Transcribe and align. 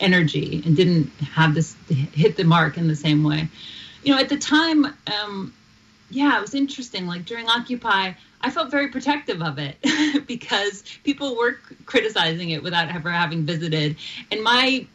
energy 0.00 0.62
and 0.64 0.76
didn't 0.76 1.08
have 1.20 1.54
this 1.54 1.76
hit 1.88 2.36
the 2.36 2.44
mark 2.44 2.76
in 2.76 2.88
the 2.88 2.96
same 2.96 3.24
way. 3.24 3.48
You 4.02 4.14
know, 4.14 4.20
at 4.20 4.28
the 4.28 4.36
time, 4.36 4.86
um, 5.22 5.54
yeah, 6.10 6.36
it 6.36 6.40
was 6.40 6.54
interesting. 6.54 7.06
Like 7.06 7.24
during 7.24 7.48
Occupy, 7.48 8.12
I 8.40 8.50
felt 8.50 8.70
very 8.70 8.88
protective 8.88 9.42
of 9.42 9.58
it 9.58 9.76
because 10.26 10.82
people 11.04 11.36
were 11.36 11.58
criticizing 11.86 12.50
it 12.50 12.62
without 12.62 12.94
ever 12.94 13.10
having 13.10 13.44
visited. 13.44 13.96
And 14.30 14.42
my 14.42 14.86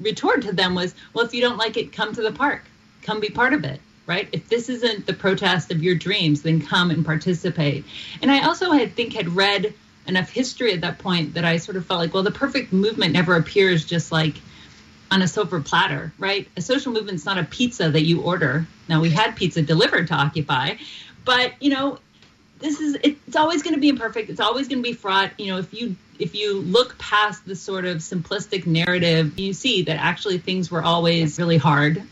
retort 0.00 0.42
to 0.42 0.52
them 0.52 0.74
was, 0.74 0.94
well, 1.12 1.24
if 1.24 1.34
you 1.34 1.40
don't 1.40 1.58
like 1.58 1.76
it, 1.76 1.92
come 1.92 2.14
to 2.14 2.22
the 2.22 2.32
park, 2.32 2.62
come 3.02 3.20
be 3.20 3.28
part 3.28 3.52
of 3.52 3.64
it 3.64 3.80
right? 4.06 4.28
If 4.32 4.48
this 4.48 4.68
isn't 4.68 5.06
the 5.06 5.14
protest 5.14 5.72
of 5.72 5.82
your 5.82 5.94
dreams, 5.94 6.42
then 6.42 6.60
come 6.60 6.90
and 6.90 7.04
participate. 7.04 7.84
And 8.20 8.30
I 8.30 8.44
also 8.44 8.70
I 8.70 8.86
think 8.86 9.14
had 9.14 9.28
read 9.30 9.72
enough 10.06 10.30
history 10.30 10.72
at 10.72 10.80
that 10.82 10.98
point 10.98 11.34
that 11.34 11.44
I 11.44 11.56
sort 11.56 11.76
of 11.76 11.86
felt 11.86 12.00
like, 12.00 12.14
well, 12.14 12.22
the 12.22 12.30
perfect 12.30 12.72
movement 12.72 13.12
never 13.12 13.36
appears 13.36 13.84
just 13.84 14.12
like 14.12 14.34
on 15.10 15.22
a 15.22 15.28
silver 15.28 15.60
platter, 15.60 16.12
right? 16.18 16.48
A 16.56 16.60
social 16.60 16.92
movement's 16.92 17.24
not 17.24 17.38
a 17.38 17.44
pizza 17.44 17.90
that 17.90 18.02
you 18.02 18.22
order. 18.22 18.66
Now 18.88 19.00
we 19.00 19.10
had 19.10 19.36
pizza 19.36 19.62
delivered 19.62 20.08
to 20.08 20.14
Occupy, 20.14 20.76
but 21.24 21.52
you 21.62 21.70
know, 21.70 21.98
this 22.64 22.80
is 22.80 22.96
it's 23.02 23.36
always 23.36 23.62
going 23.62 23.74
to 23.74 23.80
be 23.80 23.90
imperfect. 23.90 24.30
It's 24.30 24.40
always 24.40 24.68
going 24.68 24.82
to 24.82 24.88
be 24.88 24.94
fraught. 24.94 25.38
You 25.38 25.52
know, 25.52 25.58
if 25.58 25.74
you 25.74 25.96
if 26.18 26.34
you 26.34 26.60
look 26.60 26.96
past 26.96 27.44
the 27.44 27.56
sort 27.56 27.84
of 27.84 27.98
simplistic 27.98 28.66
narrative, 28.66 29.38
you 29.38 29.52
see 29.52 29.82
that 29.82 29.98
actually 29.98 30.38
things 30.38 30.70
were 30.70 30.82
always 30.82 31.38
really 31.38 31.58
hard. 31.58 32.02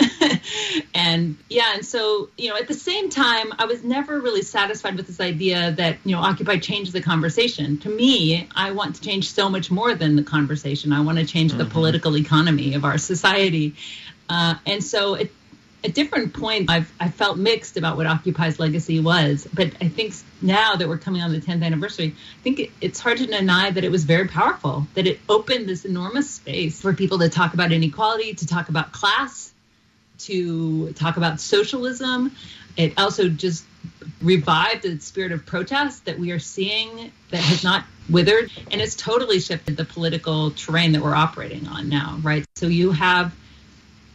and 0.94 1.36
yeah, 1.48 1.74
and 1.74 1.86
so, 1.86 2.28
you 2.36 2.50
know, 2.50 2.56
at 2.56 2.68
the 2.68 2.74
same 2.74 3.10
time, 3.10 3.52
I 3.58 3.66
was 3.66 3.82
never 3.82 4.20
really 4.20 4.42
satisfied 4.42 4.96
with 4.96 5.06
this 5.06 5.20
idea 5.20 5.72
that, 5.72 5.98
you 6.04 6.16
know, 6.16 6.20
Occupy 6.20 6.58
changed 6.58 6.92
the 6.92 7.00
conversation. 7.00 7.78
To 7.78 7.88
me, 7.88 8.48
I 8.54 8.72
want 8.72 8.96
to 8.96 9.00
change 9.00 9.30
so 9.30 9.48
much 9.48 9.70
more 9.70 9.94
than 9.94 10.16
the 10.16 10.24
conversation. 10.24 10.92
I 10.92 11.00
want 11.00 11.18
to 11.18 11.24
change 11.24 11.52
mm-hmm. 11.52 11.58
the 11.58 11.66
political 11.66 12.16
economy 12.16 12.74
of 12.74 12.84
our 12.84 12.98
society. 12.98 13.76
Uh, 14.28 14.56
and 14.66 14.82
so 14.82 15.14
it, 15.14 15.32
at 15.84 15.94
different 15.94 16.34
points, 16.34 16.72
I've 16.72 16.92
I 17.00 17.08
felt 17.08 17.38
mixed 17.38 17.76
about 17.76 17.96
what 17.96 18.06
Occupy's 18.06 18.58
legacy 18.58 19.00
was, 19.00 19.46
but 19.52 19.72
I 19.80 19.88
think 19.88 20.14
now 20.42 20.76
that 20.76 20.88
we're 20.88 20.98
coming 20.98 21.22
on 21.22 21.32
the 21.32 21.40
10th 21.40 21.62
anniversary, 21.64 22.14
I 22.16 22.42
think 22.42 22.60
it, 22.60 22.70
it's 22.80 23.00
hard 23.00 23.18
to 23.18 23.26
deny 23.26 23.70
that 23.70 23.84
it 23.84 23.90
was 23.90 24.04
very 24.04 24.28
powerful. 24.28 24.86
That 24.94 25.06
it 25.06 25.20
opened 25.28 25.68
this 25.68 25.84
enormous 25.84 26.30
space 26.30 26.80
for 26.80 26.92
people 26.92 27.18
to 27.20 27.28
talk 27.28 27.54
about 27.54 27.72
inequality, 27.72 28.34
to 28.34 28.46
talk 28.46 28.68
about 28.68 28.92
class, 28.92 29.52
to 30.20 30.92
talk 30.92 31.16
about 31.16 31.40
socialism. 31.40 32.32
It 32.76 32.98
also 32.98 33.28
just 33.28 33.64
revived 34.20 34.82
the 34.82 34.98
spirit 35.00 35.32
of 35.32 35.44
protest 35.44 36.04
that 36.06 36.18
we 36.18 36.30
are 36.30 36.38
seeing 36.38 37.12
that 37.30 37.40
has 37.40 37.64
not 37.64 37.84
withered, 38.08 38.50
and 38.70 38.80
it's 38.80 38.94
totally 38.94 39.40
shifted 39.40 39.76
the 39.76 39.84
political 39.84 40.52
terrain 40.52 40.92
that 40.92 41.02
we're 41.02 41.14
operating 41.14 41.66
on 41.66 41.88
now. 41.88 42.18
Right, 42.22 42.44
so 42.56 42.66
you 42.66 42.92
have 42.92 43.34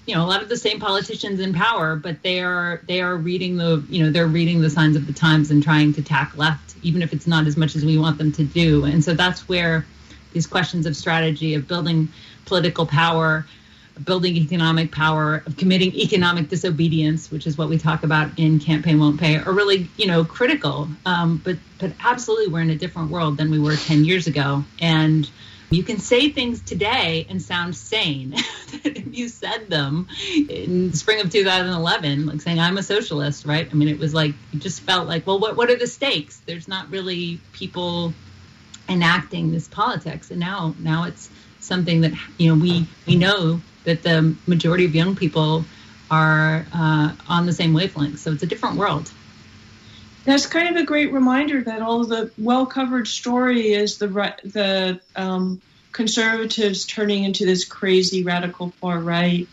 you 0.08 0.16
know 0.16 0.24
a 0.24 0.28
lot 0.28 0.42
of 0.42 0.50
the 0.50 0.58
same 0.58 0.80
politicians 0.80 1.40
in 1.40 1.54
power 1.54 1.96
but 1.96 2.24
they 2.24 2.40
are 2.40 2.82
they 2.88 3.02
are 3.02 3.18
reading 3.18 3.58
the 3.58 3.84
you 3.90 4.04
know 4.04 4.12
they're 4.12 4.28
reading 4.28 4.62
the 4.62 4.70
signs 4.70 4.96
of 4.96 5.06
the 5.06 5.14
times 5.14 5.52
and 5.52 5.62
trying 5.62 5.94
to 5.94 6.02
tack 6.02 6.36
left 6.38 6.68
even 6.84 7.02
if 7.02 7.14
it's 7.14 7.28
not 7.28 7.48
as 7.48 7.58
much 7.58 7.76
as 7.76 7.86
we 7.86 7.98
want 7.98 8.18
them 8.18 8.32
to 8.32 8.44
do. 8.44 8.86
And 8.86 9.04
so 9.04 9.14
that's 9.14 9.48
where 9.50 9.86
these 10.34 10.48
questions 10.48 10.86
of 10.86 10.96
strategy 10.96 11.54
of 11.54 11.68
building 11.68 12.10
political 12.46 12.86
power 12.86 13.46
building 14.06 14.36
economic 14.36 14.92
power 14.92 15.42
of 15.48 15.58
committing 15.58 15.92
economic 15.96 16.50
disobedience 16.50 17.32
which 17.32 17.48
is 17.48 17.58
what 17.58 17.68
we 17.68 17.80
talk 17.80 18.04
about 18.04 18.30
in 18.38 18.60
Can't 18.60 18.86
Pay 18.86 18.94
Won't 18.94 19.20
Pay 19.20 19.38
are 19.38 19.52
really 19.52 19.90
you 19.98 20.06
know 20.06 20.24
critical. 20.24 20.88
Um, 21.06 21.42
but 21.44 21.58
but 21.80 21.92
absolutely 22.04 22.48
we're 22.48 22.62
in 22.62 22.70
a 22.70 22.76
different 22.76 23.10
world 23.10 23.38
than 23.38 23.50
we 23.50 23.60
were 23.60 23.76
10 23.76 24.06
years 24.06 24.28
ago. 24.28 24.64
And 24.80 25.30
you 25.70 25.84
can 25.84 26.00
say 26.00 26.30
things 26.30 26.62
today 26.62 27.26
and 27.30 27.42
sound 27.42 27.76
sane. 27.76 28.34
if 28.84 29.16
you 29.16 29.28
said 29.28 29.70
them 29.70 30.08
in 30.50 30.94
spring 30.94 31.20
of 31.20 31.32
2011, 31.32 32.26
like 32.26 32.42
saying 32.42 32.60
I'm 32.60 32.78
a 32.78 32.84
socialist, 32.84 33.46
right? 33.46 33.68
I 33.70 33.74
mean, 33.74 33.90
it 33.90 34.00
was 34.00 34.14
like 34.14 34.34
you 34.52 34.60
just 34.60 34.82
felt 34.82 35.08
like, 35.08 35.28
well, 35.28 35.40
what 35.40 35.58
what 35.58 35.70
are 35.70 35.76
the 35.76 35.88
stakes? 35.88 36.42
There's 36.46 36.68
not 36.68 36.90
really 36.90 37.40
people 37.52 38.14
enacting 38.88 39.52
this 39.52 39.68
politics, 39.68 40.32
and 40.32 40.40
now 40.40 40.74
now 40.80 41.04
it's 41.04 41.30
something 41.60 42.02
that 42.02 42.14
you 42.38 42.50
know 42.50 42.62
we 42.62 42.88
we 43.06 43.18
know 43.18 43.60
that 43.84 44.04
the 44.04 44.36
majority 44.48 44.86
of 44.86 44.96
young 44.96 45.16
people 45.16 45.66
are 46.10 46.66
uh, 46.74 47.12
on 47.28 47.46
the 47.46 47.54
same 47.54 47.74
wavelength. 47.74 48.20
So 48.20 48.32
it's 48.32 48.44
a 48.44 48.48
different 48.48 48.78
world 48.78 49.12
that's 50.28 50.46
kind 50.46 50.68
of 50.68 50.76
a 50.76 50.86
great 50.86 51.14
reminder 51.14 51.64
that 51.64 51.82
all 51.82 52.04
the 52.04 52.30
well 52.38 52.66
covered 52.66 53.08
story 53.08 53.72
is 53.72 53.98
the 53.98 54.08
the 54.44 55.00
um, 55.16 55.62
conservatives 55.94 56.86
turning 56.86 57.24
into 57.24 57.46
this 57.46 57.64
crazy 57.64 58.24
radical 58.24 58.72
far 58.72 59.00
right. 59.00 59.48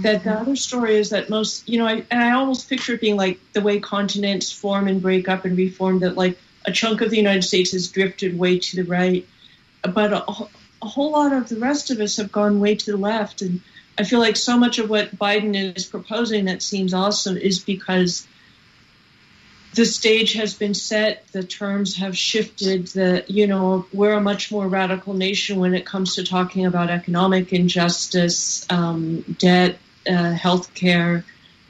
That 0.00 0.24
the 0.24 0.32
other 0.32 0.56
story 0.56 0.96
is 0.96 1.10
that 1.10 1.30
most, 1.30 1.68
you 1.68 1.78
know, 1.78 1.86
I, 1.86 2.02
and 2.10 2.20
I 2.20 2.32
almost 2.32 2.68
picture 2.68 2.94
it 2.94 3.00
being 3.00 3.16
like 3.16 3.38
the 3.52 3.60
way 3.60 3.78
continents 3.78 4.50
form 4.50 4.88
and 4.88 5.00
break 5.00 5.28
up 5.28 5.44
and 5.44 5.56
reform. 5.56 6.00
That 6.00 6.16
like 6.16 6.36
a 6.64 6.72
chunk 6.72 7.00
of 7.00 7.10
the 7.10 7.16
United 7.16 7.42
States 7.44 7.70
has 7.70 7.88
drifted 7.88 8.36
way 8.36 8.58
to 8.58 8.82
the 8.82 8.90
right, 8.90 9.24
but 9.82 10.12
a, 10.12 10.24
a 10.82 10.86
whole 10.86 11.12
lot 11.12 11.32
of 11.32 11.48
the 11.48 11.60
rest 11.60 11.92
of 11.92 12.00
us 12.00 12.16
have 12.16 12.32
gone 12.32 12.58
way 12.58 12.74
to 12.74 12.90
the 12.90 12.96
left. 12.96 13.40
And 13.40 13.60
I 13.96 14.02
feel 14.02 14.18
like 14.18 14.36
so 14.36 14.58
much 14.58 14.80
of 14.80 14.90
what 14.90 15.16
Biden 15.16 15.76
is 15.76 15.86
proposing 15.86 16.46
that 16.46 16.60
seems 16.60 16.92
awesome 16.92 17.36
is 17.36 17.60
because 17.60 18.26
the 19.74 19.86
stage 19.86 20.34
has 20.34 20.54
been 20.54 20.74
set, 20.74 21.26
the 21.32 21.42
terms 21.42 21.96
have 21.96 22.16
shifted, 22.16 22.92
you 23.28 23.46
know, 23.46 23.86
we're 23.92 24.12
a 24.12 24.20
much 24.20 24.50
more 24.50 24.68
radical 24.68 25.14
nation 25.14 25.58
when 25.58 25.74
it 25.74 25.86
comes 25.86 26.16
to 26.16 26.24
talking 26.24 26.66
about 26.66 26.90
economic 26.90 27.52
injustice, 27.52 28.66
um, 28.70 29.22
debt, 29.38 29.78
uh, 30.06 30.34
healthcare, 30.34 31.24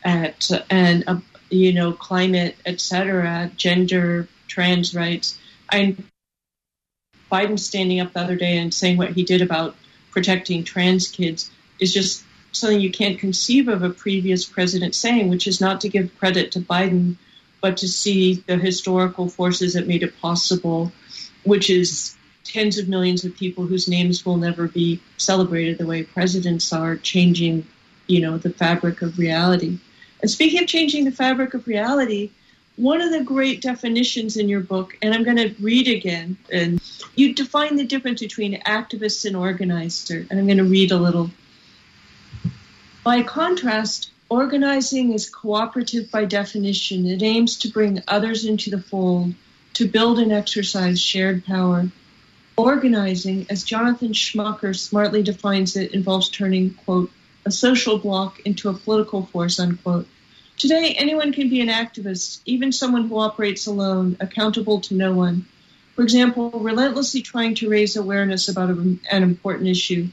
at, 0.04 0.50
and 0.68 1.04
uh, 1.06 1.20
you 1.50 1.72
know, 1.72 1.92
climate, 1.92 2.56
etc., 2.66 3.50
gender, 3.56 4.26
trans 4.48 4.94
rights. 4.94 5.38
I 5.70 5.96
Biden 7.30 7.58
standing 7.58 8.00
up 8.00 8.12
the 8.12 8.20
other 8.20 8.36
day 8.36 8.58
and 8.58 8.74
saying 8.74 8.98
what 8.98 9.12
he 9.12 9.22
did 9.22 9.40
about 9.40 9.74
protecting 10.10 10.64
trans 10.64 11.08
kids 11.08 11.50
is 11.78 11.94
just 11.94 12.24
something 12.52 12.80
you 12.80 12.90
can't 12.90 13.18
conceive 13.18 13.68
of 13.68 13.82
a 13.82 13.88
previous 13.88 14.44
president 14.44 14.94
saying, 14.94 15.30
which 15.30 15.46
is 15.46 15.60
not 15.60 15.80
to 15.80 15.88
give 15.88 16.18
credit 16.18 16.52
to 16.52 16.60
Biden 16.60 17.16
but 17.62 17.78
to 17.78 17.88
see 17.88 18.34
the 18.46 18.58
historical 18.58 19.28
forces 19.28 19.72
that 19.72 19.86
made 19.86 20.02
it 20.02 20.20
possible, 20.20 20.92
which 21.44 21.70
is 21.70 22.14
tens 22.44 22.76
of 22.76 22.88
millions 22.88 23.24
of 23.24 23.34
people 23.36 23.64
whose 23.64 23.88
names 23.88 24.26
will 24.26 24.36
never 24.36 24.68
be 24.68 25.00
celebrated 25.16 25.78
the 25.78 25.86
way 25.86 26.02
presidents 26.02 26.72
are, 26.72 26.96
changing, 26.96 27.64
you 28.08 28.20
know, 28.20 28.36
the 28.36 28.50
fabric 28.50 29.00
of 29.00 29.16
reality. 29.16 29.78
And 30.20 30.30
speaking 30.30 30.60
of 30.60 30.66
changing 30.66 31.04
the 31.04 31.12
fabric 31.12 31.54
of 31.54 31.66
reality, 31.66 32.30
one 32.76 33.00
of 33.00 33.12
the 33.12 33.22
great 33.22 33.62
definitions 33.62 34.36
in 34.36 34.48
your 34.48 34.60
book, 34.60 34.98
and 35.00 35.14
I'm 35.14 35.22
going 35.22 35.36
to 35.36 35.54
read 35.60 35.86
again, 35.86 36.36
and 36.50 36.82
you 37.14 37.32
define 37.32 37.76
the 37.76 37.84
difference 37.84 38.20
between 38.20 38.60
activists 38.62 39.24
and 39.24 39.36
organizer, 39.36 40.26
and 40.28 40.38
I'm 40.38 40.46
going 40.46 40.58
to 40.58 40.64
read 40.64 40.90
a 40.90 40.96
little. 40.96 41.30
By 43.04 43.22
contrast, 43.22 44.10
Organizing 44.32 45.12
is 45.12 45.28
cooperative 45.28 46.10
by 46.10 46.24
definition. 46.24 47.04
It 47.04 47.22
aims 47.22 47.58
to 47.58 47.68
bring 47.68 48.02
others 48.08 48.46
into 48.46 48.70
the 48.70 48.80
fold, 48.80 49.34
to 49.74 49.86
build 49.86 50.18
and 50.18 50.32
exercise 50.32 50.98
shared 50.98 51.44
power. 51.44 51.90
Organizing, 52.56 53.44
as 53.50 53.62
Jonathan 53.62 54.14
Smucker 54.14 54.74
smartly 54.74 55.22
defines 55.22 55.76
it, 55.76 55.92
involves 55.92 56.30
turning, 56.30 56.72
quote, 56.72 57.10
a 57.44 57.50
social 57.50 57.98
bloc 57.98 58.40
into 58.46 58.70
a 58.70 58.72
political 58.72 59.26
force, 59.26 59.60
unquote. 59.60 60.08
Today, 60.56 60.94
anyone 60.96 61.34
can 61.34 61.50
be 61.50 61.60
an 61.60 61.68
activist, 61.68 62.40
even 62.46 62.72
someone 62.72 63.08
who 63.08 63.18
operates 63.18 63.66
alone, 63.66 64.16
accountable 64.18 64.80
to 64.80 64.94
no 64.94 65.12
one. 65.12 65.44
For 65.94 66.00
example, 66.00 66.52
relentlessly 66.52 67.20
trying 67.20 67.56
to 67.56 67.68
raise 67.68 67.96
awareness 67.96 68.48
about 68.48 68.70
an 68.70 68.98
important 69.10 69.68
issue. 69.68 70.08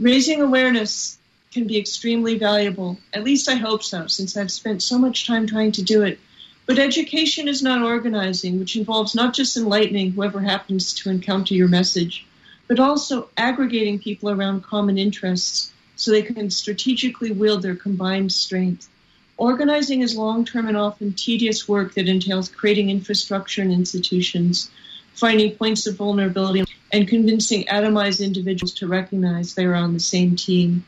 Raising 0.00 0.40
awareness 0.40 1.18
can 1.56 1.66
be 1.66 1.78
extremely 1.78 2.36
valuable. 2.36 2.98
At 3.14 3.24
least 3.24 3.48
I 3.48 3.54
hope 3.54 3.82
so, 3.82 4.08
since 4.08 4.36
I've 4.36 4.52
spent 4.52 4.82
so 4.82 4.98
much 4.98 5.26
time 5.26 5.46
trying 5.46 5.72
to 5.72 5.82
do 5.82 6.02
it. 6.02 6.20
But 6.66 6.78
education 6.78 7.48
is 7.48 7.62
not 7.62 7.80
organizing, 7.80 8.58
which 8.58 8.76
involves 8.76 9.14
not 9.14 9.32
just 9.32 9.56
enlightening 9.56 10.10
whoever 10.10 10.40
happens 10.40 10.92
to 10.92 11.08
encounter 11.08 11.54
your 11.54 11.68
message, 11.68 12.26
but 12.68 12.78
also 12.78 13.30
aggregating 13.38 13.98
people 13.98 14.28
around 14.28 14.64
common 14.64 14.98
interests 14.98 15.72
so 15.94 16.10
they 16.10 16.20
can 16.20 16.50
strategically 16.50 17.32
wield 17.32 17.62
their 17.62 17.74
combined 17.74 18.32
strength. 18.32 18.90
Organizing 19.38 20.02
is 20.02 20.14
long 20.14 20.44
term 20.44 20.68
and 20.68 20.76
often 20.76 21.14
tedious 21.14 21.66
work 21.66 21.94
that 21.94 22.06
entails 22.06 22.50
creating 22.50 22.90
infrastructure 22.90 23.62
and 23.62 23.72
institutions, 23.72 24.70
finding 25.14 25.52
points 25.52 25.86
of 25.86 25.96
vulnerability, 25.96 26.64
and 26.92 27.08
convincing 27.08 27.64
atomized 27.64 28.22
individuals 28.22 28.74
to 28.74 28.86
recognize 28.86 29.54
they 29.54 29.64
are 29.64 29.74
on 29.74 29.94
the 29.94 30.00
same 30.00 30.36
team 30.36 30.84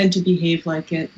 and 0.00 0.12
to 0.14 0.20
behave 0.20 0.64
like 0.64 0.92
it. 0.92 1.10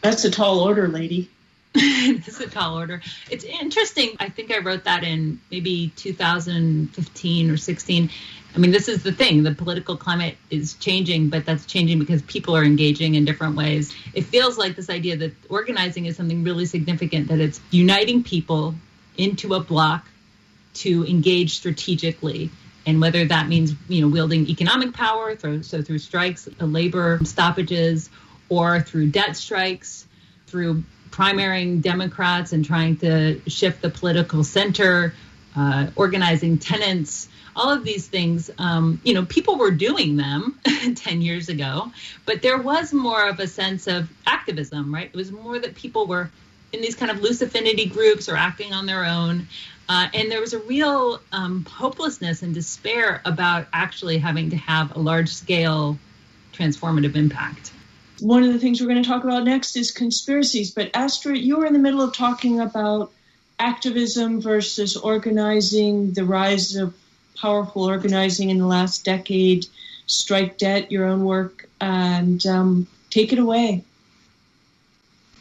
That's 0.00 0.24
a 0.24 0.30
tall 0.30 0.60
order, 0.60 0.88
lady. 0.88 1.30
it's 1.74 2.40
a 2.40 2.48
tall 2.48 2.78
order. 2.78 3.02
It's 3.30 3.44
interesting. 3.44 4.16
I 4.18 4.30
think 4.30 4.50
I 4.50 4.60
wrote 4.60 4.84
that 4.84 5.04
in 5.04 5.40
maybe 5.50 5.92
2015 5.96 7.50
or 7.50 7.56
16. 7.58 8.10
I 8.54 8.58
mean, 8.58 8.70
this 8.70 8.88
is 8.88 9.02
the 9.02 9.12
thing. 9.12 9.42
The 9.42 9.54
political 9.54 9.98
climate 9.98 10.38
is 10.48 10.72
changing, 10.74 11.28
but 11.28 11.44
that's 11.44 11.66
changing 11.66 11.98
because 11.98 12.22
people 12.22 12.56
are 12.56 12.64
engaging 12.64 13.14
in 13.14 13.26
different 13.26 13.56
ways. 13.56 13.94
It 14.14 14.22
feels 14.22 14.56
like 14.56 14.74
this 14.74 14.88
idea 14.88 15.18
that 15.18 15.34
organizing 15.50 16.06
is 16.06 16.16
something 16.16 16.44
really 16.44 16.64
significant, 16.64 17.28
that 17.28 17.40
it's 17.40 17.60
uniting 17.70 18.22
people 18.22 18.74
into 19.18 19.52
a 19.52 19.60
block 19.60 20.08
to 20.74 21.04
engage 21.04 21.56
strategically. 21.56 22.50
And 22.86 23.00
whether 23.00 23.24
that 23.24 23.48
means, 23.48 23.74
you 23.88 24.00
know, 24.00 24.08
wielding 24.08 24.48
economic 24.48 24.94
power, 24.94 25.34
through, 25.34 25.64
so 25.64 25.82
through 25.82 25.98
strikes, 25.98 26.48
labor 26.60 27.18
stoppages, 27.24 28.10
or 28.48 28.80
through 28.80 29.08
debt 29.08 29.36
strikes, 29.36 30.06
through 30.46 30.84
primarying 31.10 31.82
Democrats 31.82 32.52
and 32.52 32.64
trying 32.64 32.96
to 32.98 33.40
shift 33.48 33.82
the 33.82 33.90
political 33.90 34.44
center, 34.44 35.14
uh, 35.56 35.88
organizing 35.96 36.58
tenants, 36.58 37.28
all 37.56 37.72
of 37.72 37.84
these 37.84 38.06
things, 38.06 38.50
um, 38.58 39.00
you 39.02 39.14
know, 39.14 39.24
people 39.24 39.56
were 39.56 39.70
doing 39.70 40.16
them 40.16 40.60
10 40.94 41.22
years 41.22 41.48
ago, 41.48 41.90
but 42.26 42.42
there 42.42 42.58
was 42.58 42.92
more 42.92 43.28
of 43.28 43.40
a 43.40 43.46
sense 43.46 43.86
of 43.86 44.10
activism, 44.26 44.94
right? 44.94 45.06
It 45.06 45.16
was 45.16 45.32
more 45.32 45.58
that 45.58 45.74
people 45.74 46.06
were 46.06 46.30
in 46.76 46.82
these 46.82 46.94
kind 46.94 47.10
of 47.10 47.20
loose 47.20 47.42
affinity 47.42 47.86
groups 47.86 48.28
or 48.28 48.36
acting 48.36 48.72
on 48.72 48.86
their 48.86 49.04
own. 49.04 49.48
Uh, 49.88 50.08
and 50.14 50.30
there 50.30 50.40
was 50.40 50.52
a 50.52 50.58
real 50.60 51.20
um, 51.32 51.64
hopelessness 51.64 52.42
and 52.42 52.54
despair 52.54 53.22
about 53.24 53.66
actually 53.72 54.18
having 54.18 54.50
to 54.50 54.56
have 54.56 54.94
a 54.96 54.98
large 54.98 55.28
scale 55.28 55.98
transformative 56.52 57.14
impact. 57.14 57.72
One 58.20 58.42
of 58.42 58.52
the 58.52 58.58
things 58.58 58.80
we're 58.80 58.88
going 58.88 59.02
to 59.02 59.08
talk 59.08 59.24
about 59.24 59.44
next 59.44 59.76
is 59.76 59.90
conspiracies. 59.90 60.70
But 60.70 60.90
Astra, 60.94 61.36
you 61.36 61.58
were 61.58 61.66
in 61.66 61.72
the 61.72 61.78
middle 61.78 62.00
of 62.00 62.14
talking 62.14 62.60
about 62.60 63.12
activism 63.58 64.40
versus 64.40 64.96
organizing, 64.96 66.12
the 66.12 66.24
rise 66.24 66.76
of 66.76 66.94
powerful 67.40 67.84
organizing 67.84 68.50
in 68.50 68.58
the 68.58 68.66
last 68.66 69.04
decade, 69.04 69.66
strike 70.06 70.58
debt, 70.58 70.90
your 70.90 71.04
own 71.04 71.24
work, 71.24 71.68
and 71.80 72.44
um, 72.46 72.86
take 73.10 73.32
it 73.32 73.38
away. 73.38 73.84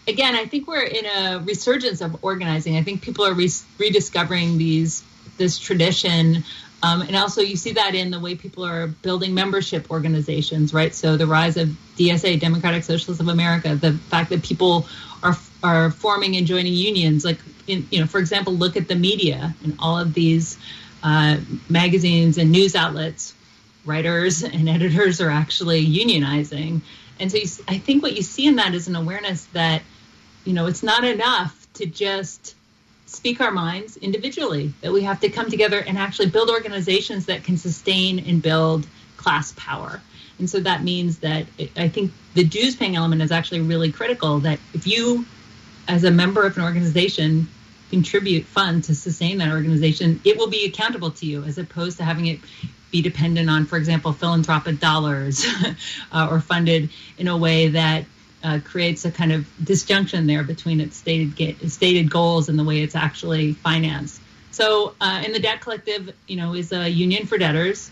Again, 0.08 0.36
I 0.36 0.46
think 0.46 0.68
we're 0.68 0.84
in 0.84 1.06
a 1.06 1.40
resurgence 1.40 2.02
of 2.02 2.24
organizing. 2.24 2.78
I 2.78 2.84
think 2.84 3.02
people 3.02 3.26
are 3.26 3.34
re- 3.34 3.50
rediscovering 3.80 4.58
these 4.58 5.04
this 5.38 5.60
tradition 5.60 6.44
um, 6.86 7.02
and 7.02 7.16
also, 7.16 7.42
you 7.42 7.56
see 7.56 7.72
that 7.74 7.96
in 7.96 8.12
the 8.12 8.20
way 8.20 8.36
people 8.36 8.64
are 8.64 8.86
building 8.88 9.34
membership 9.34 9.90
organizations, 9.90 10.72
right? 10.72 10.94
So 10.94 11.18
the 11.18 11.26
rise 11.26 11.58
of 11.58 11.70
DSA, 11.98 12.40
Democratic 12.40 12.84
Socialists 12.84 13.20
of 13.20 13.28
America, 13.28 13.76
the 13.76 13.94
fact 13.94 14.30
that 14.30 14.44
people 14.44 14.88
are 15.24 15.36
are 15.64 15.90
forming 15.90 16.36
and 16.36 16.46
joining 16.46 16.74
unions, 16.74 17.26
like 17.26 17.40
in, 17.66 17.88
you 17.90 18.02
know, 18.02 18.06
for 18.06 18.20
example, 18.20 18.54
look 18.54 18.78
at 18.78 18.88
the 18.88 18.96
media 18.96 19.56
and 19.64 19.76
all 19.80 19.98
of 19.98 20.14
these 20.14 20.60
uh, 21.02 21.38
magazines 21.70 22.38
and 22.38 22.52
news 22.52 22.76
outlets. 22.76 23.34
Writers 23.84 24.44
and 24.56 24.70
editors 24.70 25.22
are 25.22 25.32
actually 25.32 25.84
unionizing, 25.84 26.82
and 27.20 27.32
so 27.32 27.38
you, 27.38 27.48
I 27.68 27.80
think 27.80 28.04
what 28.04 28.16
you 28.16 28.22
see 28.22 28.46
in 28.46 28.58
that 28.58 28.76
is 28.76 28.88
an 28.88 28.96
awareness 28.96 29.46
that, 29.54 29.82
you 30.46 30.54
know, 30.54 30.68
it's 30.68 30.84
not 30.84 31.04
enough 31.04 31.68
to 31.74 31.86
just 31.86 32.56
speak 33.06 33.42
our 33.42 33.52
minds 33.52 33.98
individually, 33.98 34.74
that 34.82 34.92
we 34.92 35.04
have 35.04 35.20
to 35.22 35.30
come 35.30 35.50
together 35.50 35.80
and 35.80 35.98
actually 35.98 36.30
build 36.30 36.50
organizations 36.50 37.26
that 37.28 37.44
can 37.44 37.58
sustain 37.58 38.20
and 38.20 38.42
build 38.42 38.88
class 39.18 39.54
power. 39.58 40.02
And 40.40 40.50
so 40.50 40.60
that 40.60 40.84
means 40.84 41.20
that 41.20 41.46
I 41.78 41.88
think 41.88 42.12
the 42.34 42.44
dues 42.44 42.76
paying 42.76 42.96
element 42.96 43.22
is 43.22 43.32
actually 43.32 43.62
really 43.62 43.92
critical. 43.92 44.40
That 44.40 44.60
if 44.74 44.86
you, 44.86 45.26
as 45.88 46.04
a 46.04 46.12
member 46.12 46.46
of 46.46 46.58
an 46.58 46.64
organization, 46.64 47.48
contribute 47.90 48.46
funds 48.46 48.88
to 48.88 48.96
sustain 48.96 49.38
that 49.38 49.52
organization, 49.52 50.20
it 50.26 50.38
will 50.38 50.50
be 50.50 50.66
accountable 50.66 51.12
to 51.12 51.26
you 51.26 51.44
as 51.44 51.58
opposed 51.58 51.98
to 51.98 52.04
having 52.04 52.28
it 52.28 52.40
be 52.92 53.02
dependent 53.02 53.50
on, 53.50 53.66
for 53.66 53.78
example, 53.78 54.12
philanthropic 54.12 54.80
dollars 54.80 55.46
uh, 56.12 56.28
or 56.30 56.40
funded 56.40 56.90
in 57.18 57.28
a 57.28 57.38
way 57.38 57.70
that 57.70 58.06
uh, 58.46 58.60
creates 58.64 59.06
a 59.06 59.12
kind 59.12 59.32
of 59.32 59.48
disjunction 59.64 60.28
there 60.28 60.44
between 60.44 60.80
its 60.80 60.96
stated 60.98 61.72
stated 61.72 62.12
goals 62.12 62.48
and 62.50 62.58
the 62.60 62.64
way 62.64 62.84
it's 62.84 62.96
actually 62.96 63.54
financed. 63.54 64.22
So, 64.52 64.94
uh, 65.02 65.24
in 65.26 65.32
the 65.34 65.40
Debt 65.40 65.60
Collective, 65.62 66.14
you 66.28 66.38
know, 66.38 66.54
is 66.54 66.72
a 66.72 66.88
union 66.88 67.26
for 67.26 67.38
debtors. 67.38 67.90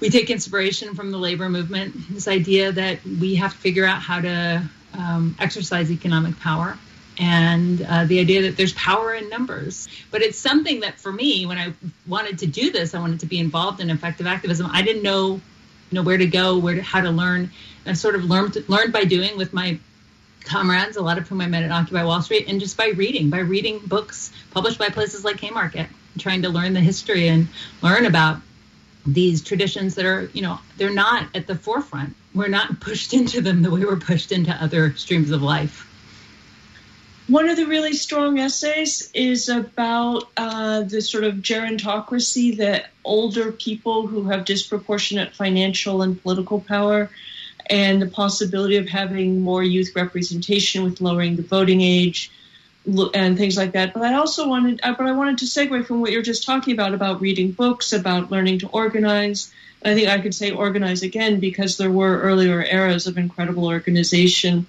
We 0.00 0.10
take 0.10 0.28
inspiration 0.28 0.94
from 0.94 1.10
the 1.10 1.18
labor 1.18 1.48
movement. 1.48 1.94
This 2.10 2.26
idea 2.26 2.72
that 2.72 3.04
we 3.04 3.36
have 3.36 3.52
to 3.52 3.58
figure 3.58 3.86
out 3.86 4.02
how 4.02 4.20
to 4.20 4.62
um, 4.98 5.36
exercise 5.38 5.90
economic 5.90 6.38
power, 6.40 6.76
and 7.18 7.80
uh, 7.82 8.04
the 8.06 8.18
idea 8.18 8.42
that 8.42 8.56
there's 8.56 8.74
power 8.74 9.14
in 9.14 9.28
numbers. 9.28 9.88
But 10.10 10.22
it's 10.22 10.38
something 10.38 10.80
that, 10.80 10.98
for 10.98 11.12
me, 11.12 11.46
when 11.46 11.58
I 11.58 11.72
wanted 12.06 12.40
to 12.40 12.46
do 12.46 12.72
this, 12.72 12.94
I 12.94 12.98
wanted 12.98 13.20
to 13.20 13.26
be 13.26 13.38
involved 13.38 13.80
in 13.80 13.88
effective 13.90 14.26
activism. 14.26 14.68
I 14.72 14.82
didn't 14.82 15.02
know, 15.02 15.40
know, 15.96 16.02
where 16.02 16.18
to 16.18 16.26
go, 16.26 16.58
where 16.58 16.76
to, 16.76 16.82
how 16.82 17.00
to 17.00 17.10
learn 17.10 17.50
I've 17.86 17.98
sort 17.98 18.14
of 18.14 18.24
learned 18.24 18.56
learned 18.68 18.92
by 18.92 19.04
doing 19.04 19.36
with 19.36 19.52
my 19.52 19.78
comrades, 20.44 20.96
a 20.96 21.02
lot 21.02 21.18
of 21.18 21.28
whom 21.28 21.40
I 21.40 21.46
met 21.46 21.62
at 21.62 21.70
Occupy 21.70 22.04
Wall 22.04 22.22
Street, 22.22 22.46
and 22.48 22.60
just 22.60 22.76
by 22.76 22.88
reading, 22.88 23.30
by 23.30 23.38
reading 23.38 23.80
books 23.84 24.32
published 24.50 24.78
by 24.78 24.88
places 24.88 25.24
like 25.24 25.40
Haymarket, 25.40 25.88
trying 26.18 26.42
to 26.42 26.48
learn 26.48 26.72
the 26.72 26.80
history 26.80 27.28
and 27.28 27.48
learn 27.82 28.06
about 28.06 28.40
these 29.06 29.42
traditions 29.42 29.94
that 29.94 30.04
are, 30.04 30.30
you 30.34 30.42
know, 30.42 30.58
they're 30.76 30.92
not 30.92 31.34
at 31.34 31.46
the 31.46 31.54
forefront. 31.54 32.14
We're 32.34 32.48
not 32.48 32.80
pushed 32.80 33.14
into 33.14 33.40
them 33.40 33.62
the 33.62 33.70
way 33.70 33.84
we're 33.84 33.96
pushed 33.96 34.32
into 34.32 34.52
other 34.52 34.94
streams 34.94 35.30
of 35.30 35.42
life. 35.42 35.86
One 37.30 37.48
of 37.48 37.56
the 37.56 37.66
really 37.66 37.92
strong 37.92 38.40
essays 38.40 39.08
is 39.14 39.48
about 39.48 40.24
uh, 40.36 40.82
the 40.82 41.00
sort 41.00 41.22
of 41.22 41.36
gerontocracy 41.36 42.56
that 42.56 42.86
older 43.04 43.52
people 43.52 44.08
who 44.08 44.24
have 44.24 44.44
disproportionate 44.44 45.32
financial 45.36 46.02
and 46.02 46.20
political 46.20 46.60
power 46.60 47.08
and 47.66 48.02
the 48.02 48.08
possibility 48.08 48.78
of 48.78 48.88
having 48.88 49.42
more 49.42 49.62
youth 49.62 49.92
representation 49.94 50.82
with 50.82 51.00
lowering 51.00 51.36
the 51.36 51.42
voting 51.42 51.82
age 51.82 52.32
and 53.14 53.38
things 53.38 53.56
like 53.56 53.72
that. 53.72 53.94
But 53.94 54.02
I 54.02 54.14
also 54.14 54.48
wanted, 54.48 54.80
uh, 54.82 54.96
but 54.98 55.06
I 55.06 55.12
wanted 55.12 55.38
to 55.38 55.44
segue 55.44 55.86
from 55.86 56.00
what 56.00 56.10
you're 56.10 56.22
just 56.22 56.44
talking 56.44 56.74
about 56.74 56.94
about 56.94 57.20
reading 57.20 57.52
books, 57.52 57.92
about 57.92 58.32
learning 58.32 58.58
to 58.58 58.68
organize. 58.70 59.54
I 59.84 59.94
think 59.94 60.08
I 60.08 60.18
could 60.18 60.34
say 60.34 60.50
organize 60.50 61.04
again 61.04 61.38
because 61.38 61.76
there 61.76 61.92
were 61.92 62.22
earlier 62.22 62.60
eras 62.60 63.06
of 63.06 63.18
incredible 63.18 63.66
organization 63.66 64.66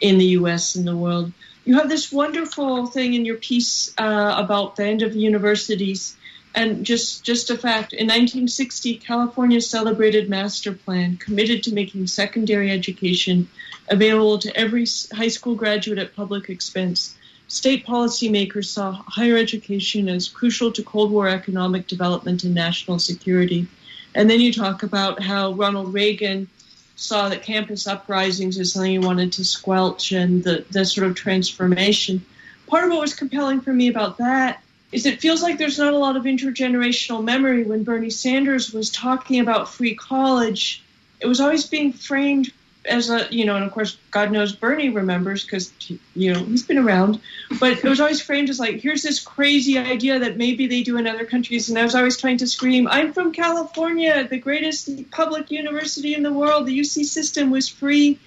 in 0.00 0.18
the 0.18 0.26
U.S. 0.38 0.76
and 0.76 0.86
the 0.86 0.96
world. 0.96 1.32
You 1.64 1.78
have 1.78 1.88
this 1.88 2.12
wonderful 2.12 2.86
thing 2.86 3.14
in 3.14 3.24
your 3.24 3.36
piece 3.36 3.94
uh, 3.96 4.34
about 4.36 4.76
the 4.76 4.84
end 4.84 5.02
of 5.02 5.14
universities 5.14 6.16
and 6.54 6.86
just, 6.86 7.24
just 7.24 7.50
a 7.50 7.58
fact, 7.58 7.92
in 7.92 8.06
1960, 8.06 8.98
California's 8.98 9.68
celebrated 9.68 10.30
master 10.30 10.72
plan 10.72 11.16
committed 11.16 11.64
to 11.64 11.74
making 11.74 12.06
secondary 12.06 12.70
education 12.70 13.48
available 13.88 14.38
to 14.38 14.56
every 14.56 14.86
high 15.12 15.28
school 15.28 15.56
graduate 15.56 15.98
at 15.98 16.14
public 16.14 16.48
expense. 16.48 17.16
State 17.48 17.84
policymakers 17.84 18.66
saw 18.66 18.92
higher 18.92 19.36
education 19.36 20.08
as 20.08 20.28
crucial 20.28 20.70
to 20.72 20.82
Cold 20.82 21.10
War 21.10 21.28
economic 21.28 21.88
development 21.88 22.44
and 22.44 22.54
national 22.54 23.00
security. 23.00 23.66
And 24.14 24.30
then 24.30 24.40
you 24.40 24.52
talk 24.52 24.84
about 24.84 25.20
how 25.20 25.52
Ronald 25.52 25.92
Reagan 25.92 26.48
saw 26.96 27.28
that 27.28 27.42
campus 27.42 27.86
uprisings 27.86 28.58
is 28.58 28.72
something 28.72 28.92
he 28.92 28.98
wanted 28.98 29.32
to 29.32 29.44
squelch 29.44 30.12
and 30.12 30.44
the, 30.44 30.64
the 30.70 30.84
sort 30.84 31.06
of 31.06 31.14
transformation. 31.14 32.24
Part 32.66 32.84
of 32.84 32.90
what 32.90 33.00
was 33.00 33.14
compelling 33.14 33.60
for 33.60 33.72
me 33.72 33.88
about 33.88 34.18
that 34.18 34.62
is 34.92 35.06
it 35.06 35.20
feels 35.20 35.42
like 35.42 35.58
there's 35.58 35.78
not 35.78 35.92
a 35.92 35.98
lot 35.98 36.16
of 36.16 36.22
intergenerational 36.22 37.22
memory 37.22 37.64
when 37.64 37.82
Bernie 37.82 38.10
Sanders 38.10 38.72
was 38.72 38.90
talking 38.90 39.40
about 39.40 39.68
free 39.68 39.94
college. 39.94 40.82
It 41.20 41.26
was 41.26 41.40
always 41.40 41.66
being 41.66 41.92
framed 41.92 42.52
as 42.86 43.10
a, 43.10 43.26
you 43.30 43.44
know, 43.44 43.56
and 43.56 43.64
of 43.64 43.72
course, 43.72 43.96
God 44.10 44.30
knows 44.30 44.52
Bernie 44.52 44.90
remembers 44.90 45.44
because, 45.44 45.72
you 46.14 46.32
know, 46.32 46.44
he's 46.44 46.64
been 46.64 46.78
around, 46.78 47.20
but 47.58 47.72
it 47.72 47.84
was 47.84 48.00
always 48.00 48.20
framed 48.20 48.50
as 48.50 48.60
like, 48.60 48.76
here's 48.76 49.02
this 49.02 49.20
crazy 49.20 49.78
idea 49.78 50.18
that 50.18 50.36
maybe 50.36 50.66
they 50.66 50.82
do 50.82 50.96
in 50.96 51.06
other 51.06 51.24
countries. 51.24 51.68
And 51.68 51.78
I 51.78 51.82
was 51.82 51.94
always 51.94 52.16
trying 52.16 52.38
to 52.38 52.46
scream, 52.46 52.86
I'm 52.88 53.12
from 53.12 53.32
California, 53.32 54.26
the 54.28 54.38
greatest 54.38 55.10
public 55.10 55.50
university 55.50 56.14
in 56.14 56.22
the 56.22 56.32
world. 56.32 56.66
The 56.66 56.78
UC 56.78 57.04
system 57.04 57.50
was 57.50 57.68
free 57.68 58.18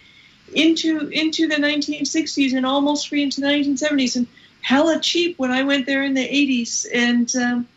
into 0.54 1.10
into 1.10 1.48
the 1.48 1.56
1960s 1.56 2.56
and 2.56 2.66
almost 2.66 3.10
free 3.10 3.22
into 3.22 3.42
the 3.42 3.48
1970s. 3.48 4.16
And 4.16 4.28
hella 4.62 5.00
cheap 5.00 5.40
when 5.40 5.52
I 5.52 5.64
went 5.64 5.86
there 5.86 6.04
in 6.04 6.14
the 6.14 6.28
80s. 6.28 6.86
And, 6.94 7.34
um, 7.36 7.68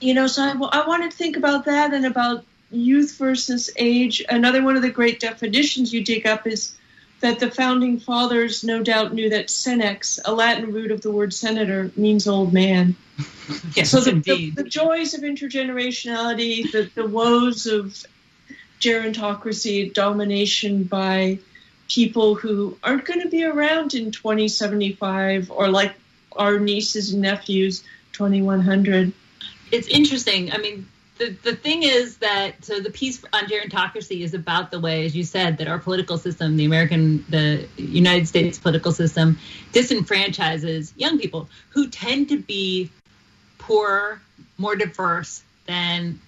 you 0.00 0.12
know, 0.12 0.26
so 0.26 0.42
I, 0.42 0.50
I 0.50 0.86
wanted 0.86 1.10
to 1.10 1.16
think 1.16 1.36
about 1.36 1.64
that 1.64 1.94
and 1.94 2.04
about 2.04 2.44
youth 2.70 3.16
versus 3.16 3.70
age. 3.76 4.24
Another 4.28 4.62
one 4.62 4.76
of 4.76 4.82
the 4.82 4.90
great 4.90 5.20
definitions 5.20 5.92
you 5.92 6.04
dig 6.04 6.26
up 6.26 6.46
is 6.46 6.76
that 7.20 7.40
the 7.40 7.50
founding 7.50 7.98
fathers 7.98 8.62
no 8.62 8.82
doubt 8.82 9.12
knew 9.12 9.30
that 9.30 9.48
senex, 9.48 10.20
a 10.24 10.32
Latin 10.32 10.72
root 10.72 10.90
of 10.90 11.00
the 11.00 11.10
word 11.10 11.34
senator, 11.34 11.90
means 11.96 12.28
old 12.28 12.52
man. 12.52 12.94
yes, 13.74 13.90
so 13.90 14.00
the, 14.00 14.10
indeed. 14.10 14.56
The, 14.56 14.62
the, 14.62 14.68
joys 14.68 15.14
of 15.14 15.22
intergenerationality, 15.22 16.70
the, 16.70 16.90
the 16.94 17.06
woes 17.06 17.66
of 17.66 18.04
gerontocracy, 18.80 19.92
domination 19.92 20.84
by 20.84 21.38
people 21.88 22.34
who 22.34 22.78
aren't 22.84 23.04
going 23.04 23.22
to 23.22 23.28
be 23.28 23.44
around 23.44 23.94
in 23.94 24.12
2075 24.12 25.50
or 25.50 25.68
like 25.68 25.94
our 26.32 26.60
nieces 26.60 27.12
and 27.12 27.22
nephews 27.22 27.82
2100. 28.12 29.12
It's 29.72 29.88
interesting. 29.88 30.52
I 30.52 30.58
mean, 30.58 30.86
the, 31.18 31.30
the 31.42 31.54
thing 31.54 31.82
is 31.82 32.18
that 32.18 32.64
so 32.64 32.80
the 32.80 32.90
piece 32.90 33.22
on 33.32 33.44
gerontocracy 33.44 34.22
is 34.22 34.34
about 34.34 34.70
the 34.70 34.80
way, 34.80 35.04
as 35.04 35.14
you 35.16 35.24
said, 35.24 35.58
that 35.58 35.68
our 35.68 35.78
political 35.78 36.16
system, 36.16 36.56
the 36.56 36.64
American, 36.64 37.24
the 37.28 37.66
United 37.76 38.26
States 38.28 38.58
political 38.58 38.92
system, 38.92 39.38
disenfranchises 39.72 40.92
young 40.96 41.18
people 41.18 41.48
who 41.70 41.88
tend 41.88 42.28
to 42.28 42.40
be 42.40 42.90
poorer, 43.58 44.20
more 44.56 44.76
diverse 44.76 45.42
than 45.66 46.18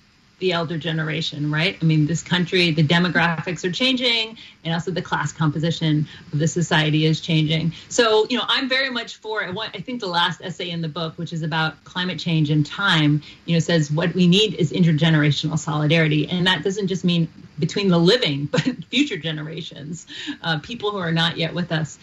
the 0.41 0.53
elder 0.53 0.77
generation, 0.79 1.51
right? 1.51 1.79
I 1.81 1.85
mean, 1.85 2.07
this 2.07 2.23
country, 2.23 2.71
the 2.73 2.83
demographics 2.83 3.65
are 3.65 3.71
changing, 3.71 4.37
and 4.65 4.75
also 4.75 4.91
the 4.91 5.03
class 5.03 5.33
composition 5.33 6.09
of 6.33 6.39
the 6.39 6.49
society 6.49 7.07
is 7.07 7.21
changing. 7.21 7.73
So, 7.89 8.27
you 8.29 8.39
know, 8.39 8.45
I'm 8.49 8.69
very 8.69 8.91
much 8.91 9.17
for. 9.17 9.45
I, 9.45 9.51
want, 9.51 9.77
I 9.77 9.81
think 9.81 10.01
the 10.01 10.09
last 10.09 10.41
essay 10.43 10.71
in 10.71 10.81
the 10.81 10.89
book, 10.89 11.17
which 11.17 11.33
is 11.33 11.43
about 11.43 11.83
climate 11.85 12.19
change 12.19 12.51
and 12.51 12.67
time, 12.67 13.23
you 13.45 13.55
know, 13.55 13.61
says 13.61 13.91
what 13.91 14.15
we 14.15 14.27
need 14.27 14.55
is 14.55 14.73
intergenerational 14.73 15.59
solidarity, 15.59 16.29
and 16.29 16.47
that 16.47 16.65
doesn't 16.65 16.89
just 16.89 17.05
mean 17.05 17.29
between 17.59 17.89
the 17.89 17.99
living, 17.99 18.47
but 18.51 18.63
future 18.87 19.19
generations, 19.19 20.07
uh, 20.43 20.59
people 20.59 20.91
who 20.91 20.99
are 20.99 21.13
not 21.13 21.37
yet 21.37 21.55
with 21.55 21.71
us. 21.71 21.99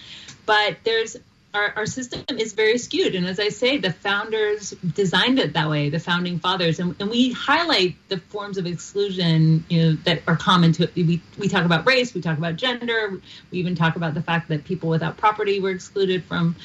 But 0.46 0.78
there's 0.84 1.18
our, 1.54 1.74
our 1.76 1.86
system 1.86 2.24
is 2.38 2.54
very 2.54 2.78
skewed. 2.78 3.16
And 3.16 3.26
as 3.26 3.40
I 3.40 3.50
say, 3.50 3.78
the 3.78 3.92
founders 3.92 4.72
designed 4.72 5.40
it 5.40 5.54
that 5.54 5.70
way, 5.70 5.90
the 5.90 6.00
founding 6.00 6.40
fathers. 6.40 6.80
And, 6.80 6.96
and 7.00 7.10
we 7.10 7.32
highlight 7.32 7.96
the 8.10 8.18
forms 8.18 8.58
of 8.58 8.66
exclusion, 8.66 9.66
you 9.70 9.82
know, 9.82 9.98
that 10.06 10.22
are 10.28 10.36
common 10.36 10.72
to 10.74 10.84
it. 10.84 10.96
we, 10.96 11.22
we 11.38 11.48
talk 11.48 11.66
about 11.66 11.88
race, 11.88 12.14
we 12.14 12.22
talk 12.22 12.38
about 12.38 12.56
gender, 12.58 13.20
we 13.52 13.60
even 13.60 13.76
talk 13.76 13.96
about 13.96 14.14
the 14.14 14.22
fact 14.22 14.50
that 14.50 14.66
people 14.66 14.90
without 14.90 15.18
property 15.18 15.60
were 15.60 15.72
excluded 15.72 16.24
from 16.26 16.56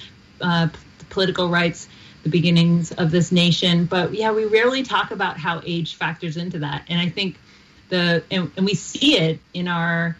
uh, 0.41 0.69
political 1.11 1.49
rights 1.49 1.89
the 2.23 2.29
beginnings 2.29 2.93
of 2.93 3.11
this 3.11 3.33
nation 3.33 3.85
but 3.85 4.15
yeah 4.15 4.31
we 4.31 4.45
rarely 4.45 4.83
talk 4.83 5.11
about 5.11 5.37
how 5.37 5.61
age 5.65 5.97
factors 5.97 6.37
into 6.37 6.61
that 6.61 6.85
and 6.89 7.01
i 7.01 7.09
think 7.09 7.37
the 7.89 8.23
and, 8.31 8.51
and 8.57 8.65
we 8.65 8.75
see 8.75 9.19
it 9.19 9.41
in 9.53 9.67
our 9.67 10.17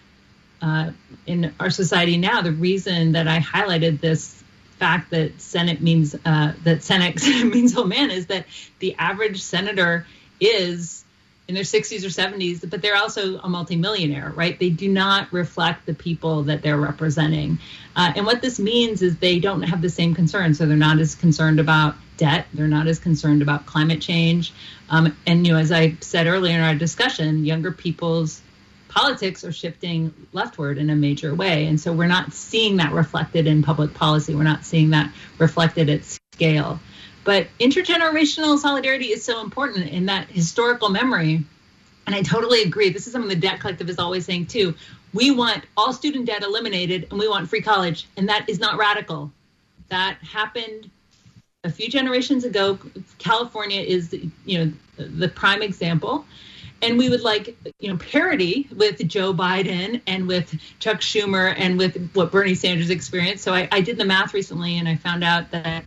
uh, 0.61 0.91
in 1.27 1.55
our 1.61 1.71
society 1.71 2.17
now 2.17 2.43
the 2.43 2.53
reason 2.53 3.13
that 3.13 3.29
i 3.29 3.39
highlighted 3.39 4.01
this 4.01 4.42
fact 4.83 5.11
that 5.11 5.41
Senate 5.41 5.81
means 5.81 6.17
uh, 6.25 6.55
that 6.65 6.83
Senate 6.83 7.23
means 7.45 7.77
old 7.77 7.89
man 7.89 8.11
is 8.11 8.27
that 8.27 8.47
the 8.81 8.97
average 8.99 9.41
senator 9.41 10.09
is 10.41 11.05
in 11.47 11.55
their 11.55 11.63
60s 11.63 12.03
or 12.03 12.09
70s, 12.09 12.69
but 12.69 12.83
they're 12.83 12.97
also 12.97 13.39
a 13.39 13.49
multimillionaire, 13.49 14.33
right? 14.35 14.59
They 14.59 14.71
do 14.71 14.89
not 14.89 15.33
reflect 15.33 15.87
the 15.87 15.95
people 15.95 16.43
that 16.45 16.63
they're 16.63 16.81
representing. 16.81 17.59
Uh, 17.95 18.13
and 18.17 18.27
what 18.27 18.43
this 18.43 18.59
means 18.59 19.03
is 19.03 19.19
they 19.19 19.39
don't 19.39 19.63
have 19.63 19.83
the 19.83 19.89
same 19.89 20.17
concerns. 20.17 20.59
So 20.59 20.67
they're 20.67 20.77
not 20.77 20.99
as 20.99 21.15
concerned 21.15 21.61
about 21.61 21.95
debt. 22.17 22.47
They're 22.53 22.67
not 22.67 22.89
as 22.89 22.99
concerned 22.99 23.41
about 23.41 23.67
climate 23.67 24.01
change. 24.01 24.53
Um, 24.91 25.17
and, 25.29 25.47
you 25.47 25.53
know, 25.53 25.61
as 25.61 25.71
I 25.71 25.95
said 26.01 26.27
earlier 26.27 26.57
in 26.57 26.63
our 26.63 26.75
discussion, 26.75 27.45
younger 27.45 27.71
people's 27.71 28.43
politics 28.95 29.43
are 29.45 29.53
shifting 29.53 30.13
leftward 30.33 30.77
in 30.77 30.91
a 30.91 30.97
major 30.97 31.35
way. 31.35 31.67
And 31.67 31.81
so 31.81 31.93
we're 31.93 32.07
not 32.07 32.33
seeing 32.33 32.77
that 32.77 32.93
reflected 32.93 33.47
in 33.47 33.63
public 33.63 33.95
policy. 33.95 34.35
We're 34.35 34.43
not 34.43 34.65
seeing 34.65 34.91
that 34.91 35.13
reflected 35.39 35.89
at 35.89 36.05
scale. 36.05 36.79
But 37.25 37.47
intergenerational 37.59 38.59
solidarity 38.59 39.07
is 39.07 39.25
so 39.25 39.41
important 39.41 39.89
in 39.89 40.07
that 40.07 40.29
historical 40.29 40.91
memory. 40.91 41.45
And 42.07 42.15
I 42.15 42.23
totally 42.23 42.63
agree. 42.63 42.91
This 42.91 43.07
is 43.07 43.13
something 43.13 43.29
the 43.29 43.37
Debt 43.37 43.61
Collective 43.61 43.89
is 43.89 43.99
always 43.99 44.27
saying 44.27 44.47
too. 44.47 44.75
We 45.15 45.31
want 45.31 45.65
all 45.77 45.93
student 45.93 46.27
debt 46.27 46.43
eliminated 46.43 47.07
and 47.11 47.19
we 47.19 47.29
want 47.29 47.49
free 47.49 47.63
college. 47.63 48.09
And 48.17 48.29
that 48.29 48.49
is 48.49 48.59
not 48.59 48.77
radical. 48.77 49.31
That 49.89 50.19
happened 50.19 50.91
a 51.65 51.71
few 51.71 51.89
generations 51.89 52.45
ago. 52.45 52.79
California 53.19 53.81
is, 53.81 54.15
you 54.45 54.59
know, 54.59 54.73
the 54.97 55.29
prime 55.29 55.63
example 55.63 56.27
and 56.83 56.99
we 56.99 57.09
would 57.09 57.23
like 57.23 57.57
you 57.79 57.89
know 57.89 57.97
parity 57.97 58.69
with 58.77 59.07
Joe 59.09 59.33
Biden 59.33 60.01
and 60.07 60.27
with 60.27 60.55
Chuck 60.81 61.01
Schumer 61.01 61.55
and 61.57 61.79
with 61.79 62.11
what 62.13 62.31
Bernie 62.33 62.55
Sanders 62.55 62.91
experienced. 62.91 63.45
So 63.45 63.55
I, 63.55 63.69
I 63.73 63.81
did 63.81 63.97
the 63.97 64.05
math 64.05 64.35
recently 64.35 64.79
and 64.79 64.89
I 64.89 64.97
found 64.97 65.25
out 65.25 65.51
that 65.53 65.85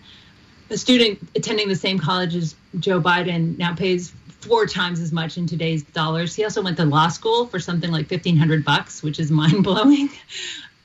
a 0.69 0.77
student 0.77 1.19
attending 1.35 1.67
the 1.67 1.75
same 1.75 1.99
college 1.99 2.35
as 2.35 2.55
Joe 2.79 2.99
Biden 2.99 3.57
now 3.57 3.75
pays 3.75 4.11
four 4.39 4.65
times 4.65 4.99
as 4.99 5.11
much 5.11 5.37
in 5.37 5.45
today's 5.45 5.83
dollars. 5.83 6.33
He 6.33 6.43
also 6.43 6.61
went 6.61 6.77
to 6.77 6.85
law 6.85 7.09
school 7.09 7.45
for 7.47 7.59
something 7.59 7.91
like 7.91 8.07
fifteen 8.07 8.37
hundred 8.37 8.63
bucks, 8.63 9.03
which 9.03 9.19
is 9.19 9.29
mind 9.41 9.63
blowing. 9.63 10.09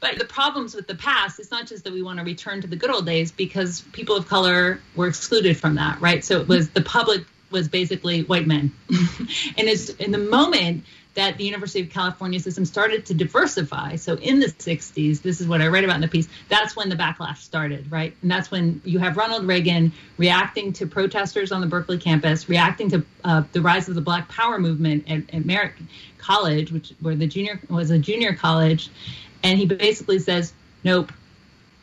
But 0.00 0.18
the 0.18 0.24
problems 0.24 0.74
with 0.74 0.86
the 0.86 0.94
past, 0.94 1.38
it's 1.38 1.50
not 1.50 1.66
just 1.66 1.84
that 1.84 1.92
we 1.92 2.02
want 2.02 2.18
to 2.18 2.24
return 2.24 2.62
to 2.62 2.66
the 2.66 2.76
good 2.76 2.90
old 2.90 3.04
days 3.04 3.30
because 3.30 3.82
people 3.92 4.16
of 4.16 4.26
color 4.26 4.80
were 4.96 5.06
excluded 5.06 5.58
from 5.58 5.74
that, 5.74 6.00
right? 6.00 6.24
So 6.24 6.40
it 6.40 6.48
was 6.48 6.70
the 6.70 6.80
public 6.80 7.26
was 7.50 7.69
basically 7.69 8.23
white 8.23 8.47
men. 8.47 8.73
and 8.90 9.69
it's 9.69 9.90
in 9.90 10.11
the 10.11 10.19
moment 10.19 10.85
that 11.14 11.37
the 11.37 11.45
University 11.45 11.80
of 11.80 11.90
California 11.90 12.38
system 12.38 12.64
started 12.64 13.07
to 13.07 13.14
diversify. 13.14 13.97
So 13.97 14.14
in 14.14 14.38
the 14.38 14.47
60s, 14.47 15.23
this 15.23 15.40
is 15.40 15.49
what 15.49 15.61
I 15.61 15.69
write 15.69 15.85
about 15.85 15.97
in 15.97 16.02
the 16.02 16.09
piece, 16.09 16.28
that's 16.49 16.76
when 16.76 16.88
the 16.88 16.95
backlash 16.95 17.38
started, 17.38 17.90
right? 17.90 18.14
And 18.23 18.30
that's 18.30 18.50
when 18.50 18.80
you 18.85 19.00
have 19.00 19.16
Ronald 19.16 19.47
Reagan 19.47 19.92
reacting 20.19 20.73
to 20.75 20.87
protesters 20.87 21.50
on 21.50 21.61
the 21.61 21.66
Berkeley 21.66 21.99
campus, 21.99 22.49
reacting 22.49 22.90
to 22.90 23.04
uh, 23.25 23.42
the 23.52 23.61
rise 23.61 23.88
of 23.88 23.97
the 23.97 24.00
Black 24.00 24.28
Power 24.28 24.59
movement 24.59 25.11
at, 25.11 25.35
at 25.35 25.45
Merritt 25.45 25.73
College, 26.19 26.71
which 26.71 26.92
where 27.00 27.16
the 27.16 27.26
junior 27.26 27.61
was 27.69 27.90
a 27.90 27.99
junior 27.99 28.35
college, 28.35 28.88
and 29.42 29.59
he 29.59 29.66
basically 29.66 30.19
says, 30.19 30.52
"Nope, 30.85 31.12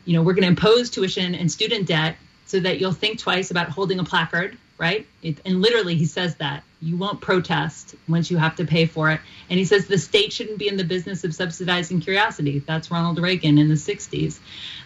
you 0.06 0.14
know, 0.14 0.22
we're 0.22 0.34
going 0.34 0.44
to 0.44 0.50
impose 0.50 0.90
tuition 0.90 1.36
and 1.36 1.52
student 1.52 1.88
debt 1.88 2.16
so 2.46 2.60
that 2.60 2.80
you'll 2.80 2.94
think 2.94 3.20
twice 3.20 3.52
about 3.52 3.70
holding 3.70 4.00
a 4.00 4.04
placard 4.04 4.58
right? 4.78 5.08
It, 5.24 5.40
and 5.46 5.62
literally, 5.62 5.96
he 5.96 6.06
says 6.06 6.36
that 6.36 6.64
you 6.82 6.98
won't 6.98 7.22
protest 7.22 7.96
once 8.08 8.30
you 8.30 8.38
have 8.38 8.56
to 8.58 8.66
pay 8.66 8.86
for 8.86 9.12
it. 9.12 9.20
And 9.50 9.58
he 9.58 9.66
says 9.66 9.88
the 9.88 9.98
state 9.98 10.32
shouldn't 10.32 10.60
be 10.60 10.68
in 10.68 10.78
the 10.78 10.84
business 10.84 11.24
of 11.24 11.34
subsidizing 11.34 12.02
curiosity. 12.02 12.60
That's 12.60 12.92
Ronald 12.92 13.20
Reagan 13.20 13.58
in 13.58 13.70
the 13.70 13.76
60s. 13.76 14.40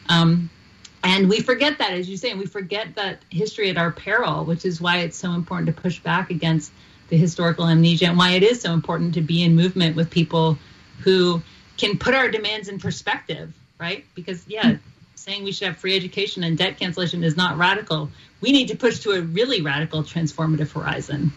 Um, 0.08 0.50
and 1.04 1.30
we 1.30 1.42
forget 1.42 1.80
that, 1.80 1.92
as 1.92 2.08
you 2.08 2.16
say, 2.16 2.32
and 2.32 2.40
we 2.40 2.46
forget 2.46 2.96
that 2.96 3.24
history 3.30 3.70
at 3.70 3.78
our 3.78 3.92
peril, 3.92 4.46
which 4.46 4.66
is 4.66 4.80
why 4.80 4.98
it's 4.98 5.18
so 5.18 5.32
important 5.32 5.76
to 5.76 5.82
push 5.82 6.00
back 6.00 6.30
against 6.30 6.72
the 7.10 7.18
historical 7.18 7.68
amnesia 7.68 8.06
and 8.06 8.18
why 8.18 8.32
it 8.32 8.44
is 8.44 8.62
so 8.62 8.72
important 8.72 9.14
to 9.16 9.22
be 9.22 9.44
in 9.44 9.56
movement 9.56 9.96
with 9.96 10.10
people 10.10 10.58
who 11.00 11.42
can 11.78 11.98
put 11.98 12.14
our 12.14 12.30
demands 12.30 12.70
in 12.70 12.80
perspective, 12.80 13.54
right? 13.80 14.06
Because, 14.16 14.48
yeah, 14.48 14.78
saying 15.22 15.44
we 15.44 15.52
should 15.52 15.68
have 15.68 15.78
free 15.78 15.96
education 15.96 16.44
and 16.44 16.58
debt 16.58 16.78
cancellation 16.78 17.24
is 17.24 17.38
not 17.38 17.58
radical. 17.58 18.10
We 18.42 18.52
need 18.52 18.68
to 18.70 18.76
push 18.76 19.00
to 19.00 19.12
a 19.12 19.22
really 19.22 19.62
radical 19.62 20.04
transformative 20.04 20.72
horizon. 20.72 21.32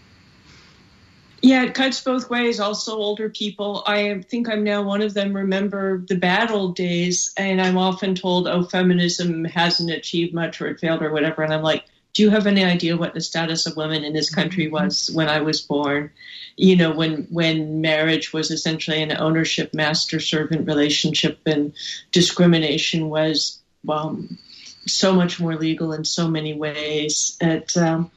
Yeah, 1.41 1.63
it 1.63 1.75
cuts 1.75 2.01
both 2.01 2.29
ways. 2.29 2.59
Also, 2.59 2.95
older 2.97 3.29
people, 3.29 3.83
I 3.85 4.23
think 4.29 4.49
I'm 4.49 4.63
now 4.63 4.81
one 4.81 5.03
of 5.03 5.13
them, 5.13 5.31
remember 5.35 6.03
the 6.07 6.15
bad 6.15 6.49
old 6.49 6.75
days. 6.75 7.31
And 7.37 7.61
I'm 7.61 7.77
often 7.77 8.15
told, 8.15 8.47
oh, 8.47 8.63
feminism 8.63 9.45
hasn't 9.45 9.91
achieved 9.91 10.33
much 10.33 10.59
or 10.59 10.67
it 10.67 10.79
failed 10.79 11.03
or 11.03 11.11
whatever. 11.11 11.43
And 11.43 11.53
I'm 11.53 11.61
like, 11.61 11.85
do 12.15 12.23
you 12.23 12.31
have 12.31 12.47
any 12.47 12.63
idea 12.63 12.97
what 12.97 13.13
the 13.13 13.21
status 13.21 13.67
of 13.67 13.75
women 13.75 14.03
in 14.03 14.13
this 14.13 14.33
country 14.33 14.65
mm-hmm. 14.65 14.73
was 14.73 15.11
when 15.13 15.29
I 15.29 15.41
was 15.41 15.61
born? 15.61 16.09
You 16.55 16.77
know, 16.77 16.91
when 16.91 17.27
when 17.29 17.81
marriage 17.81 18.31
was 18.31 18.49
essentially 18.49 19.03
an 19.03 19.15
ownership 19.15 19.73
master 19.73 20.21
servant 20.21 20.65
relationship 20.65 21.39
and 21.45 21.73
discrimination 22.11 23.09
was 23.09 23.59
well, 23.85 24.23
so 24.87 25.13
much 25.13 25.39
more 25.39 25.55
legal 25.55 25.93
in 25.93 26.05
so 26.05 26.27
many 26.27 26.53
ways. 26.53 27.37
At, 27.41 27.75
um, 27.77 28.11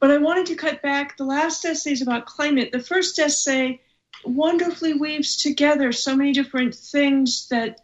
but 0.00 0.10
I 0.10 0.18
wanted 0.18 0.46
to 0.46 0.56
cut 0.56 0.82
back. 0.82 1.16
The 1.16 1.24
last 1.24 1.64
essay 1.64 1.92
is 1.92 2.02
about 2.02 2.26
climate. 2.26 2.72
The 2.72 2.80
first 2.80 3.18
essay 3.18 3.80
wonderfully 4.24 4.94
weaves 4.94 5.36
together 5.36 5.92
so 5.92 6.16
many 6.16 6.32
different 6.32 6.74
things 6.74 7.48
that 7.48 7.80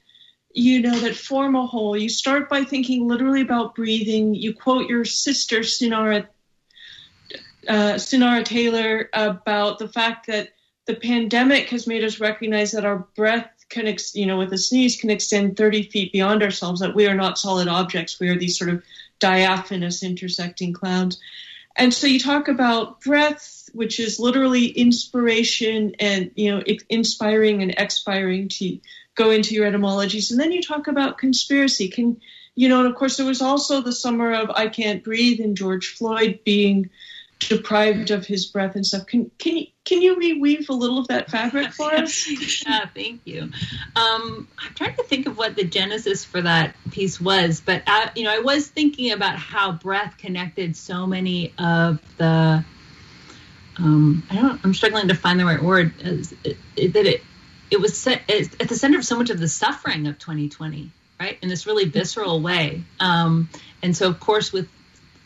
you 0.52 0.80
know 0.82 0.98
that 0.98 1.16
form 1.16 1.54
a 1.54 1.66
whole. 1.66 1.96
You 1.96 2.08
start 2.08 2.48
by 2.48 2.64
thinking 2.64 3.06
literally 3.06 3.40
about 3.40 3.74
breathing. 3.74 4.34
You 4.34 4.54
quote 4.54 4.88
your 4.88 5.04
sister 5.04 5.60
Sunaura 5.60 6.26
uh, 7.68 7.94
Sunaura 7.94 8.44
Taylor 8.44 9.10
about 9.12 9.78
the 9.78 9.88
fact 9.88 10.26
that 10.26 10.50
the 10.86 10.94
pandemic 10.94 11.68
has 11.68 11.86
made 11.86 12.02
us 12.02 12.18
recognize 12.18 12.72
that 12.72 12.84
our 12.84 13.06
breath 13.14 13.59
can, 13.70 13.86
ex- 13.86 14.14
you 14.14 14.26
know, 14.26 14.38
with 14.38 14.52
a 14.52 14.58
sneeze 14.58 15.00
can 15.00 15.10
extend 15.10 15.56
30 15.56 15.84
feet 15.84 16.12
beyond 16.12 16.42
ourselves, 16.42 16.80
that 16.80 16.94
we 16.94 17.06
are 17.06 17.14
not 17.14 17.38
solid 17.38 17.68
objects. 17.68 18.20
We 18.20 18.28
are 18.28 18.38
these 18.38 18.58
sort 18.58 18.70
of 18.70 18.82
diaphanous 19.20 20.02
intersecting 20.02 20.72
clouds. 20.72 21.18
And 21.76 21.94
so 21.94 22.06
you 22.06 22.18
talk 22.18 22.48
about 22.48 23.00
breath, 23.00 23.70
which 23.72 24.00
is 24.00 24.18
literally 24.18 24.66
inspiration 24.66 25.94
and, 26.00 26.30
you 26.34 26.50
know, 26.50 26.62
inspiring 26.88 27.62
and 27.62 27.74
expiring 27.78 28.48
to 28.48 28.78
go 29.14 29.30
into 29.30 29.54
your 29.54 29.66
etymologies. 29.66 30.30
And 30.30 30.40
then 30.40 30.52
you 30.52 30.62
talk 30.62 30.88
about 30.88 31.18
conspiracy. 31.18 31.88
Can, 31.88 32.20
you 32.54 32.68
know, 32.68 32.80
and 32.80 32.88
of 32.88 32.96
course, 32.96 33.16
there 33.16 33.26
was 33.26 33.40
also 33.40 33.80
the 33.80 33.92
summer 33.92 34.32
of 34.32 34.50
I 34.50 34.68
Can't 34.68 35.04
Breathe 35.04 35.40
and 35.40 35.56
George 35.56 35.94
Floyd 35.94 36.40
being 36.44 36.90
deprived 37.40 38.10
of 38.10 38.26
his 38.26 38.46
breath 38.46 38.76
and 38.76 38.86
stuff. 38.86 39.06
Can 39.06 39.30
can 39.38 39.56
you 39.56 39.66
can 39.84 40.02
you 40.02 40.16
reweave 40.16 40.68
a 40.68 40.72
little 40.72 40.98
of 40.98 41.08
that 41.08 41.30
fabric 41.30 41.72
for 41.72 41.92
us? 41.94 42.64
yeah, 42.64 42.86
thank 42.94 43.22
you. 43.26 43.50
Um, 43.96 44.48
I'm 44.58 44.74
trying 44.74 44.96
to 44.96 45.02
think 45.02 45.26
of 45.26 45.36
what 45.36 45.56
the 45.56 45.64
genesis 45.64 46.24
for 46.24 46.40
that 46.42 46.76
piece 46.90 47.20
was, 47.20 47.60
but 47.60 47.82
I, 47.86 48.10
you 48.14 48.24
know, 48.24 48.32
I 48.32 48.40
was 48.40 48.68
thinking 48.68 49.12
about 49.12 49.36
how 49.36 49.72
breath 49.72 50.16
connected 50.18 50.76
so 50.76 51.06
many 51.06 51.54
of 51.58 52.00
the. 52.18 52.64
Um, 53.78 54.22
I 54.30 54.36
don't. 54.36 54.60
I'm 54.62 54.74
struggling 54.74 55.08
to 55.08 55.14
find 55.14 55.40
the 55.40 55.46
right 55.46 55.62
word. 55.62 55.94
It, 55.98 56.56
it, 56.76 56.92
that 56.92 57.06
it 57.06 57.22
it 57.70 57.80
was 57.80 57.98
set, 57.98 58.28
at 58.28 58.68
the 58.68 58.76
center 58.76 58.98
of 58.98 59.04
so 59.04 59.16
much 59.16 59.30
of 59.30 59.38
the 59.38 59.48
suffering 59.48 60.06
of 60.08 60.18
2020, 60.18 60.90
right? 61.20 61.38
In 61.40 61.48
this 61.48 61.66
really 61.66 61.84
visceral 61.84 62.42
way. 62.42 62.82
Um, 62.98 63.48
and 63.82 63.96
so, 63.96 64.08
of 64.08 64.18
course, 64.18 64.52
with 64.52 64.68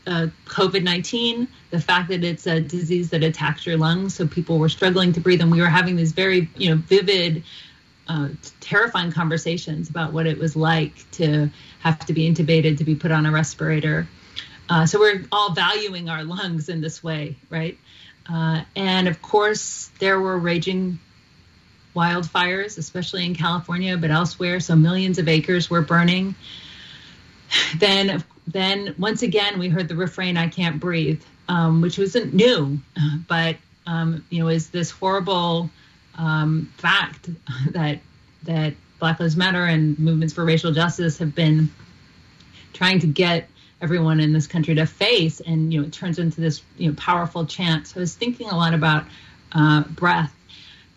uh, 0.06 0.28
COVID 0.46 0.82
19, 0.82 1.48
the 1.70 1.80
fact 1.80 2.08
that 2.08 2.24
it's 2.24 2.46
a 2.46 2.60
disease 2.60 3.10
that 3.10 3.22
attacks 3.22 3.66
your 3.66 3.76
lungs, 3.76 4.14
so 4.14 4.26
people 4.26 4.58
were 4.58 4.68
struggling 4.68 5.12
to 5.12 5.20
breathe, 5.20 5.40
and 5.40 5.50
we 5.50 5.60
were 5.60 5.68
having 5.68 5.96
these 5.96 6.12
very, 6.12 6.48
you 6.56 6.70
know, 6.70 6.76
vivid, 6.76 7.42
uh, 8.08 8.28
terrifying 8.60 9.10
conversations 9.10 9.88
about 9.88 10.12
what 10.12 10.26
it 10.26 10.38
was 10.38 10.56
like 10.56 11.10
to 11.12 11.50
have 11.80 11.98
to 12.06 12.12
be 12.12 12.30
intubated, 12.30 12.78
to 12.78 12.84
be 12.84 12.94
put 12.94 13.10
on 13.10 13.26
a 13.26 13.30
respirator. 13.30 14.06
Uh, 14.68 14.86
so 14.86 14.98
we're 14.98 15.24
all 15.32 15.52
valuing 15.52 16.08
our 16.08 16.24
lungs 16.24 16.68
in 16.68 16.80
this 16.80 17.02
way, 17.02 17.36
right? 17.50 17.78
Uh, 18.30 18.62
and 18.76 19.08
of 19.08 19.20
course, 19.20 19.90
there 19.98 20.18
were 20.18 20.38
raging 20.38 20.98
wildfires, 21.94 22.78
especially 22.78 23.24
in 23.24 23.34
California, 23.34 23.96
but 23.96 24.10
elsewhere. 24.10 24.60
So 24.60 24.74
millions 24.74 25.18
of 25.18 25.28
acres 25.28 25.70
were 25.70 25.82
burning. 25.82 26.34
Then, 27.78 28.24
then 28.46 28.94
once 28.98 29.22
again, 29.22 29.58
we 29.58 29.68
heard 29.68 29.88
the 29.88 29.96
refrain, 29.96 30.36
"I 30.36 30.48
can't 30.48 30.80
breathe," 30.80 31.22
um, 31.48 31.80
which 31.80 31.98
wasn't 31.98 32.34
new, 32.34 32.78
but 33.28 33.56
um, 33.86 34.24
you 34.30 34.40
know, 34.40 34.48
is 34.48 34.70
this 34.70 34.90
horrible 34.90 35.70
um, 36.16 36.72
fact 36.76 37.30
that 37.72 38.00
that 38.44 38.74
Black 38.98 39.20
Lives 39.20 39.36
Matter 39.36 39.64
and 39.64 39.98
movements 39.98 40.34
for 40.34 40.44
racial 40.44 40.72
justice 40.72 41.18
have 41.18 41.34
been 41.34 41.70
trying 42.72 42.98
to 43.00 43.06
get 43.06 43.48
everyone 43.80 44.20
in 44.20 44.32
this 44.32 44.46
country 44.46 44.74
to 44.74 44.86
face, 44.86 45.40
and 45.40 45.72
you 45.72 45.80
know, 45.80 45.86
it 45.86 45.92
turns 45.92 46.18
into 46.18 46.40
this 46.40 46.62
you 46.76 46.88
know 46.88 46.96
powerful 46.96 47.46
chant. 47.46 47.88
So 47.88 47.96
I 47.96 48.00
was 48.00 48.14
thinking 48.14 48.48
a 48.48 48.56
lot 48.56 48.74
about 48.74 49.04
uh, 49.52 49.82
breath 49.82 50.34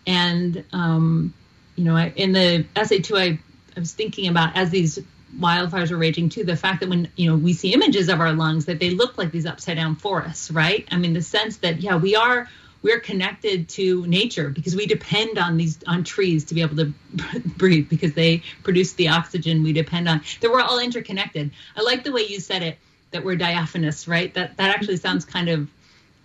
and, 0.08 0.64
um, 0.72 1.34
you 1.76 1.84
know, 1.84 1.94
I, 1.94 2.12
in 2.16 2.32
the 2.32 2.64
essay 2.74 3.00
too, 3.00 3.18
I, 3.18 3.38
I 3.76 3.80
was 3.80 3.92
thinking 3.92 4.28
about 4.28 4.56
as 4.56 4.70
these 4.70 4.98
wildfires 5.36 5.90
are 5.90 5.96
raging 5.96 6.28
too, 6.28 6.44
the 6.44 6.56
fact 6.56 6.80
that 6.80 6.88
when, 6.88 7.08
you 7.16 7.30
know, 7.30 7.36
we 7.36 7.52
see 7.52 7.74
images 7.74 8.08
of 8.08 8.20
our 8.20 8.32
lungs, 8.32 8.66
that 8.66 8.80
they 8.80 8.90
look 8.90 9.18
like 9.18 9.30
these 9.30 9.46
upside 9.46 9.76
down 9.76 9.96
forests, 9.96 10.50
right? 10.50 10.86
I 10.90 10.96
mean, 10.96 11.12
the 11.12 11.22
sense 11.22 11.58
that, 11.58 11.80
yeah, 11.80 11.96
we 11.96 12.16
are, 12.16 12.48
we're 12.82 13.00
connected 13.00 13.68
to 13.68 14.06
nature 14.06 14.50
because 14.50 14.76
we 14.76 14.86
depend 14.86 15.38
on 15.38 15.56
these 15.56 15.78
on 15.86 16.04
trees 16.04 16.44
to 16.46 16.54
be 16.54 16.62
able 16.62 16.76
to 16.76 16.92
breathe 17.56 17.88
because 17.88 18.14
they 18.14 18.42
produce 18.62 18.92
the 18.94 19.08
oxygen 19.08 19.62
we 19.64 19.72
depend 19.72 20.08
on 20.08 20.22
that 20.40 20.50
we're 20.50 20.60
all 20.60 20.78
interconnected 20.78 21.50
i 21.76 21.82
like 21.82 22.04
the 22.04 22.12
way 22.12 22.22
you 22.22 22.38
said 22.38 22.62
it 22.62 22.78
that 23.10 23.24
we're 23.24 23.34
diaphanous 23.34 24.06
right 24.06 24.32
that 24.34 24.56
that 24.58 24.74
actually 24.74 24.96
sounds 24.96 25.24
kind 25.24 25.48
of 25.48 25.68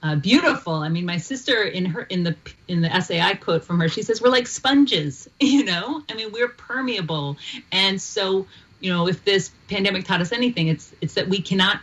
uh, 0.04 0.18
beautiful. 0.18 0.74
I 0.74 0.90
mean, 0.90 1.06
my 1.06 1.18
sister 1.18 1.64
in 1.64 1.86
her 1.86 2.02
in 2.02 2.24
the 2.24 2.36
in 2.68 2.82
the 2.82 2.94
essay 2.94 3.22
I 3.22 3.36
quote 3.36 3.64
from 3.64 3.80
her, 3.80 3.88
she 3.88 4.02
says 4.02 4.22
we're 4.22 4.30
like 4.30 4.48
sponges. 4.48 5.30
You 5.40 5.64
know, 5.66 6.04
I 6.10 6.16
mean, 6.16 6.32
we're 6.32 6.50
permeable, 6.50 7.38
and 7.72 8.02
so 8.02 8.48
you 8.84 8.92
know, 8.92 9.08
if 9.08 9.24
this 9.24 9.50
pandemic 9.70 10.04
taught 10.04 10.20
us 10.20 10.34
anything, 10.34 10.68
it's 10.68 10.94
it's 11.00 11.14
that 11.14 11.30
we 11.30 11.42
cannot 11.42 11.80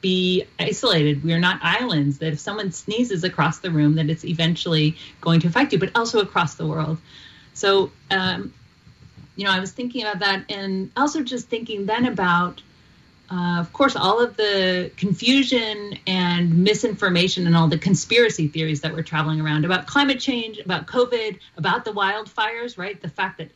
be 0.00 0.44
isolated. 0.56 1.24
We 1.24 1.32
are 1.32 1.40
not 1.40 1.58
islands. 1.62 2.18
That 2.18 2.32
if 2.32 2.38
someone 2.38 2.70
sneezes 2.70 3.24
across 3.24 3.58
the 3.58 3.72
room, 3.72 3.96
that 3.96 4.08
it's 4.08 4.24
eventually 4.24 4.96
going 5.20 5.40
to 5.40 5.48
affect 5.48 5.72
you, 5.72 5.80
but 5.80 5.90
also 5.96 6.20
across 6.20 6.54
the 6.54 6.64
world. 6.64 6.98
So, 7.54 7.90
um, 8.12 8.54
you 9.34 9.44
know, 9.44 9.50
I 9.50 9.58
was 9.58 9.72
thinking 9.72 10.02
about 10.02 10.20
that, 10.20 10.44
and 10.48 10.92
also 10.96 11.24
just 11.24 11.48
thinking 11.48 11.86
then 11.86 12.06
about 12.06 12.62
uh, 13.28 13.58
of 13.58 13.72
course, 13.72 13.96
all 13.96 14.22
of 14.22 14.36
the 14.36 14.92
confusion 14.96 15.98
and 16.06 16.62
misinformation 16.62 17.48
and 17.48 17.56
all 17.56 17.66
the 17.66 17.78
conspiracy 17.78 18.46
theories 18.46 18.82
that 18.82 18.94
were 18.94 19.02
traveling 19.02 19.40
around 19.40 19.64
about 19.64 19.88
climate 19.88 20.20
change, 20.20 20.58
about 20.58 20.86
COVID, 20.86 21.40
about 21.56 21.84
the 21.84 21.90
wildfires, 21.90 22.78
right? 22.78 23.02
The 23.02 23.08
fact 23.08 23.38
that 23.38 23.50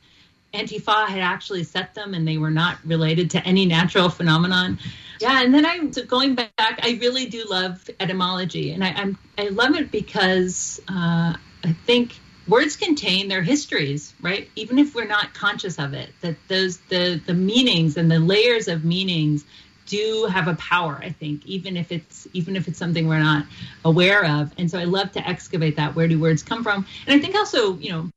Antifa 0.52 1.06
had 1.06 1.20
actually 1.20 1.62
set 1.64 1.94
them 1.94 2.14
and 2.14 2.26
they 2.26 2.38
were 2.38 2.50
not 2.50 2.78
related 2.84 3.30
to 3.30 3.46
any 3.46 3.66
natural 3.66 4.08
phenomenon. 4.08 4.78
Yeah, 5.20 5.42
and 5.42 5.54
then 5.54 5.66
I 5.66 5.90
so 5.90 6.04
going 6.04 6.34
back, 6.34 6.50
I 6.58 6.98
really 7.00 7.26
do 7.26 7.44
love 7.48 7.88
etymology, 8.00 8.72
and 8.72 8.82
I, 8.82 8.88
I'm 8.92 9.18
I 9.36 9.48
love 9.48 9.76
it 9.76 9.90
because 9.90 10.80
uh, 10.88 11.34
I 11.64 11.72
think 11.84 12.18
words 12.48 12.76
contain 12.76 13.28
their 13.28 13.42
histories, 13.42 14.14
right? 14.22 14.48
Even 14.56 14.78
if 14.78 14.94
we're 14.94 15.06
not 15.06 15.34
conscious 15.34 15.78
of 15.78 15.92
it, 15.92 16.10
that 16.22 16.36
those 16.48 16.78
the 16.88 17.20
the 17.26 17.34
meanings 17.34 17.96
and 17.96 18.10
the 18.10 18.18
layers 18.18 18.66
of 18.66 18.84
meanings 18.84 19.44
do 19.86 20.28
have 20.30 20.46
a 20.46 20.54
power 20.54 21.00
i 21.02 21.10
think 21.10 21.44
even 21.44 21.76
if 21.76 21.90
it's 21.90 22.28
even 22.32 22.54
if 22.54 22.68
it's 22.68 22.78
something 22.78 23.08
we're 23.08 23.18
not 23.18 23.44
aware 23.84 24.24
of 24.24 24.52
and 24.56 24.70
so 24.70 24.78
i 24.78 24.84
love 24.84 25.10
to 25.10 25.28
excavate 25.28 25.74
that 25.74 25.96
where 25.96 26.06
do 26.06 26.18
words 26.20 26.44
come 26.44 26.62
from 26.62 26.86
and 27.08 27.16
i 27.16 27.18
think 27.18 27.34
also 27.34 27.76
you 27.78 27.90
know 27.90 28.08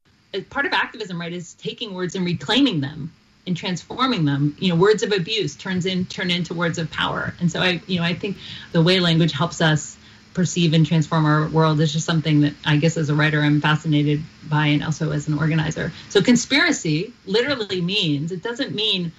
part 0.49 0.65
of 0.65 0.73
activism 0.73 1.19
right 1.19 1.33
is 1.33 1.53
taking 1.55 1.93
words 1.93 2.15
and 2.15 2.25
reclaiming 2.25 2.81
them 2.81 3.11
and 3.45 3.57
transforming 3.57 4.25
them 4.25 4.55
you 4.59 4.69
know 4.69 4.75
words 4.75 5.03
of 5.03 5.11
abuse 5.11 5.55
turns 5.55 5.85
in 5.85 6.05
turn 6.05 6.31
into 6.31 6.53
words 6.53 6.77
of 6.77 6.89
power 6.91 7.33
and 7.39 7.51
so 7.51 7.59
i 7.59 7.81
you 7.87 7.99
know 7.99 8.05
i 8.05 8.13
think 8.13 8.37
the 8.71 8.81
way 8.81 8.99
language 8.99 9.31
helps 9.31 9.61
us 9.61 9.97
perceive 10.33 10.73
and 10.73 10.85
transform 10.85 11.25
our 11.25 11.47
world 11.47 11.79
is 11.79 11.93
just 11.93 12.05
something 12.05 12.41
that 12.41 12.53
I 12.65 12.77
guess 12.77 12.97
as 12.97 13.09
a 13.09 13.15
writer 13.15 13.41
I'm 13.41 13.61
fascinated 13.61 14.21
by 14.49 14.67
and 14.67 14.83
also 14.83 15.11
as 15.11 15.27
an 15.27 15.37
organizer. 15.37 15.91
So 16.09 16.21
conspiracy 16.21 17.13
literally 17.25 17.81
means 17.81 18.31
it 18.31 18.43
doesn't 18.43 18.73
mean 18.73 19.11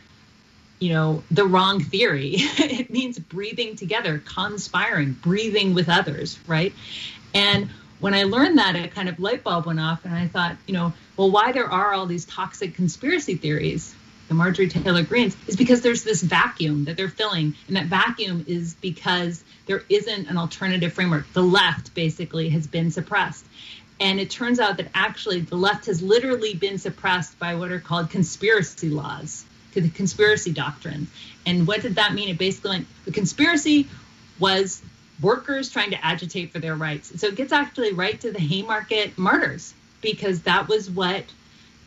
you 0.81 0.93
know 0.93 1.23
the 1.31 1.47
wrong 1.47 1.81
theory. 1.81 2.35
it 2.39 2.91
means 2.91 3.19
breathing 3.19 3.77
together, 3.77 4.23
conspiring, 4.25 5.13
breathing 5.13 5.75
with 5.75 5.89
others, 5.89 6.39
right? 6.47 6.73
And 7.33 7.71
when 8.05 8.13
I 8.13 8.25
learned 8.25 8.59
that, 8.59 8.77
a 8.77 8.87
kind 8.87 9.09
of 9.09 9.19
light 9.19 9.43
bulb 9.43 9.65
went 9.65 9.81
off, 9.81 10.05
and 10.05 10.15
I 10.15 10.29
thought, 10.29 10.59
you 10.67 10.75
know, 10.75 10.93
well, 11.17 11.31
why 11.31 11.53
there 11.53 11.71
are 11.71 11.95
all 11.95 12.05
these 12.05 12.27
toxic 12.27 12.75
conspiracy 12.75 13.37
theories? 13.37 13.95
the 14.29 14.35
Marjorie 14.35 14.69
Taylor 14.69 15.03
Greens, 15.03 15.37
is 15.47 15.57
because 15.57 15.81
there's 15.81 16.03
this 16.03 16.23
vacuum 16.23 16.85
that 16.85 16.97
they're 16.97 17.09
filling. 17.09 17.55
And 17.67 17.77
that 17.77 17.87
vacuum 17.87 18.45
is 18.47 18.75
because 18.75 19.45
there 19.67 19.83
isn't 19.89 20.29
an 20.29 20.39
alternative 20.39 20.93
framework. 20.93 21.31
The 21.35 21.43
left 21.43 21.95
basically 21.95 22.49
has 22.51 22.67
been 22.67 22.91
suppressed. 22.91 23.45
And 24.01 24.19
it 24.19 24.31
turns 24.31 24.61
out 24.61 24.79
that 24.79 24.89
actually 24.95 25.41
the 25.41 25.57
left 25.57 25.87
has 25.87 26.03
literally 26.03 26.55
been 26.55 26.79
suppressed 26.79 27.39
by 27.39 27.55
what 27.55 27.71
are 27.71 27.81
called 27.81 28.09
conspiracy 28.09 28.89
laws, 28.89 29.45
to 29.73 29.83
the 29.83 29.91
conspiracy 29.91 30.53
doctrine. 30.53 31.07
And 31.45 31.67
what 31.67 31.83
did 31.83 31.97
that 31.97 32.15
mean? 32.15 32.31
It 32.31 32.39
basically 32.39 32.71
meant 32.71 32.87
the 33.05 33.13
conspiracy 33.13 33.89
was 34.39 34.83
workers 35.25 35.71
trying 35.71 35.91
to 35.91 36.05
agitate 36.05 36.53
for 36.53 36.59
their 36.61 36.77
rights. 36.77 37.19
So 37.21 37.29
it 37.29 37.35
gets 37.35 37.53
actually 37.53 37.93
right 37.93 38.21
to 38.21 38.31
the 38.31 38.39
Haymarket 38.39 39.17
martyrs 39.17 39.75
because 40.03 40.43
that 40.43 40.69
was 40.69 40.91
what 40.91 41.25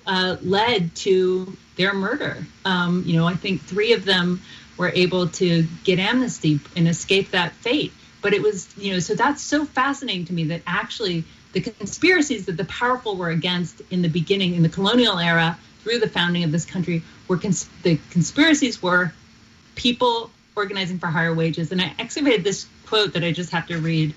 uh, 0.07 0.37
led 0.41 0.95
to 0.95 1.55
their 1.75 1.93
murder. 1.93 2.45
Um, 2.65 3.03
you 3.05 3.15
know, 3.17 3.27
I 3.27 3.35
think 3.35 3.61
three 3.61 3.93
of 3.93 4.03
them 4.03 4.41
were 4.77 4.89
able 4.89 5.27
to 5.27 5.67
get 5.83 5.99
amnesty 5.99 6.59
and 6.75 6.87
escape 6.87 7.31
that 7.31 7.53
fate. 7.53 7.93
But 8.21 8.33
it 8.33 8.41
was, 8.41 8.67
you 8.77 8.93
know, 8.93 8.99
so 8.99 9.13
that's 9.13 9.41
so 9.41 9.65
fascinating 9.65 10.25
to 10.25 10.33
me 10.33 10.45
that 10.45 10.61
actually 10.65 11.23
the 11.53 11.61
conspiracies 11.61 12.45
that 12.47 12.57
the 12.57 12.65
powerful 12.65 13.15
were 13.15 13.29
against 13.29 13.81
in 13.91 14.01
the 14.01 14.09
beginning, 14.09 14.55
in 14.55 14.63
the 14.63 14.69
colonial 14.69 15.19
era, 15.19 15.57
through 15.83 15.99
the 15.99 16.09
founding 16.09 16.43
of 16.43 16.51
this 16.51 16.65
country, 16.65 17.03
were 17.27 17.37
cons- 17.37 17.69
the 17.83 17.99
conspiracies 18.09 18.81
were 18.81 19.13
people 19.75 20.31
organizing 20.55 20.97
for 20.97 21.07
higher 21.07 21.33
wages. 21.33 21.71
And 21.71 21.79
I 21.81 21.93
excavated 21.99 22.43
this 22.43 22.67
quote 22.87 23.13
that 23.13 23.23
I 23.23 23.31
just 23.31 23.51
have 23.51 23.67
to 23.67 23.77
read. 23.77 24.13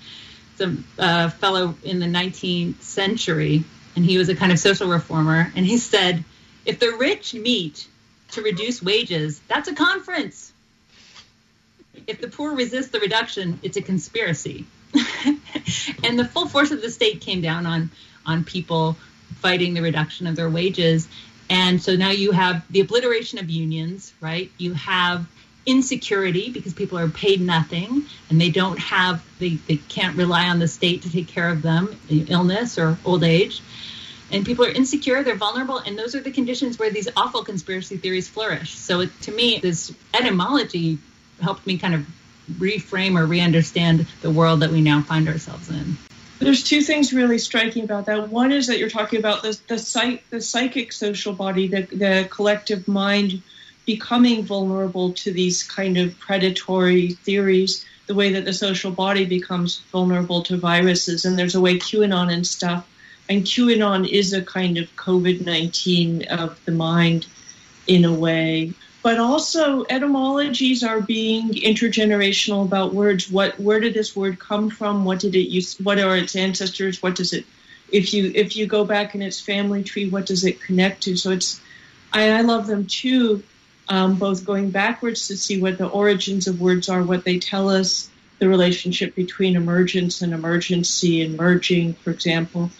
It's 0.53 0.61
a 0.61 1.03
uh, 1.03 1.29
fellow 1.29 1.75
in 1.83 1.99
the 1.99 2.07
19th 2.07 2.81
century 2.81 3.63
and 3.95 4.05
he 4.05 4.17
was 4.17 4.29
a 4.29 4.35
kind 4.35 4.51
of 4.51 4.59
social 4.59 4.87
reformer. 4.87 5.51
And 5.55 5.65
he 5.65 5.77
said, 5.77 6.23
if 6.65 6.79
the 6.79 6.91
rich 6.91 7.33
meet 7.33 7.87
to 8.31 8.41
reduce 8.41 8.81
wages, 8.81 9.39
that's 9.47 9.67
a 9.67 9.75
conference. 9.75 10.53
If 12.07 12.21
the 12.21 12.29
poor 12.29 12.55
resist 12.55 12.91
the 12.91 12.99
reduction, 12.99 13.59
it's 13.63 13.77
a 13.77 13.81
conspiracy. 13.81 14.65
and 16.03 16.17
the 16.17 16.25
full 16.25 16.47
force 16.47 16.71
of 16.71 16.81
the 16.81 16.89
state 16.89 17.21
came 17.21 17.41
down 17.41 17.65
on 17.65 17.89
on 18.25 18.43
people 18.43 18.95
fighting 19.39 19.73
the 19.73 19.81
reduction 19.81 20.27
of 20.27 20.35
their 20.35 20.49
wages. 20.49 21.07
And 21.49 21.81
so 21.81 21.95
now 21.95 22.11
you 22.11 22.31
have 22.31 22.63
the 22.71 22.81
obliteration 22.81 23.39
of 23.39 23.49
unions, 23.49 24.13
right? 24.21 24.51
You 24.57 24.73
have 24.73 25.27
insecurity 25.65 26.49
because 26.49 26.73
people 26.73 26.97
are 26.97 27.07
paid 27.07 27.39
nothing 27.39 28.03
and 28.29 28.41
they 28.41 28.49
don't 28.49 28.79
have 28.79 29.23
they, 29.39 29.55
they 29.67 29.77
can't 29.77 30.17
rely 30.17 30.47
on 30.49 30.59
the 30.59 30.67
state 30.67 31.03
to 31.03 31.11
take 31.11 31.27
care 31.27 31.49
of 31.49 31.61
them 31.61 31.95
illness 32.09 32.79
or 32.79 32.97
old 33.05 33.23
age 33.23 33.61
and 34.31 34.43
people 34.43 34.65
are 34.65 34.71
insecure 34.71 35.21
they're 35.23 35.35
vulnerable 35.35 35.77
and 35.77 35.99
those 35.99 36.15
are 36.15 36.21
the 36.21 36.31
conditions 36.31 36.79
where 36.79 36.89
these 36.89 37.07
awful 37.15 37.43
conspiracy 37.43 37.97
theories 37.97 38.27
flourish 38.27 38.71
so 38.71 39.01
it, 39.01 39.21
to 39.21 39.31
me 39.31 39.59
this 39.59 39.93
etymology 40.15 40.97
helped 41.41 41.67
me 41.67 41.77
kind 41.77 41.93
of 41.93 42.07
reframe 42.53 43.19
or 43.19 43.25
re-understand 43.25 44.05
the 44.21 44.31
world 44.31 44.61
that 44.61 44.71
we 44.71 44.81
now 44.81 45.01
find 45.01 45.27
ourselves 45.27 45.69
in. 45.69 45.97
There's 46.39 46.63
two 46.63 46.81
things 46.81 47.13
really 47.13 47.37
striking 47.37 47.83
about 47.83 48.07
that. 48.07 48.29
One 48.29 48.51
is 48.51 48.67
that 48.67 48.79
you're 48.79 48.89
talking 48.89 49.19
about 49.19 49.43
the 49.43 49.59
the 49.67 49.77
psych, 49.77 50.27
the 50.31 50.41
psychic 50.41 50.91
social 50.91 51.33
body, 51.33 51.67
the 51.67 51.81
the 51.83 52.27
collective 52.31 52.87
mind 52.87 53.43
becoming 53.93 54.45
vulnerable 54.45 55.11
to 55.11 55.31
these 55.33 55.63
kind 55.63 55.97
of 55.97 56.17
predatory 56.17 57.09
theories, 57.25 57.85
the 58.07 58.15
way 58.15 58.31
that 58.33 58.45
the 58.45 58.53
social 58.53 58.91
body 58.91 59.25
becomes 59.25 59.79
vulnerable 59.91 60.41
to 60.43 60.55
viruses. 60.55 61.25
And 61.25 61.37
there's 61.37 61.55
a 61.55 61.61
way 61.61 61.75
QAnon 61.77 62.31
and 62.31 62.47
stuff, 62.47 62.87
and 63.27 63.43
QAnon 63.43 64.07
is 64.07 64.31
a 64.31 64.41
kind 64.41 64.77
of 64.77 64.95
COVID 64.95 65.45
19 65.45 66.23
of 66.29 66.57
the 66.65 66.71
mind 66.71 67.27
in 67.85 68.05
a 68.05 68.13
way. 68.13 68.73
But 69.03 69.17
also, 69.17 69.83
etymologies 69.89 70.83
are 70.83 71.01
being 71.01 71.49
intergenerational 71.49 72.63
about 72.63 72.93
words. 72.93 73.29
What, 73.29 73.59
where 73.59 73.79
did 73.79 73.93
this 73.93 74.15
word 74.15 74.39
come 74.39 74.69
from? 74.69 75.03
What 75.03 75.19
did 75.19 75.35
it 75.35 75.49
use? 75.49 75.77
What 75.79 75.99
are 75.99 76.15
its 76.15 76.35
ancestors? 76.35 77.01
What 77.01 77.15
does 77.15 77.33
it, 77.33 77.45
if 77.91 78.13
you 78.13 78.31
if 78.35 78.55
you 78.55 78.67
go 78.67 78.85
back 78.85 79.15
in 79.15 79.21
its 79.21 79.41
family 79.41 79.83
tree, 79.83 80.07
what 80.07 80.27
does 80.27 80.45
it 80.45 80.61
connect 80.61 81.03
to? 81.03 81.17
So 81.17 81.31
it's, 81.31 81.59
I, 82.13 82.29
I 82.29 82.41
love 82.41 82.67
them 82.67 82.85
too 82.85 83.43
um, 83.91 84.15
both 84.15 84.45
going 84.45 84.71
backwards 84.71 85.27
to 85.27 85.35
see 85.35 85.61
what 85.61 85.77
the 85.77 85.85
origins 85.85 86.47
of 86.47 86.61
words 86.61 86.87
are, 86.87 87.03
what 87.03 87.25
they 87.25 87.37
tell 87.39 87.69
us, 87.69 88.09
the 88.39 88.47
relationship 88.47 89.13
between 89.15 89.57
emergence 89.57 90.21
and 90.21 90.33
emergency 90.33 91.21
and 91.21 91.35
merging, 91.35 91.93
for 91.95 92.09
example. 92.11 92.71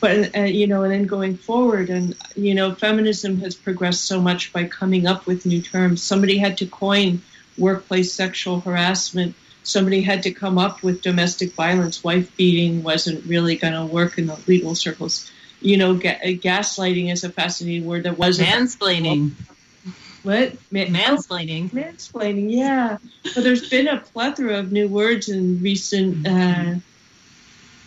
But, 0.00 0.36
uh, 0.36 0.42
you 0.42 0.68
know, 0.68 0.84
and 0.84 0.92
then 0.92 1.06
going 1.06 1.36
forward, 1.36 1.90
and, 1.90 2.14
you 2.36 2.54
know, 2.54 2.76
feminism 2.76 3.40
has 3.40 3.56
progressed 3.56 4.04
so 4.04 4.20
much 4.20 4.52
by 4.52 4.64
coming 4.64 5.04
up 5.04 5.26
with 5.26 5.44
new 5.44 5.60
terms. 5.60 6.00
Somebody 6.00 6.38
had 6.38 6.58
to 6.58 6.66
coin 6.66 7.22
workplace 7.58 8.14
sexual 8.14 8.60
harassment. 8.60 9.34
Somebody 9.64 10.00
had 10.00 10.22
to 10.22 10.30
come 10.30 10.58
up 10.58 10.84
with 10.84 11.02
domestic 11.02 11.54
violence. 11.54 12.04
Wife 12.04 12.36
beating 12.36 12.84
wasn't 12.84 13.26
really 13.26 13.56
going 13.56 13.74
to 13.74 13.84
work 13.84 14.16
in 14.16 14.26
the 14.26 14.38
legal 14.46 14.76
circles. 14.76 15.28
You 15.60 15.76
know, 15.76 15.94
ga- 15.94 16.38
gaslighting 16.38 17.12
is 17.12 17.24
a 17.24 17.30
fascinating 17.30 17.84
word 17.84 18.04
that 18.04 18.16
wasn't. 18.16 18.48
Mansplaining. 18.48 19.32
What? 20.22 20.52
mansplaining. 20.70 21.70
Mansplaining, 21.70 22.50
yeah. 22.50 22.98
But 23.34 23.42
there's 23.42 23.68
been 23.68 23.88
a 23.88 23.98
plethora 23.98 24.58
of 24.58 24.70
new 24.70 24.88
words 24.88 25.28
in 25.28 25.60
recent 25.60 26.26
uh, 26.26 26.74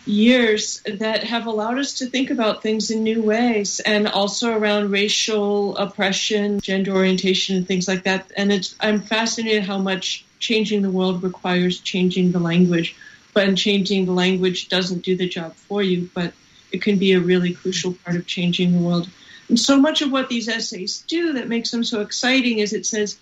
years 0.04 0.82
that 0.82 1.24
have 1.24 1.46
allowed 1.46 1.78
us 1.78 1.98
to 1.98 2.06
think 2.06 2.30
about 2.30 2.62
things 2.62 2.90
in 2.90 3.02
new 3.02 3.22
ways 3.22 3.80
and 3.80 4.06
also 4.06 4.56
around 4.56 4.90
racial 4.90 5.76
oppression, 5.76 6.60
gender 6.60 6.92
orientation, 6.92 7.56
and 7.56 7.66
things 7.66 7.88
like 7.88 8.04
that. 8.04 8.30
And 8.36 8.52
it's, 8.52 8.76
I'm 8.80 9.00
fascinated 9.00 9.64
how 9.64 9.78
much 9.78 10.24
changing 10.38 10.82
the 10.82 10.90
world 10.90 11.22
requires 11.22 11.80
changing 11.80 12.32
the 12.32 12.38
language. 12.38 12.96
But 13.34 13.56
changing 13.56 14.06
the 14.06 14.12
language 14.12 14.68
doesn't 14.68 15.02
do 15.02 15.16
the 15.16 15.28
job 15.28 15.54
for 15.54 15.82
you, 15.82 16.08
but 16.14 16.32
it 16.72 16.82
can 16.82 16.98
be 16.98 17.12
a 17.12 17.20
really 17.20 17.52
crucial 17.52 17.94
part 18.04 18.16
of 18.16 18.26
changing 18.26 18.72
the 18.72 18.78
world. 18.78 19.08
And 19.48 19.58
so 19.58 19.80
much 19.80 20.02
of 20.02 20.10
what 20.10 20.28
these 20.28 20.48
essays 20.48 21.02
do 21.02 21.34
that 21.34 21.48
makes 21.48 21.70
them 21.70 21.84
so 21.84 22.00
exciting 22.00 22.58
is 22.58 22.72
it 22.72 22.86
says, 22.86 23.18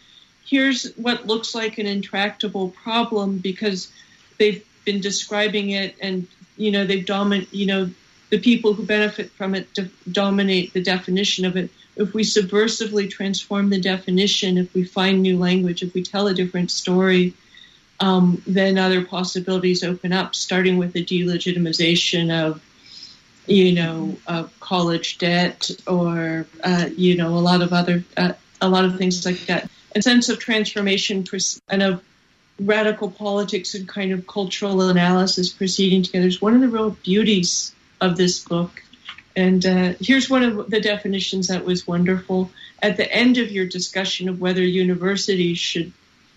here's 0.47 0.93
what 0.95 1.27
looks 1.27 1.55
like 1.55 1.79
an 1.79 1.87
intractable 1.87 2.71
problem 2.71 3.39
because 3.39 3.91
they've 4.39 4.65
been 4.85 5.01
describing 5.01 5.71
it 5.71 5.97
and, 6.01 6.27
you 6.57 6.71
know, 6.71 6.87
they've 6.87 7.07
dominate, 7.07 7.53
you 7.53 7.67
know, 7.67 7.91
the 8.31 8.39
people 8.39 8.73
who 8.75 8.85
benefit 8.85 9.31
from 9.33 9.55
it 9.55 9.73
do- 9.75 9.91
dominate 10.11 10.73
the 10.73 10.83
definition 10.83 11.45
of 11.45 11.57
it. 11.57 11.71
If 11.97 12.15
we 12.15 12.23
subversively 12.23 13.09
transform 13.09 13.71
the 13.71 13.81
definition, 13.81 14.59
if 14.59 14.73
we 14.75 14.85
find 14.85 15.23
new 15.23 15.39
language, 15.39 15.83
if 15.83 15.95
we 15.95 16.03
tell 16.03 16.27
a 16.27 16.35
different 16.35 16.71
story, 16.71 17.35
um, 18.01 18.43
then 18.47 18.77
other 18.77 19.05
possibilities 19.05 19.85
open 19.85 20.13
up, 20.13 20.35
starting 20.35 20.79
with 20.79 20.93
the 20.93 21.05
delegitimization 21.05 22.33
of 22.33 22.61
you 23.47 23.73
know, 23.73 24.17
uh, 24.27 24.45
college 24.61 25.19
debt 25.19 25.71
or, 25.87 26.47
uh, 26.63 26.89
you 26.97 27.17
know, 27.17 27.29
a 27.29 27.41
lot 27.41 27.63
of 27.63 27.73
other, 27.73 28.05
uh, 28.17 28.33
a 28.61 28.69
lot 28.69 28.85
of 28.85 28.97
things 28.97 29.25
like 29.27 29.41
that. 29.47 29.71
A 29.95 30.03
sense 30.03 30.29
of 30.29 30.39
transformation 30.39 31.25
and 31.69 31.83
of 31.83 32.03
radical 32.59 33.11
politics 33.11 33.75
and 33.75 33.89
kind 33.89 34.13
of 34.13 34.27
cultural 34.27 34.81
analysis 34.89 35.53
proceeding 35.53 36.03
together 36.03 36.27
is 36.27 36.41
one 36.41 36.55
of 36.55 36.61
the 36.61 36.69
real 36.69 36.91
beauties 36.91 37.73
of 38.01 38.17
this 38.17 38.41
book. 38.41 38.83
And 39.37 39.65
uh, 39.67 39.95
here's 40.01 40.31
one 40.31 40.43
of 40.43 40.71
the 40.71 40.81
definitions 40.81 41.49
that 41.49 41.65
was 41.65 41.87
wonderful. 41.87 42.51
At 42.81 42.97
the 42.97 43.11
end 43.13 43.39
of 43.39 43.51
your 43.51 43.67
discussion 43.67 44.29
of 44.29 44.41
whether 44.41 44.63
universities 44.63 45.59
should 45.59 45.93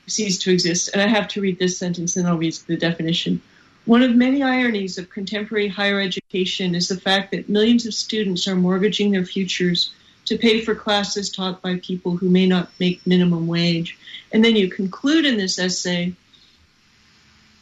cease 0.07 0.39
to 0.39 0.51
exist, 0.51 0.89
and 0.93 1.01
I 1.01 1.07
have 1.07 1.27
to 1.29 1.41
read 1.41 1.59
this 1.59 1.77
sentence 1.77 2.17
and 2.17 2.27
I'll 2.27 2.37
read 2.37 2.55
the 2.67 2.77
definition. 2.77 3.41
One 3.87 4.03
of 4.03 4.17
many 4.17 4.43
ironies 4.43 4.97
of 4.97 5.09
contemporary 5.09 5.69
higher 5.69 6.01
education 6.01 6.75
is 6.75 6.89
the 6.89 6.99
fact 6.99 7.31
that 7.31 7.47
millions 7.47 7.85
of 7.85 7.93
students 7.93 8.45
are 8.45 8.53
mortgaging 8.53 9.11
their 9.11 9.23
futures 9.23 9.91
to 10.25 10.37
pay 10.37 10.59
for 10.59 10.75
classes 10.75 11.29
taught 11.29 11.61
by 11.61 11.77
people 11.77 12.17
who 12.17 12.29
may 12.29 12.47
not 12.47 12.69
make 12.81 13.07
minimum 13.07 13.47
wage. 13.47 13.97
And 14.33 14.43
then 14.43 14.57
you 14.57 14.69
conclude 14.69 15.23
in 15.23 15.37
this 15.37 15.57
essay 15.57 16.13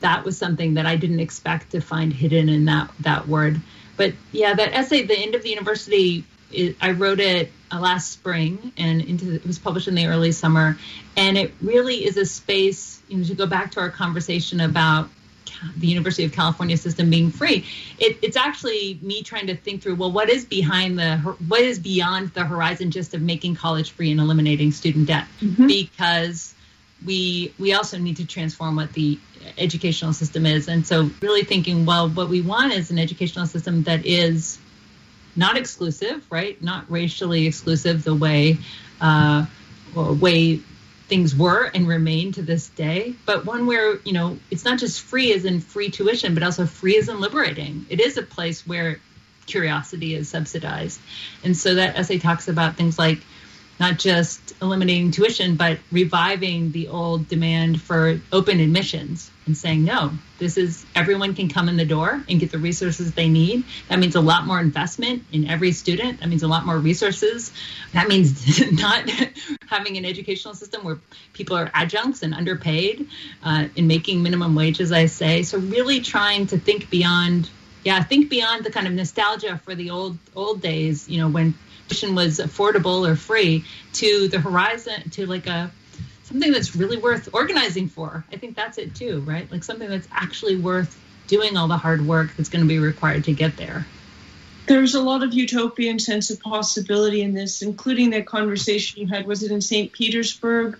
that 0.00 0.24
was 0.24 0.38
something 0.38 0.74
that 0.74 0.86
I 0.86 0.96
didn't 0.96 1.20
expect 1.20 1.72
to 1.72 1.80
find 1.80 2.12
hidden 2.12 2.48
in 2.48 2.66
that 2.66 2.90
that 3.00 3.28
word. 3.28 3.60
But 3.96 4.14
yeah, 4.32 4.54
that 4.54 4.72
essay, 4.74 5.04
the 5.04 5.18
end 5.18 5.34
of 5.34 5.42
the 5.42 5.50
university, 5.50 6.24
it, 6.52 6.76
I 6.80 6.92
wrote 6.92 7.20
it 7.20 7.50
uh, 7.70 7.80
last 7.80 8.12
spring, 8.12 8.72
and 8.76 9.00
into 9.00 9.34
it 9.34 9.46
was 9.46 9.58
published 9.58 9.88
in 9.88 9.94
the 9.94 10.06
early 10.06 10.32
summer, 10.32 10.78
and 11.16 11.36
it 11.36 11.52
really 11.60 12.04
is 12.04 12.16
a 12.16 12.24
space. 12.24 13.02
You 13.08 13.18
know, 13.18 13.24
to 13.24 13.34
go 13.34 13.46
back 13.46 13.72
to 13.72 13.80
our 13.80 13.90
conversation 13.90 14.60
about 14.60 15.08
the 15.76 15.86
University 15.86 16.24
of 16.24 16.32
California 16.32 16.76
system 16.76 17.10
being 17.10 17.30
free, 17.30 17.64
it, 17.98 18.18
it's 18.22 18.36
actually 18.36 18.98
me 19.02 19.22
trying 19.22 19.48
to 19.48 19.56
think 19.56 19.82
through 19.82 19.96
well, 19.96 20.12
what 20.12 20.30
is 20.30 20.44
behind 20.44 20.98
the 20.98 21.16
what 21.48 21.60
is 21.60 21.78
beyond 21.78 22.32
the 22.34 22.44
horizon 22.44 22.90
just 22.90 23.14
of 23.14 23.22
making 23.22 23.56
college 23.56 23.90
free 23.90 24.12
and 24.12 24.20
eliminating 24.20 24.70
student 24.70 25.08
debt, 25.08 25.26
mm-hmm. 25.40 25.66
because 25.66 26.54
we 27.04 27.52
we 27.58 27.72
also 27.72 27.98
need 27.98 28.16
to 28.16 28.26
transform 28.26 28.76
what 28.76 28.92
the 28.92 29.18
educational 29.56 30.12
system 30.12 30.46
is. 30.46 30.68
And 30.68 30.86
so, 30.86 31.10
really 31.20 31.44
thinking, 31.44 31.86
well, 31.86 32.08
what 32.08 32.28
we 32.28 32.40
want 32.42 32.72
is 32.72 32.90
an 32.90 32.98
educational 32.98 33.46
system 33.46 33.84
that 33.84 34.04
is 34.04 34.58
not 35.36 35.56
exclusive, 35.56 36.26
right? 36.30 36.60
Not 36.62 36.90
racially 36.90 37.46
exclusive 37.46 38.04
the 38.04 38.14
way 38.14 38.58
uh, 39.00 39.46
way 39.94 40.60
things 41.08 41.34
were 41.34 41.70
and 41.74 41.88
remain 41.88 42.32
to 42.32 42.42
this 42.42 42.68
day, 42.68 43.14
but 43.24 43.46
one 43.46 43.66
where 43.66 43.96
you 44.04 44.12
know 44.12 44.38
it's 44.50 44.64
not 44.64 44.78
just 44.78 45.00
free 45.00 45.32
as 45.32 45.44
in 45.44 45.60
free 45.60 45.90
tuition, 45.90 46.34
but 46.34 46.42
also 46.42 46.66
free 46.66 46.98
as 46.98 47.08
in 47.08 47.20
liberating. 47.20 47.86
It 47.88 48.00
is 48.00 48.18
a 48.18 48.22
place 48.22 48.66
where 48.66 49.00
curiosity 49.46 50.14
is 50.14 50.28
subsidized, 50.28 51.00
and 51.44 51.56
so 51.56 51.76
that 51.76 51.96
essay 51.96 52.18
talks 52.18 52.48
about 52.48 52.76
things 52.76 52.98
like 52.98 53.20
not 53.80 53.98
just 53.98 54.54
eliminating 54.60 55.12
tuition, 55.12 55.54
but 55.54 55.78
reviving 55.92 56.72
the 56.72 56.88
old 56.88 57.28
demand 57.28 57.80
for 57.80 58.20
open 58.32 58.60
admissions 58.60 59.30
and 59.48 59.56
saying, 59.56 59.82
no, 59.82 60.12
this 60.38 60.56
is 60.56 60.86
everyone 60.94 61.34
can 61.34 61.48
come 61.48 61.68
in 61.68 61.76
the 61.76 61.84
door 61.84 62.22
and 62.28 62.38
get 62.38 62.52
the 62.52 62.58
resources 62.58 63.12
they 63.12 63.28
need. 63.28 63.64
That 63.88 63.98
means 63.98 64.14
a 64.14 64.20
lot 64.20 64.46
more 64.46 64.60
investment 64.60 65.24
in 65.32 65.48
every 65.48 65.72
student. 65.72 66.20
That 66.20 66.28
means 66.28 66.44
a 66.44 66.48
lot 66.48 66.64
more 66.64 66.78
resources. 66.78 67.52
That 67.94 68.06
means 68.06 68.72
not 68.72 69.10
having 69.68 69.96
an 69.96 70.04
educational 70.04 70.54
system 70.54 70.84
where 70.84 70.98
people 71.32 71.56
are 71.56 71.70
adjuncts 71.74 72.22
and 72.22 72.32
underpaid 72.32 73.08
uh, 73.42 73.66
making 73.76 74.22
minimum 74.22 74.54
wage, 74.54 74.80
as 74.80 74.92
I 74.92 75.06
say. 75.06 75.42
So, 75.42 75.58
really 75.58 76.00
trying 76.00 76.46
to 76.48 76.58
think 76.58 76.88
beyond 76.90 77.50
yeah 77.84 78.02
think 78.02 78.28
beyond 78.28 78.64
the 78.64 78.70
kind 78.70 78.86
of 78.86 78.92
nostalgia 78.92 79.56
for 79.64 79.74
the 79.74 79.90
old 79.90 80.18
old 80.34 80.60
days 80.60 81.08
you 81.08 81.18
know 81.18 81.28
when 81.28 81.54
tuition 81.86 82.14
was 82.16 82.38
affordable 82.40 83.08
or 83.08 83.14
free 83.14 83.64
to 83.92 84.26
the 84.28 84.40
horizon 84.40 85.10
to 85.10 85.26
like 85.26 85.46
a 85.46 85.70
something 86.28 86.52
that's 86.52 86.76
really 86.76 86.98
worth 86.98 87.28
organizing 87.32 87.88
for. 87.88 88.24
I 88.30 88.36
think 88.36 88.54
that's 88.54 88.78
it 88.78 88.94
too, 88.94 89.20
right? 89.20 89.50
Like 89.50 89.64
something 89.64 89.88
that's 89.88 90.08
actually 90.12 90.56
worth 90.56 91.00
doing 91.26 91.56
all 91.56 91.68
the 91.68 91.76
hard 91.76 92.06
work 92.06 92.36
that's 92.36 92.48
going 92.48 92.62
to 92.62 92.68
be 92.68 92.78
required 92.78 93.24
to 93.24 93.32
get 93.32 93.56
there. 93.56 93.86
There's 94.66 94.94
a 94.94 95.00
lot 95.00 95.22
of 95.22 95.32
utopian 95.32 95.98
sense 95.98 96.30
of 96.30 96.40
possibility 96.40 97.22
in 97.22 97.32
this, 97.32 97.62
including 97.62 98.10
that 98.10 98.26
conversation 98.26 99.00
you 99.00 99.08
had. 99.08 99.26
Was 99.26 99.42
it 99.42 99.50
in 99.50 99.62
St. 99.62 99.90
Petersburg 99.90 100.78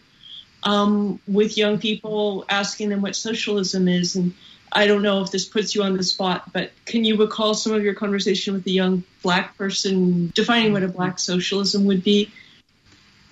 um, 0.62 1.18
with 1.26 1.56
young 1.56 1.78
people 1.78 2.44
asking 2.50 2.90
them 2.90 3.00
what 3.00 3.16
socialism 3.16 3.88
is? 3.88 4.16
And 4.16 4.34
I 4.70 4.86
don't 4.86 5.00
know 5.00 5.22
if 5.22 5.30
this 5.30 5.46
puts 5.46 5.74
you 5.74 5.82
on 5.82 5.96
the 5.96 6.02
spot, 6.02 6.52
but 6.52 6.72
can 6.84 7.04
you 7.04 7.16
recall 7.16 7.54
some 7.54 7.72
of 7.72 7.82
your 7.82 7.94
conversation 7.94 8.52
with 8.52 8.64
the 8.64 8.72
young 8.72 9.04
black 9.22 9.56
person 9.56 10.30
defining 10.34 10.74
what 10.74 10.82
a 10.82 10.88
black 10.88 11.18
socialism 11.18 11.86
would 11.86 12.04
be? 12.04 12.30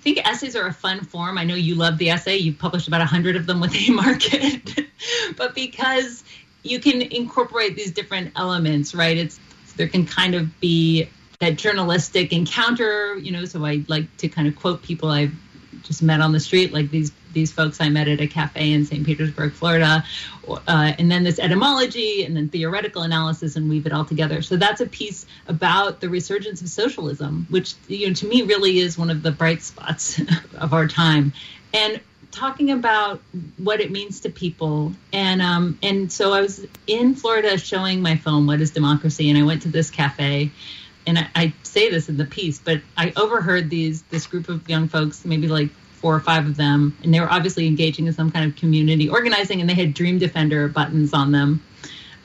I 0.07 0.13
think 0.13 0.25
essays 0.25 0.55
are 0.55 0.65
a 0.67 0.71
fun 0.71 1.01
form. 1.03 1.37
I 1.37 1.43
know 1.43 1.55
you 1.55 1.75
love 1.75 1.97
the 1.97 2.11
essay. 2.11 2.37
You've 2.37 2.57
published 2.57 2.87
about 2.87 2.99
100 2.99 3.35
of 3.35 3.45
them 3.45 3.59
with 3.59 3.73
Haymarket. 3.73 4.85
but 5.35 5.53
because 5.53 6.23
you 6.63 6.79
can 6.79 7.01
incorporate 7.01 7.75
these 7.75 7.91
different 7.91 8.31
elements, 8.37 8.95
right? 8.95 9.17
It's 9.17 9.37
there 9.75 9.89
can 9.89 10.05
kind 10.05 10.33
of 10.33 10.61
be 10.61 11.09
that 11.41 11.57
journalistic 11.57 12.31
encounter, 12.31 13.17
you 13.17 13.33
know, 13.33 13.43
so 13.43 13.65
I 13.65 13.83
like 13.89 14.15
to 14.17 14.29
kind 14.29 14.47
of 14.47 14.55
quote 14.55 14.81
people 14.81 15.09
I've 15.09 15.33
just 15.83 16.01
met 16.01 16.21
on 16.21 16.31
the 16.31 16.39
street, 16.39 16.71
like 16.71 16.89
these 16.89 17.11
these 17.37 17.51
folks 17.51 17.79
I 17.79 17.89
met 17.89 18.07
at 18.07 18.19
a 18.19 18.25
cafe 18.25 18.73
in 18.73 18.83
St. 18.83 19.05
Petersburg, 19.05 19.53
Florida, 19.53 20.03
uh, 20.49 20.93
and 20.97 21.11
then 21.11 21.23
this 21.23 21.37
etymology 21.37 22.25
and 22.25 22.35
then 22.35 22.49
theoretical 22.49 23.03
analysis 23.03 23.55
and 23.55 23.69
weave 23.69 23.85
it 23.85 23.93
all 23.93 24.05
together. 24.05 24.41
So 24.41 24.57
that's 24.57 24.81
a 24.81 24.87
piece 24.87 25.27
about 25.47 26.01
the 26.01 26.09
resurgence 26.09 26.61
of 26.61 26.69
socialism, 26.69 27.45
which 27.51 27.75
you 27.87 28.07
know 28.07 28.13
to 28.15 28.27
me 28.27 28.41
really 28.41 28.79
is 28.79 28.97
one 28.97 29.11
of 29.11 29.21
the 29.21 29.31
bright 29.31 29.61
spots 29.61 30.19
of 30.57 30.73
our 30.73 30.87
time, 30.87 31.31
and 31.75 32.01
talking 32.31 32.71
about 32.71 33.21
what 33.57 33.79
it 33.81 33.91
means 33.91 34.19
to 34.21 34.29
people 34.29 34.91
and 35.13 35.41
um, 35.41 35.77
and 35.83 36.11
so 36.11 36.33
I 36.33 36.41
was 36.41 36.65
in 36.87 37.13
Florida 37.13 37.57
showing 37.57 38.01
my 38.01 38.15
film 38.15 38.47
What 38.47 38.61
is 38.61 38.71
Democracy 38.71 39.29
and 39.29 39.37
I 39.37 39.43
went 39.43 39.61
to 39.61 39.69
this 39.69 39.89
cafe 39.91 40.51
and 41.05 41.19
I, 41.19 41.29
I, 41.35 41.53
say 41.63 41.89
this 41.89 42.09
in 42.09 42.17
the 42.17 42.25
piece, 42.25 42.59
but 42.59 42.81
I 42.97 43.13
overheard 43.15 43.69
these 43.69 44.01
this 44.03 44.27
group 44.27 44.49
of 44.49 44.67
young 44.69 44.89
folks, 44.89 45.23
maybe 45.23 45.47
like 45.47 45.69
four 46.07 46.15
or 46.15 46.21
five 46.21 46.45
of 46.45 46.55
them, 46.55 46.97
and 47.03 47.13
they 47.13 47.19
were 47.19 47.29
obviously 47.29 47.67
engaging 47.67 48.07
in 48.07 48.13
some 48.13 48.31
kind 48.31 48.49
of 48.49 48.55
community 48.55 49.09
organizing, 49.09 49.59
and 49.59 49.69
they 49.69 49.73
had 49.73 49.93
Dream 49.93 50.17
Defender 50.17 50.69
buttons 50.69 51.13
on 51.13 51.33
them. 51.33 51.61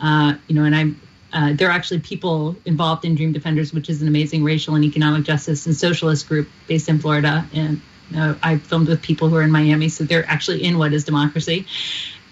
Uh, 0.01 0.35
you 0.47 0.55
know, 0.55 0.63
and 0.63 0.73
I'm 0.73 1.01
uh, 1.33 1.53
there 1.53 1.67
are 1.67 1.73
actually 1.73 1.99
people 1.99 2.55
involved 2.65 3.05
in 3.05 3.17
Dream 3.17 3.33
Defenders, 3.33 3.73
which 3.73 3.91
is 3.91 4.01
an 4.01 4.07
amazing 4.07 4.45
racial 4.45 4.77
and 4.77 4.85
economic 4.85 5.25
justice 5.25 5.67
and 5.67 5.75
socialist 5.75 6.29
group 6.29 6.49
based 6.69 6.89
in 6.89 7.01
Florida. 7.01 7.45
And 7.53 7.81
uh, 8.17 8.37
I 8.41 8.59
filmed 8.59 8.87
with 8.87 9.03
people 9.03 9.29
who 9.29 9.35
are 9.35 9.43
in 9.43 9.51
Miami, 9.51 9.89
so 9.89 10.05
they're 10.05 10.29
actually 10.29 10.63
in 10.63 10.79
What 10.79 10.93
Is 10.93 11.03
Democracy. 11.03 11.67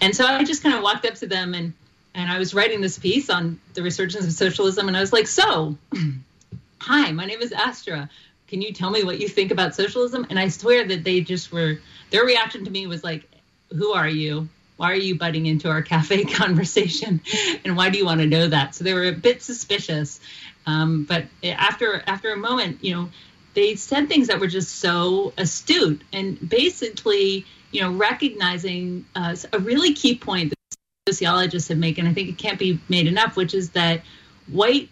And 0.00 0.14
so 0.14 0.24
I 0.26 0.44
just 0.44 0.62
kind 0.62 0.76
of 0.76 0.84
walked 0.84 1.04
up 1.04 1.14
to 1.14 1.26
them 1.26 1.54
and 1.54 1.72
and 2.14 2.30
I 2.30 2.38
was 2.38 2.54
writing 2.54 2.80
this 2.80 2.96
piece 2.96 3.28
on 3.28 3.58
the 3.74 3.82
resurgence 3.82 4.24
of 4.24 4.32
socialism, 4.32 4.86
and 4.86 4.96
I 4.96 5.00
was 5.00 5.12
like, 5.12 5.26
so 5.26 5.76
hi, 6.80 7.10
my 7.10 7.26
name 7.26 7.40
is 7.40 7.50
Astra. 7.50 8.08
Can 8.50 8.60
you 8.60 8.72
tell 8.72 8.90
me 8.90 9.04
what 9.04 9.20
you 9.20 9.28
think 9.28 9.52
about 9.52 9.76
socialism? 9.76 10.26
And 10.28 10.36
I 10.36 10.48
swear 10.48 10.84
that 10.88 11.04
they 11.04 11.20
just 11.20 11.52
were, 11.52 11.78
their 12.10 12.24
reaction 12.24 12.64
to 12.64 12.70
me 12.70 12.88
was 12.88 13.04
like, 13.04 13.30
who 13.70 13.92
are 13.92 14.08
you? 14.08 14.48
Why 14.76 14.90
are 14.90 14.96
you 14.96 15.16
butting 15.16 15.46
into 15.46 15.70
our 15.70 15.82
cafe 15.94 16.24
conversation? 16.24 17.20
And 17.64 17.76
why 17.76 17.90
do 17.90 17.98
you 17.98 18.04
want 18.04 18.20
to 18.22 18.26
know 18.26 18.48
that? 18.48 18.74
So 18.74 18.82
they 18.82 18.92
were 18.92 19.04
a 19.04 19.12
bit 19.12 19.42
suspicious. 19.42 20.18
Um, 20.66 21.04
but 21.04 21.26
after 21.44 22.02
after 22.06 22.32
a 22.32 22.36
moment, 22.36 22.82
you 22.82 22.94
know, 22.94 23.10
they 23.54 23.76
said 23.76 24.08
things 24.08 24.26
that 24.26 24.40
were 24.40 24.48
just 24.48 24.76
so 24.76 25.32
astute 25.38 26.02
and 26.12 26.36
basically, 26.48 27.46
you 27.70 27.82
know, 27.82 27.92
recognizing 27.92 29.04
uh, 29.14 29.36
a 29.52 29.60
really 29.60 29.94
key 29.94 30.16
point 30.16 30.50
that 30.50 30.78
sociologists 31.08 31.68
have 31.68 31.78
made, 31.78 31.98
and 31.98 32.08
I 32.08 32.14
think 32.14 32.28
it 32.28 32.38
can't 32.38 32.58
be 32.58 32.80
made 32.88 33.06
enough, 33.06 33.36
which 33.36 33.54
is 33.54 33.70
that 33.70 34.02
white 34.48 34.88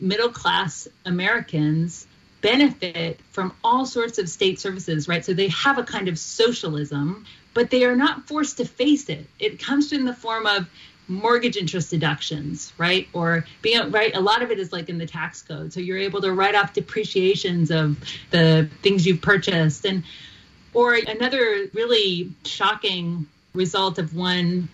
middle 0.00 0.30
class 0.30 0.88
Americans 1.04 2.05
benefit 2.46 3.18
from 3.32 3.52
all 3.64 3.84
sorts 3.84 4.18
of 4.18 4.28
state 4.28 4.60
services, 4.60 5.08
right? 5.08 5.24
So 5.24 5.34
they 5.34 5.48
have 5.48 5.78
a 5.78 5.82
kind 5.82 6.06
of 6.06 6.16
socialism, 6.16 7.26
but 7.54 7.70
they 7.70 7.84
are 7.84 7.96
not 7.96 8.28
forced 8.28 8.58
to 8.58 8.64
face 8.64 9.08
it. 9.08 9.26
It 9.40 9.58
comes 9.58 9.92
in 9.92 10.04
the 10.04 10.14
form 10.14 10.46
of 10.46 10.68
mortgage 11.08 11.56
interest 11.56 11.90
deductions, 11.90 12.72
right? 12.78 13.08
Or 13.12 13.44
being 13.62 13.90
right, 13.90 14.14
a 14.14 14.20
lot 14.20 14.42
of 14.42 14.52
it 14.52 14.60
is 14.60 14.72
like 14.72 14.88
in 14.88 14.96
the 14.96 15.06
tax 15.06 15.42
code. 15.42 15.72
So 15.72 15.80
you're 15.80 15.98
able 15.98 16.20
to 16.20 16.32
write 16.32 16.54
off 16.54 16.72
depreciations 16.72 17.72
of 17.72 17.98
the 18.30 18.70
things 18.80 19.04
you've 19.04 19.22
purchased. 19.22 19.84
And 19.84 20.04
or 20.72 20.94
another 20.94 21.66
really 21.74 22.30
shocking 22.44 23.26
result 23.54 23.98
of 23.98 24.14
one 24.14 24.68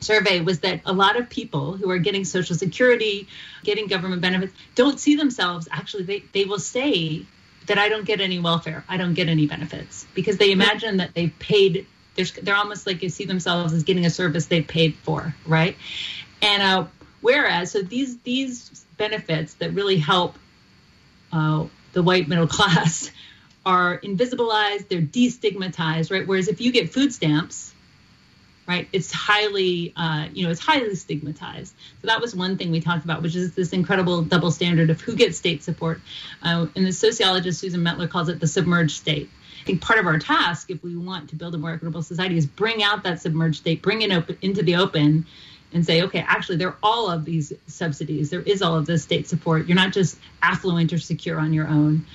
survey 0.00 0.40
was 0.40 0.60
that 0.60 0.80
a 0.84 0.92
lot 0.92 1.16
of 1.16 1.28
people 1.28 1.72
who 1.76 1.90
are 1.90 1.98
getting 1.98 2.24
social 2.24 2.54
security 2.54 3.28
getting 3.64 3.86
government 3.86 4.20
benefits 4.20 4.52
don't 4.74 5.00
see 5.00 5.16
themselves 5.16 5.68
actually 5.70 6.02
they, 6.02 6.22
they 6.32 6.44
will 6.44 6.58
say 6.58 7.24
that 7.66 7.78
i 7.78 7.88
don't 7.88 8.04
get 8.04 8.20
any 8.20 8.38
welfare 8.38 8.84
i 8.88 8.96
don't 8.96 9.14
get 9.14 9.28
any 9.28 9.46
benefits 9.46 10.06
because 10.14 10.36
they 10.36 10.52
imagine 10.52 10.98
that 10.98 11.14
they've 11.14 11.38
paid 11.38 11.86
they're, 12.16 12.26
they're 12.42 12.56
almost 12.56 12.86
like 12.86 13.02
you 13.02 13.08
see 13.08 13.24
themselves 13.24 13.72
as 13.72 13.84
getting 13.84 14.06
a 14.06 14.10
service 14.10 14.46
they've 14.46 14.66
paid 14.66 14.94
for 14.96 15.34
right? 15.46 15.76
And 16.42 16.62
uh, 16.62 16.86
whereas 17.20 17.70
so 17.70 17.82
these 17.82 18.18
these 18.18 18.84
benefits 18.96 19.54
that 19.54 19.72
really 19.72 19.98
help 19.98 20.36
uh, 21.32 21.66
the 21.92 22.02
white 22.02 22.28
middle 22.28 22.46
class 22.48 23.10
are 23.64 23.98
invisibilized 23.98 24.88
they're 24.88 25.02
destigmatized 25.02 26.10
right? 26.10 26.26
Whereas 26.26 26.48
if 26.48 26.60
you 26.60 26.72
get 26.72 26.92
food 26.92 27.12
stamps 27.12 27.74
right? 28.66 28.88
It's 28.92 29.12
highly 29.12 29.92
uh, 29.96 30.28
you 30.32 30.44
know 30.44 30.50
it's 30.50 30.60
highly 30.60 30.94
stigmatized. 30.94 31.74
So 32.02 32.08
that 32.08 32.20
was 32.20 32.34
one 32.34 32.58
thing 32.58 32.70
we 32.70 32.80
talked 32.80 33.04
about 33.04 33.22
which 33.22 33.36
is 33.36 33.54
this 33.54 33.72
incredible 33.72 34.22
double 34.22 34.50
standard 34.50 34.90
of 34.90 35.00
who 35.00 35.14
gets 35.14 35.38
state 35.38 35.62
support. 35.62 36.00
Uh, 36.42 36.66
and 36.74 36.86
the 36.86 36.92
sociologist 36.92 37.60
susan 37.60 37.80
mettler 37.80 38.08
calls 38.08 38.28
it 38.28 38.40
the 38.40 38.46
submerged 38.46 38.96
state. 38.96 39.30
I 39.62 39.64
think 39.66 39.80
part 39.80 39.98
of 39.98 40.06
our 40.06 40.18
task 40.18 40.70
if 40.70 40.82
we 40.82 40.96
want 40.96 41.30
to 41.30 41.36
build 41.36 41.54
a 41.54 41.58
more 41.58 41.72
equitable 41.72 42.02
society 42.02 42.36
is 42.36 42.46
bring 42.46 42.82
out 42.82 43.04
that 43.04 43.20
submerged 43.20 43.58
state 43.58 43.82
bring 43.82 44.02
it 44.02 44.12
open 44.12 44.36
into 44.42 44.62
the 44.62 44.76
open 44.76 45.26
and 45.72 45.84
say 45.84 46.02
okay 46.02 46.24
actually 46.26 46.56
there 46.56 46.68
are 46.68 46.78
all 46.82 47.10
of 47.10 47.24
these 47.24 47.52
subsidies. 47.66 48.30
There 48.30 48.42
is 48.42 48.62
all 48.62 48.76
of 48.76 48.86
this 48.86 49.02
state 49.02 49.28
support. 49.28 49.66
You're 49.66 49.76
not 49.76 49.92
just 49.92 50.18
affluent 50.42 50.92
or 50.92 50.98
secure 50.98 51.38
on 51.38 51.52
your 51.52 51.68
own. 51.68 52.06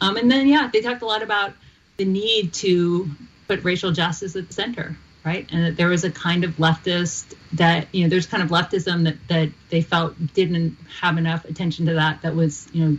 Um, 0.00 0.16
and 0.16 0.30
then 0.30 0.46
yeah 0.48 0.68
they 0.70 0.82
talked 0.82 1.02
a 1.02 1.06
lot 1.06 1.22
about 1.22 1.54
the 1.96 2.04
need 2.04 2.52
to 2.52 3.08
put 3.46 3.62
racial 3.62 3.92
justice 3.92 4.36
at 4.36 4.48
the 4.48 4.54
center 4.54 4.96
right? 5.24 5.48
And 5.50 5.64
that 5.64 5.76
there 5.76 5.88
was 5.88 6.04
a 6.04 6.10
kind 6.10 6.44
of 6.44 6.56
leftist 6.56 7.34
that 7.52 7.88
you 7.92 8.02
know 8.02 8.08
there's 8.10 8.26
kind 8.26 8.42
of 8.42 8.50
leftism 8.50 9.04
that 9.04 9.16
that 9.28 9.50
they 9.70 9.80
felt 9.80 10.14
didn't 10.34 10.76
have 11.00 11.16
enough 11.16 11.44
attention 11.44 11.86
to 11.86 11.94
that. 11.94 12.22
That 12.22 12.34
was 12.34 12.68
you 12.72 12.84
know 12.84 12.98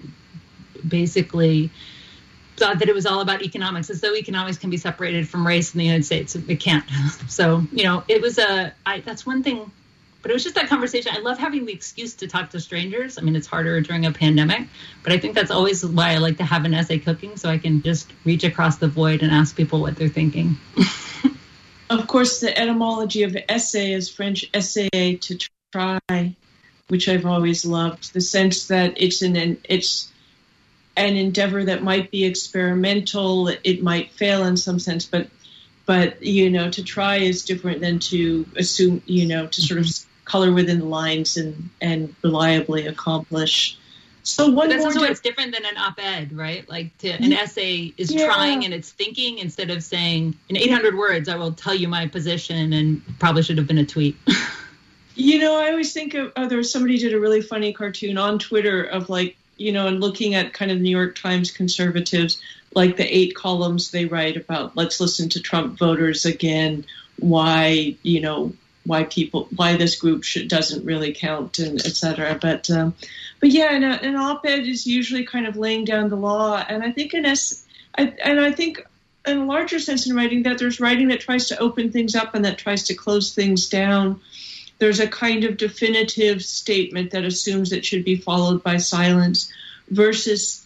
basically 0.88 1.70
thought 2.58 2.80
that 2.80 2.90
it 2.90 2.96
was 2.96 3.06
all 3.06 3.22
about 3.22 3.42
economics, 3.42 3.90
as 3.90 4.02
though 4.02 4.16
economics 4.16 4.58
can 4.58 4.70
be 4.70 4.78
separated 4.78 5.28
from 5.28 5.46
race 5.46 5.74
in 5.74 5.78
the 5.78 5.86
United 5.86 6.06
States. 6.06 6.36
It 6.36 6.60
can't. 6.60 6.86
So 7.28 7.64
you 7.72 7.84
know 7.84 8.04
it 8.08 8.22
was 8.22 8.38
a 8.40 8.74
I, 8.86 9.02
that's 9.02 9.26
one 9.26 9.44
thing. 9.44 9.72
But 10.22 10.32
it 10.32 10.34
was 10.34 10.44
just 10.44 10.56
that 10.56 10.70
conversation. 10.70 11.12
I 11.16 11.20
love 11.20 11.38
having 11.38 11.68
the 11.68 11.74
excuse 11.74 12.16
to 12.16 12.28
talk 12.28 12.50
to 12.50 12.60
strangers. 12.60 13.20
I 13.20 13.22
mean, 13.22 13.36
it's 13.36 13.46
harder 13.46 13.80
during 13.82 14.08
a 14.08 14.12
pandemic, 14.12 14.68
but 15.04 15.14
I 15.14 15.20
think 15.20 15.36
that's 15.36 15.52
always 15.52 15.86
why 15.86 16.14
I 16.14 16.18
like 16.18 16.38
to 16.38 16.44
have 16.44 16.66
an 16.66 16.74
essay 16.74 16.98
cooking 16.98 17.38
so 17.38 17.48
I 17.48 17.60
can 17.60 17.84
just 17.84 18.12
reach 18.24 18.44
across 18.44 18.78
the 18.78 18.88
void 18.88 19.22
and 19.22 19.32
ask 19.32 19.56
people 19.56 19.82
what 19.82 19.98
they're 19.98 20.10
thinking. 20.10 20.58
of 21.90 22.08
course, 22.08 22.40
the 22.40 22.58
etymology 22.58 23.24
of 23.24 23.38
essay 23.50 23.94
is 23.94 24.10
French 24.10 24.50
essayer 24.54 25.18
to 25.18 25.50
try, 25.72 26.36
which 26.88 27.08
I've 27.08 27.26
always 27.26 27.66
loved. 27.66 28.14
The 28.14 28.22
sense 28.22 28.68
that 28.68 28.96
it's 28.98 29.22
an 29.22 29.58
it's 29.64 30.12
an 30.98 31.18
endeavor 31.18 31.66
that 31.66 31.84
might 31.84 32.12
be 32.12 32.24
experimental, 32.24 33.50
it 33.50 33.84
might 33.84 34.12
fail 34.12 34.46
in 34.46 34.58
some 34.58 34.80
sense, 34.80 35.06
but 35.06 35.28
but 35.86 36.24
you 36.24 36.50
know, 36.50 36.70
to 36.72 36.84
try 36.84 37.18
is 37.18 37.46
different 37.46 37.82
than 37.82 38.00
to 38.00 38.46
assume, 38.56 39.02
you 39.06 39.28
know, 39.28 39.48
to 39.48 39.62
sort 39.62 39.80
of 39.80 39.86
mm-hmm. 39.86 40.10
color 40.26 40.52
within 40.52 40.80
the 40.80 40.86
lines 40.86 41.38
and 41.38 41.70
and 41.82 42.16
reliably 42.24 42.88
accomplish 42.88 43.78
So 44.26 44.50
one 44.50 44.70
that's 44.70 44.84
also 44.84 45.04
it's 45.04 45.20
different 45.20 45.54
than 45.54 45.66
an 45.66 45.78
op-ed, 45.78 46.34
right? 46.34 46.68
Like 46.68 46.98
to, 46.98 47.10
an 47.10 47.32
essay 47.32 47.94
is 47.96 48.12
Yeah. 48.12 48.26
trying 48.26 48.66
and 48.66 48.74
it's 48.74 48.92
thinking 48.92 49.38
instead 49.38 49.70
of 49.70 49.84
saying 49.84 50.36
in 50.50 50.58
800 50.58 50.98
words, 50.98 51.30
I 51.30 51.36
will 51.36 51.52
tell 51.54 51.76
you 51.76 51.88
my 51.88 52.08
position, 52.08 52.74
and 52.74 53.04
probably 53.20 53.44
should 53.44 53.60
have 53.60 53.68
been 53.68 53.78
a 53.78 53.86
tweet. 53.86 54.18
You 55.18 55.40
know, 55.40 55.56
I 55.58 55.70
always 55.70 55.94
think 55.94 56.14
of 56.14 56.34
oh, 56.36 56.50
there 56.50 56.58
was 56.58 56.70
somebody 56.70 56.98
did 56.98 57.14
a 57.14 57.20
really 57.20 57.40
funny 57.42 57.72
cartoon 57.72 58.18
on 58.18 58.38
Twitter 58.38 58.84
of 58.84 59.08
like, 59.08 59.38
you 59.56 59.72
know, 59.72 59.88
and 59.88 60.02
looking 60.02 60.36
at 60.36 60.52
kind 60.52 60.72
of 60.72 60.82
New 60.82 60.90
York 60.90 61.16
Times 61.16 61.52
conservatives, 61.52 62.42
like 62.74 62.98
the 62.98 63.18
eight 63.18 63.34
columns 63.34 63.92
they 63.92 64.04
write 64.08 64.36
about 64.36 64.76
let's 64.76 65.00
listen 65.00 65.30
to 65.30 65.40
Trump 65.42 65.80
voters 65.80 66.26
again, 66.26 66.84
why, 67.18 67.96
you 68.04 68.20
know, 68.20 68.52
why 68.86 69.06
people 69.06 69.48
why 69.56 69.78
this 69.78 69.96
group 69.96 70.26
should, 70.26 70.50
doesn't 70.50 70.84
really 70.86 71.14
count 71.14 71.60
and 71.60 71.80
et 71.86 71.96
cetera. 71.96 72.38
But 72.40 72.70
um, 72.70 72.94
but 73.46 73.54
yeah, 73.54 73.76
and 73.76 73.84
an 73.86 74.16
op-ed 74.16 74.66
is 74.66 74.88
usually 74.88 75.24
kind 75.24 75.46
of 75.46 75.56
laying 75.56 75.86
down 75.86 76.10
the 76.10 76.16
law, 76.16 76.66
and 76.68 76.82
I 76.82 76.92
think 76.92 77.14
an 77.14 77.28
S, 77.28 77.64
I, 77.96 78.12
and 78.24 78.40
I 78.40 78.52
think 78.52 78.84
in 79.28 79.38
a 79.38 79.46
larger 79.46 79.78
sense 79.78 80.10
in 80.10 80.16
writing 80.16 80.42
that 80.44 80.58
there's 80.58 80.80
writing 80.80 81.10
that 81.10 81.20
tries 81.20 81.50
to 81.50 81.60
open 81.60 81.92
things 81.92 82.16
up 82.16 82.34
and 82.34 82.44
that 82.44 82.58
tries 82.58 82.86
to 82.86 82.96
close 82.96 83.36
things 83.36 83.70
down. 83.70 84.20
There's 84.80 85.00
a 85.00 85.08
kind 85.08 85.44
of 85.44 85.58
definitive 85.58 86.42
statement 86.42 87.12
that 87.12 87.24
assumes 87.24 87.72
it 87.72 87.86
should 87.86 88.04
be 88.04 88.16
followed 88.16 88.64
by 88.64 88.78
silence 88.78 89.54
versus 89.92 90.65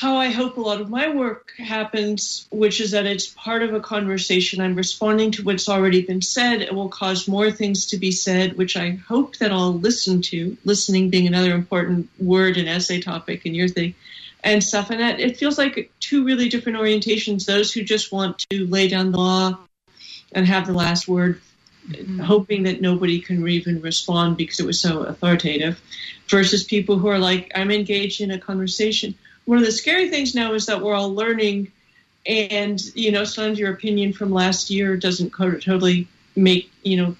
how 0.00 0.16
I 0.16 0.30
hope 0.30 0.56
a 0.56 0.62
lot 0.62 0.80
of 0.80 0.88
my 0.88 1.14
work 1.14 1.52
happens, 1.58 2.48
which 2.50 2.80
is 2.80 2.92
that 2.92 3.04
it's 3.04 3.26
part 3.26 3.62
of 3.62 3.74
a 3.74 3.80
conversation. 3.80 4.62
I'm 4.62 4.74
responding 4.74 5.30
to 5.32 5.42
what's 5.42 5.68
already 5.68 6.00
been 6.00 6.22
said. 6.22 6.62
It 6.62 6.74
will 6.74 6.88
cause 6.88 7.28
more 7.28 7.50
things 7.50 7.84
to 7.88 7.98
be 7.98 8.10
said, 8.10 8.56
which 8.56 8.78
I 8.78 8.92
hope 8.92 9.36
that 9.36 9.52
I'll 9.52 9.74
listen 9.74 10.22
to. 10.22 10.56
Listening 10.64 11.10
being 11.10 11.26
another 11.26 11.54
important 11.54 12.08
word 12.18 12.56
and 12.56 12.66
essay 12.66 13.02
topic 13.02 13.44
in 13.44 13.54
your 13.54 13.68
thing 13.68 13.94
and 14.42 14.64
stuff. 14.64 14.88
And 14.88 15.00
that 15.00 15.20
it 15.20 15.36
feels 15.36 15.58
like 15.58 15.92
two 16.00 16.24
really 16.24 16.48
different 16.48 16.78
orientations. 16.78 17.44
Those 17.44 17.70
who 17.70 17.82
just 17.82 18.10
want 18.10 18.38
to 18.48 18.66
lay 18.68 18.88
down 18.88 19.12
the 19.12 19.18
law 19.18 19.58
and 20.32 20.46
have 20.46 20.66
the 20.66 20.72
last 20.72 21.08
word 21.08 21.42
mm-hmm. 21.86 22.20
hoping 22.20 22.62
that 22.62 22.80
nobody 22.80 23.20
can 23.20 23.46
even 23.46 23.82
respond 23.82 24.38
because 24.38 24.60
it 24.60 24.66
was 24.66 24.80
so 24.80 25.02
authoritative, 25.02 25.78
versus 26.26 26.64
people 26.64 26.98
who 26.98 27.08
are 27.08 27.18
like, 27.18 27.52
I'm 27.54 27.70
engaged 27.70 28.22
in 28.22 28.30
a 28.30 28.38
conversation. 28.38 29.14
One 29.50 29.58
of 29.58 29.64
the 29.64 29.72
scary 29.72 30.08
things 30.08 30.32
now 30.32 30.52
is 30.52 30.66
that 30.66 30.80
we're 30.80 30.94
all 30.94 31.12
learning, 31.12 31.72
and 32.24 32.80
you 32.94 33.10
know, 33.10 33.24
sometimes 33.24 33.58
your 33.58 33.72
opinion 33.72 34.12
from 34.12 34.30
last 34.30 34.70
year 34.70 34.96
doesn't 34.96 35.30
totally 35.30 36.06
make 36.36 36.70
you 36.84 36.96
know 36.96 37.16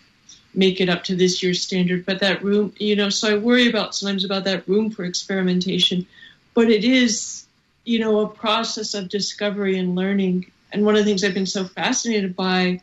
make 0.54 0.80
it 0.80 0.88
up 0.88 1.02
to 1.04 1.16
this 1.16 1.42
year's 1.42 1.60
standard. 1.60 2.06
But 2.06 2.20
that 2.20 2.44
room, 2.44 2.72
you 2.78 2.94
know, 2.94 3.10
so 3.10 3.34
I 3.34 3.38
worry 3.38 3.68
about 3.68 3.96
sometimes 3.96 4.24
about 4.24 4.44
that 4.44 4.68
room 4.68 4.92
for 4.92 5.04
experimentation. 5.04 6.06
But 6.54 6.70
it 6.70 6.84
is, 6.84 7.46
you 7.84 7.98
know, 7.98 8.20
a 8.20 8.28
process 8.28 8.94
of 8.94 9.08
discovery 9.08 9.76
and 9.76 9.96
learning. 9.96 10.52
And 10.70 10.84
one 10.84 10.94
of 10.94 11.04
the 11.04 11.10
things 11.10 11.24
I've 11.24 11.34
been 11.34 11.46
so 11.46 11.64
fascinated 11.64 12.36
by 12.36 12.80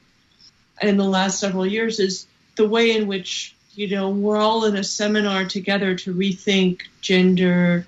in 0.82 0.98
the 0.98 1.06
last 1.06 1.40
several 1.40 1.66
years 1.66 2.02
is 2.02 2.28
the 2.58 2.68
way 2.68 2.98
in 2.98 3.08
which 3.08 3.56
you 3.76 3.96
know 3.96 4.10
we're 4.10 4.36
all 4.36 4.66
in 4.66 4.76
a 4.76 4.84
seminar 4.84 5.46
together 5.46 5.96
to 5.96 6.14
rethink 6.14 6.82
gender 7.00 7.88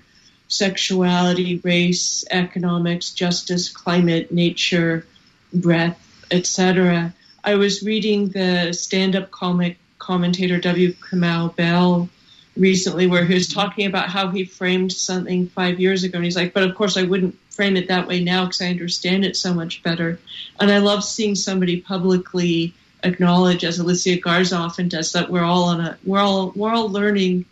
sexuality 0.50 1.60
race 1.64 2.24
economics 2.30 3.12
justice 3.12 3.68
climate 3.68 4.32
nature 4.32 5.06
breath 5.54 5.98
etc 6.30 7.14
i 7.44 7.54
was 7.54 7.82
reading 7.82 8.28
the 8.30 8.72
stand-up 8.72 9.30
comic 9.30 9.78
commentator 9.98 10.58
w. 10.58 10.92
Kamau 10.94 11.54
bell 11.54 12.08
recently 12.56 13.06
where 13.06 13.24
he 13.24 13.34
was 13.34 13.46
talking 13.46 13.86
about 13.86 14.08
how 14.08 14.28
he 14.28 14.44
framed 14.44 14.92
something 14.92 15.46
five 15.46 15.78
years 15.78 16.02
ago 16.02 16.16
and 16.16 16.24
he's 16.24 16.36
like 16.36 16.52
but 16.52 16.64
of 16.64 16.74
course 16.74 16.96
i 16.96 17.02
wouldn't 17.04 17.38
frame 17.50 17.76
it 17.76 17.86
that 17.88 18.08
way 18.08 18.22
now 18.22 18.44
because 18.44 18.60
i 18.60 18.66
understand 18.66 19.24
it 19.24 19.36
so 19.36 19.54
much 19.54 19.82
better. 19.84 20.18
And 20.58 20.70
i 20.70 20.78
love 20.78 21.04
seeing 21.04 21.36
somebody 21.36 21.80
publicly 21.80 22.74
acknowledge 23.04 23.64
as 23.64 23.78
alicia 23.78 24.16
garza 24.16 24.56
often 24.56 24.88
does 24.88 25.12
that 25.12 25.30
we're 25.30 25.44
all 25.44 25.64
on 25.64 25.80
a 25.80 25.98
we're 26.04 26.18
all 26.18 26.52
we're 26.56 26.72
all 26.72 26.88
learning 26.88 27.44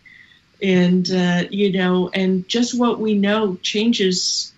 and 0.61 1.09
uh, 1.11 1.43
you 1.49 1.71
know 1.71 2.09
and 2.13 2.47
just 2.47 2.77
what 2.77 2.99
we 2.99 3.13
know 3.13 3.55
changes 3.61 4.53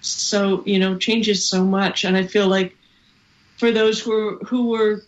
so 0.00 0.62
you 0.66 0.78
know 0.78 0.96
changes 0.96 1.48
so 1.48 1.64
much 1.64 2.04
and 2.04 2.16
i 2.16 2.26
feel 2.26 2.48
like 2.48 2.76
for 3.58 3.70
those 3.72 4.00
who 4.00 4.12
are, 4.12 4.36
who 4.44 4.68
were 4.68 5.02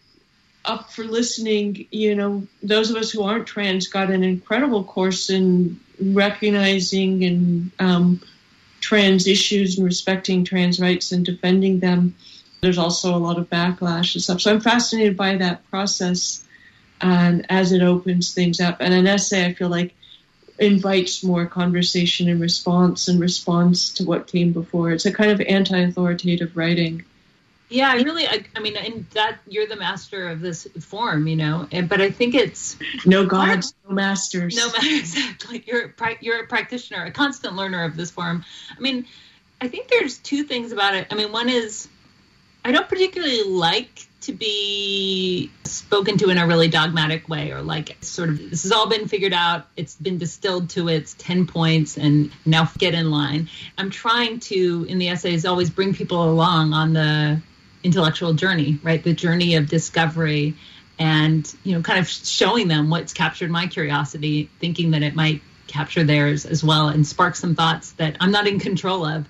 up 0.64 0.90
for 0.90 1.04
listening 1.04 1.86
you 1.90 2.14
know 2.14 2.46
those 2.62 2.90
of 2.90 2.96
us 2.96 3.10
who 3.10 3.22
aren't 3.22 3.46
trans 3.46 3.88
got 3.88 4.10
an 4.10 4.24
incredible 4.24 4.84
course 4.84 5.30
in 5.30 5.78
recognizing 6.00 7.24
and 7.24 7.70
um, 7.78 8.20
trans 8.80 9.26
issues 9.26 9.76
and 9.76 9.84
respecting 9.84 10.44
trans 10.44 10.80
rights 10.80 11.12
and 11.12 11.24
defending 11.24 11.80
them 11.80 12.14
there's 12.60 12.78
also 12.78 13.14
a 13.14 13.18
lot 13.18 13.38
of 13.38 13.48
backlash 13.48 14.14
and 14.14 14.22
stuff. 14.22 14.40
So 14.40 14.52
I'm 14.52 14.60
fascinated 14.60 15.16
by 15.16 15.36
that 15.36 15.68
process 15.70 16.44
and 17.00 17.46
as 17.48 17.72
it 17.72 17.82
opens 17.82 18.34
things 18.34 18.60
up. 18.60 18.78
And 18.80 18.92
an 18.92 19.06
essay, 19.06 19.46
I 19.46 19.54
feel 19.54 19.68
like, 19.68 19.94
invites 20.58 21.22
more 21.22 21.46
conversation 21.46 22.28
and 22.28 22.40
response 22.40 23.08
and 23.08 23.20
response 23.20 23.90
to 23.94 24.04
what 24.04 24.26
came 24.26 24.52
before. 24.52 24.90
It's 24.90 25.06
a 25.06 25.12
kind 25.12 25.30
of 25.30 25.40
anti 25.40 25.78
authoritative 25.78 26.56
writing. 26.56 27.04
Yeah, 27.70 27.90
I 27.90 27.96
really, 27.96 28.26
I, 28.26 28.44
I 28.56 28.60
mean, 28.60 28.76
and 28.76 29.04
that 29.10 29.40
you're 29.46 29.66
the 29.66 29.76
master 29.76 30.28
of 30.28 30.40
this 30.40 30.66
form, 30.80 31.26
you 31.26 31.36
know, 31.36 31.68
and, 31.70 31.86
but 31.86 32.00
I 32.00 32.10
think 32.10 32.34
it's 32.34 32.78
No 33.04 33.26
gods, 33.26 33.74
no 33.86 33.94
masters. 33.94 34.56
no 34.56 34.68
matter 34.68 34.86
exactly. 34.88 35.62
You're 35.66 35.94
a 36.00 36.16
you're 36.20 36.42
a 36.42 36.46
practitioner, 36.46 37.04
a 37.04 37.10
constant 37.10 37.56
learner 37.56 37.84
of 37.84 37.94
this 37.94 38.10
form. 38.10 38.44
I 38.76 38.80
mean, 38.80 39.04
I 39.60 39.68
think 39.68 39.88
there's 39.88 40.16
two 40.18 40.44
things 40.44 40.72
about 40.72 40.94
it. 40.94 41.08
I 41.10 41.14
mean, 41.14 41.30
one 41.30 41.50
is 41.50 41.88
I 42.64 42.72
don't 42.72 42.88
particularly 42.88 43.42
like 43.42 44.07
to 44.28 44.34
be 44.34 45.50
spoken 45.64 46.18
to 46.18 46.28
in 46.28 46.36
a 46.36 46.46
really 46.46 46.68
dogmatic 46.68 47.30
way 47.30 47.50
or 47.50 47.62
like 47.62 47.96
sort 48.02 48.28
of 48.28 48.38
this 48.50 48.62
has 48.62 48.72
all 48.72 48.86
been 48.86 49.08
figured 49.08 49.32
out. 49.32 49.66
It's 49.74 49.96
been 49.96 50.18
distilled 50.18 50.68
to 50.70 50.88
its 50.88 51.14
10 51.14 51.46
points 51.46 51.96
and 51.96 52.30
now 52.44 52.70
get 52.76 52.92
in 52.92 53.10
line. 53.10 53.48
I'm 53.78 53.88
trying 53.88 54.40
to 54.40 54.84
in 54.86 54.98
the 54.98 55.08
essays 55.08 55.46
always 55.46 55.70
bring 55.70 55.94
people 55.94 56.22
along 56.30 56.74
on 56.74 56.92
the 56.92 57.40
intellectual 57.82 58.34
journey 58.34 58.78
right? 58.82 59.02
The 59.02 59.14
journey 59.14 59.54
of 59.54 59.66
discovery 59.66 60.56
and 60.98 61.50
you 61.64 61.74
know 61.74 61.80
kind 61.80 61.98
of 61.98 62.06
showing 62.06 62.68
them 62.68 62.90
what's 62.90 63.14
captured 63.14 63.50
my 63.50 63.66
curiosity 63.66 64.50
thinking 64.60 64.90
that 64.90 65.02
it 65.02 65.14
might 65.14 65.40
capture 65.68 66.04
theirs 66.04 66.44
as 66.44 66.62
well 66.62 66.88
and 66.88 67.06
spark 67.06 67.36
some 67.36 67.54
thoughts 67.54 67.92
that 67.92 68.16
i'm 68.20 68.30
not 68.30 68.48
in 68.48 68.58
control 68.58 69.04
of 69.04 69.28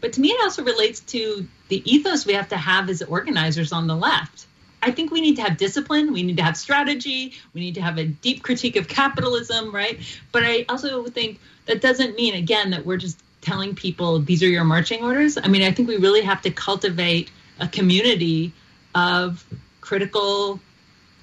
but 0.00 0.12
to 0.14 0.20
me 0.20 0.28
it 0.28 0.40
also 0.42 0.64
relates 0.64 1.00
to 1.00 1.46
the 1.68 1.82
ethos 1.90 2.26
we 2.26 2.34
have 2.34 2.48
to 2.48 2.56
have 2.56 2.88
as 2.88 3.02
organizers 3.02 3.72
on 3.72 3.86
the 3.86 3.96
left 3.96 4.46
I 4.82 4.90
think 4.92 5.10
we 5.10 5.20
need 5.20 5.36
to 5.36 5.42
have 5.42 5.56
discipline. 5.56 6.12
We 6.12 6.22
need 6.22 6.38
to 6.38 6.42
have 6.42 6.56
strategy. 6.56 7.34
We 7.52 7.60
need 7.60 7.74
to 7.74 7.82
have 7.82 7.98
a 7.98 8.04
deep 8.04 8.42
critique 8.42 8.76
of 8.76 8.88
capitalism, 8.88 9.74
right? 9.74 10.00
But 10.32 10.44
I 10.44 10.64
also 10.68 11.04
think 11.06 11.38
that 11.66 11.80
doesn't 11.80 12.16
mean, 12.16 12.34
again, 12.34 12.70
that 12.70 12.86
we're 12.86 12.96
just 12.96 13.20
telling 13.40 13.74
people 13.74 14.18
these 14.20 14.42
are 14.42 14.48
your 14.48 14.64
marching 14.64 15.02
orders. 15.02 15.38
I 15.38 15.48
mean, 15.48 15.62
I 15.62 15.72
think 15.72 15.88
we 15.88 15.96
really 15.96 16.22
have 16.22 16.42
to 16.42 16.50
cultivate 16.50 17.30
a 17.58 17.68
community 17.68 18.52
of 18.94 19.44
critical, 19.80 20.60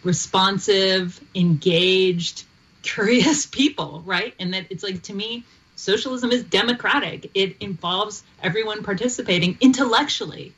responsive, 0.04 1.20
engaged, 1.34 2.44
curious 2.84 3.46
people, 3.52 4.04
right? 4.06 4.34
And 4.40 4.54
that 4.54 4.68
it's 4.70 4.84
like, 4.84 5.02
to 5.04 5.14
me, 5.14 5.46
socialism 5.78 6.32
is 6.32 6.44
democratic, 6.44 7.32
it 7.34 7.56
involves 7.62 8.24
everyone 8.44 8.84
participating 8.84 9.58
intellectually 9.62 10.54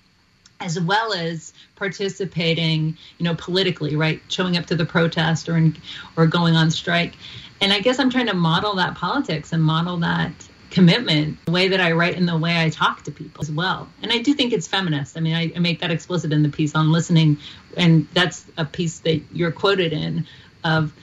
as 0.61 0.79
well 0.79 1.13
as 1.13 1.53
participating, 1.75 2.97
you 3.17 3.23
know, 3.23 3.35
politically, 3.35 3.95
right? 3.95 4.21
Showing 4.27 4.57
up 4.57 4.65
to 4.65 4.75
the 4.75 4.85
protest 4.85 5.47
or 5.47 5.55
in, 5.55 5.77
or 6.17 6.27
going 6.27 6.55
on 6.55 6.69
strike. 6.71 7.13
And 7.61 7.71
I 7.71 7.79
guess 7.79 7.99
I'm 7.99 8.09
trying 8.09 8.27
to 8.27 8.35
model 8.35 8.75
that 8.75 8.95
politics 8.95 9.53
and 9.53 9.63
model 9.63 9.97
that 9.97 10.31
commitment, 10.69 11.43
the 11.45 11.51
way 11.51 11.69
that 11.69 11.79
I 11.79 11.93
write 11.93 12.15
and 12.15 12.27
the 12.27 12.37
way 12.37 12.61
I 12.61 12.69
talk 12.69 13.03
to 13.03 13.11
people 13.11 13.41
as 13.41 13.51
well. 13.51 13.87
And 14.01 14.11
I 14.11 14.19
do 14.19 14.33
think 14.33 14.53
it's 14.53 14.67
feminist. 14.67 15.17
I 15.17 15.21
mean, 15.21 15.35
I, 15.35 15.51
I 15.55 15.59
make 15.59 15.79
that 15.79 15.91
explicit 15.91 16.31
in 16.31 16.43
the 16.43 16.49
piece 16.49 16.75
on 16.75 16.91
listening, 16.91 17.37
and 17.75 18.07
that's 18.13 18.45
a 18.57 18.65
piece 18.65 18.99
that 18.99 19.21
you're 19.31 19.51
quoted 19.51 19.93
in 19.93 20.27
of, 20.63 20.93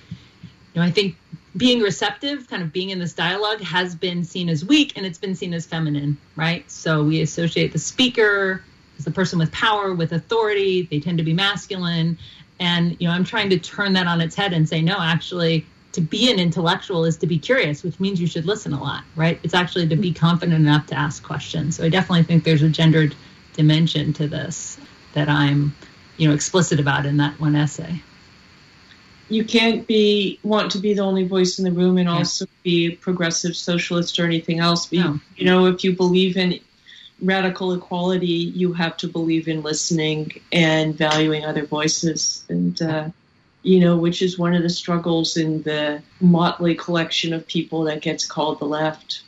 you 0.74 0.80
know, 0.80 0.86
I 0.86 0.90
think 0.90 1.16
being 1.56 1.80
receptive, 1.80 2.48
kind 2.48 2.62
of 2.62 2.72
being 2.72 2.90
in 2.90 2.98
this 2.98 3.12
dialogue, 3.12 3.60
has 3.60 3.94
been 3.94 4.24
seen 4.24 4.48
as 4.48 4.64
weak 4.64 4.92
and 4.96 5.06
it's 5.06 5.18
been 5.18 5.34
seen 5.34 5.54
as 5.54 5.64
feminine, 5.66 6.16
right? 6.34 6.68
So 6.70 7.04
we 7.04 7.22
associate 7.22 7.72
the 7.72 7.78
speaker 7.78 8.62
as 8.98 9.04
the 9.04 9.10
person 9.10 9.38
with 9.38 9.50
power, 9.52 9.94
with 9.94 10.12
authority. 10.12 10.82
They 10.82 11.00
tend 11.00 11.18
to 11.18 11.24
be 11.24 11.32
masculine. 11.32 12.18
And, 12.58 12.96
you 13.00 13.08
know, 13.08 13.14
I'm 13.14 13.24
trying 13.24 13.50
to 13.50 13.58
turn 13.58 13.92
that 13.94 14.06
on 14.06 14.20
its 14.20 14.34
head 14.34 14.52
and 14.52 14.68
say, 14.68 14.82
no, 14.82 14.98
actually, 14.98 15.66
to 15.92 16.00
be 16.00 16.30
an 16.30 16.38
intellectual 16.38 17.04
is 17.04 17.16
to 17.18 17.26
be 17.26 17.38
curious, 17.38 17.82
which 17.82 17.98
means 18.00 18.20
you 18.20 18.26
should 18.26 18.44
listen 18.44 18.72
a 18.72 18.80
lot, 18.80 19.04
right? 19.14 19.40
It's 19.42 19.54
actually 19.54 19.88
to 19.88 19.96
be 19.96 20.12
confident 20.12 20.58
enough 20.58 20.86
to 20.88 20.94
ask 20.94 21.22
questions. 21.22 21.76
So 21.76 21.84
I 21.84 21.88
definitely 21.88 22.24
think 22.24 22.44
there's 22.44 22.62
a 22.62 22.68
gendered 22.68 23.14
dimension 23.54 24.12
to 24.14 24.28
this 24.28 24.78
that 25.14 25.28
I'm, 25.28 25.74
you 26.18 26.28
know, 26.28 26.34
explicit 26.34 26.80
about 26.80 27.06
in 27.06 27.16
that 27.18 27.38
one 27.40 27.56
essay. 27.56 28.02
You 29.28 29.44
can't 29.44 29.86
be 29.86 30.38
want 30.42 30.72
to 30.72 30.78
be 30.78 30.94
the 30.94 31.02
only 31.02 31.26
voice 31.26 31.58
in 31.58 31.64
the 31.64 31.72
room 31.72 31.98
and 31.98 32.08
yeah. 32.08 32.16
also 32.16 32.46
be 32.62 32.86
a 32.86 32.96
progressive 32.96 33.56
socialist 33.56 34.18
or 34.18 34.24
anything 34.24 34.60
else. 34.60 34.86
But, 34.86 34.98
no. 34.98 35.20
You 35.36 35.46
know, 35.46 35.66
if 35.66 35.84
you 35.84 35.96
believe 35.96 36.36
in 36.36 36.60
radical 37.20 37.72
equality, 37.72 38.26
you 38.26 38.72
have 38.74 38.96
to 38.98 39.08
believe 39.08 39.48
in 39.48 39.62
listening 39.62 40.40
and 40.52 40.96
valuing 40.96 41.44
other 41.44 41.66
voices. 41.66 42.44
And, 42.48 42.80
uh, 42.80 43.08
you 43.62 43.80
know, 43.80 43.96
which 43.96 44.22
is 44.22 44.38
one 44.38 44.54
of 44.54 44.62
the 44.62 44.70
struggles 44.70 45.36
in 45.36 45.62
the 45.62 46.02
motley 46.20 46.74
collection 46.74 47.32
of 47.32 47.46
people 47.46 47.84
that 47.84 48.02
gets 48.02 48.26
called 48.26 48.60
the 48.60 48.64
left. 48.64 49.22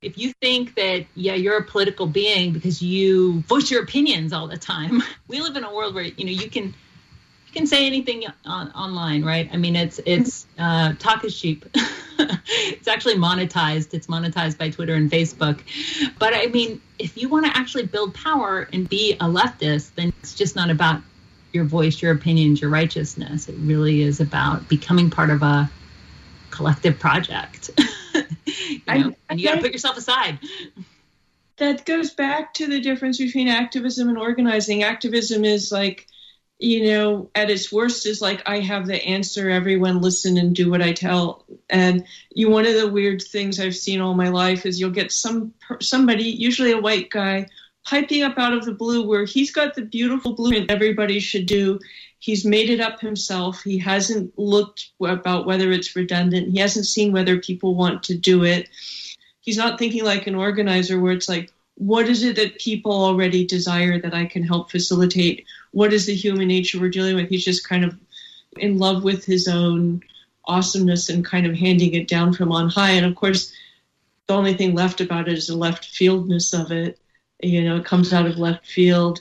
If 0.00 0.16
you 0.16 0.32
think 0.40 0.76
that, 0.76 1.06
yeah, 1.14 1.34
you're 1.34 1.58
a 1.58 1.64
political 1.64 2.06
being 2.06 2.52
because 2.52 2.80
you 2.80 3.40
voice 3.40 3.70
your 3.70 3.82
opinions 3.82 4.32
all 4.32 4.46
the 4.46 4.56
time, 4.56 5.02
we 5.28 5.40
live 5.40 5.56
in 5.56 5.64
a 5.64 5.74
world 5.74 5.94
where, 5.94 6.04
you 6.04 6.24
know, 6.24 6.30
you 6.30 6.48
can 6.48 6.74
you 7.50 7.60
can 7.60 7.66
say 7.66 7.84
anything 7.84 8.24
on, 8.44 8.70
online, 8.70 9.24
right? 9.24 9.50
I 9.52 9.56
mean, 9.56 9.74
it's 9.74 9.98
it's 10.06 10.46
uh, 10.56 10.92
talk 11.00 11.24
is 11.24 11.38
cheap. 11.38 11.64
it's 11.74 12.86
actually 12.86 13.16
monetized. 13.16 13.92
It's 13.92 14.06
monetized 14.06 14.56
by 14.56 14.70
Twitter 14.70 14.94
and 14.94 15.10
Facebook. 15.10 15.60
But 16.20 16.32
I 16.32 16.46
mean, 16.46 16.80
if 17.00 17.16
you 17.16 17.28
want 17.28 17.46
to 17.46 17.56
actually 17.56 17.86
build 17.86 18.14
power 18.14 18.68
and 18.72 18.88
be 18.88 19.14
a 19.14 19.24
leftist, 19.24 19.96
then 19.96 20.12
it's 20.22 20.34
just 20.34 20.54
not 20.54 20.70
about 20.70 21.02
your 21.52 21.64
voice, 21.64 22.00
your 22.00 22.12
opinions, 22.12 22.60
your 22.60 22.70
righteousness. 22.70 23.48
It 23.48 23.56
really 23.58 24.02
is 24.02 24.20
about 24.20 24.68
becoming 24.68 25.10
part 25.10 25.30
of 25.30 25.42
a 25.42 25.68
collective 26.50 27.00
project. 27.00 27.70
you 28.14 28.80
know? 28.86 29.12
and 29.28 29.40
you 29.40 29.48
got 29.48 29.56
to 29.56 29.60
put 29.60 29.72
yourself 29.72 29.96
aside. 29.96 30.38
That 31.56 31.84
goes 31.84 32.12
back 32.12 32.54
to 32.54 32.68
the 32.68 32.80
difference 32.80 33.18
between 33.18 33.48
activism 33.48 34.08
and 34.08 34.16
organizing. 34.16 34.84
Activism 34.84 35.44
is 35.44 35.72
like 35.72 36.06
you 36.60 36.84
know, 36.84 37.30
at 37.34 37.50
its 37.50 37.72
worst 37.72 38.06
is 38.06 38.20
like, 38.20 38.42
I 38.46 38.60
have 38.60 38.86
the 38.86 39.02
answer, 39.02 39.48
everyone 39.48 40.02
listen 40.02 40.36
and 40.36 40.54
do 40.54 40.70
what 40.70 40.82
I 40.82 40.92
tell. 40.92 41.46
And 41.70 42.04
you, 42.34 42.50
one 42.50 42.66
of 42.66 42.74
the 42.74 42.88
weird 42.88 43.22
things 43.22 43.58
I've 43.58 43.74
seen 43.74 44.02
all 44.02 44.12
my 44.12 44.28
life 44.28 44.66
is 44.66 44.78
you'll 44.78 44.90
get 44.90 45.10
some, 45.10 45.54
somebody, 45.80 46.24
usually 46.24 46.72
a 46.72 46.80
white 46.80 47.08
guy, 47.08 47.46
piping 47.86 48.22
up 48.22 48.38
out 48.38 48.52
of 48.52 48.66
the 48.66 48.74
blue 48.74 49.08
where 49.08 49.24
he's 49.24 49.50
got 49.50 49.74
the 49.74 49.82
beautiful 49.82 50.34
blueprint 50.34 50.70
everybody 50.70 51.18
should 51.18 51.46
do. 51.46 51.80
He's 52.18 52.44
made 52.44 52.68
it 52.68 52.80
up 52.80 53.00
himself. 53.00 53.62
He 53.62 53.78
hasn't 53.78 54.38
looked 54.38 54.90
about 55.00 55.46
whether 55.46 55.72
it's 55.72 55.96
redundant. 55.96 56.52
He 56.52 56.58
hasn't 56.58 56.84
seen 56.84 57.10
whether 57.10 57.38
people 57.38 57.74
want 57.74 58.02
to 58.04 58.18
do 58.18 58.44
it. 58.44 58.68
He's 59.40 59.56
not 59.56 59.78
thinking 59.78 60.04
like 60.04 60.26
an 60.26 60.34
organizer 60.34 61.00
where 61.00 61.12
it's 61.12 61.28
like, 61.28 61.50
what 61.76 62.06
is 62.10 62.22
it 62.22 62.36
that 62.36 62.58
people 62.58 62.92
already 62.92 63.46
desire 63.46 63.98
that 63.98 64.12
I 64.12 64.26
can 64.26 64.42
help 64.42 64.70
facilitate? 64.70 65.46
What 65.72 65.92
is 65.92 66.06
the 66.06 66.14
human 66.14 66.48
nature 66.48 66.80
we're 66.80 66.90
dealing 66.90 67.16
with? 67.16 67.28
He's 67.28 67.44
just 67.44 67.68
kind 67.68 67.84
of 67.84 67.98
in 68.56 68.78
love 68.78 69.04
with 69.04 69.24
his 69.24 69.48
own 69.48 70.02
awesomeness 70.44 71.08
and 71.08 71.24
kind 71.24 71.46
of 71.46 71.54
handing 71.54 71.94
it 71.94 72.08
down 72.08 72.32
from 72.32 72.50
on 72.52 72.68
high. 72.68 72.90
And 72.90 73.06
of 73.06 73.14
course, 73.14 73.52
the 74.26 74.34
only 74.34 74.54
thing 74.54 74.74
left 74.74 75.00
about 75.00 75.28
it 75.28 75.38
is 75.38 75.46
the 75.46 75.56
left 75.56 75.84
fieldness 75.84 76.52
of 76.52 76.72
it. 76.72 76.98
You 77.42 77.62
know, 77.62 77.76
it 77.76 77.84
comes 77.84 78.12
out 78.12 78.26
of 78.26 78.38
left 78.38 78.66
field. 78.66 79.20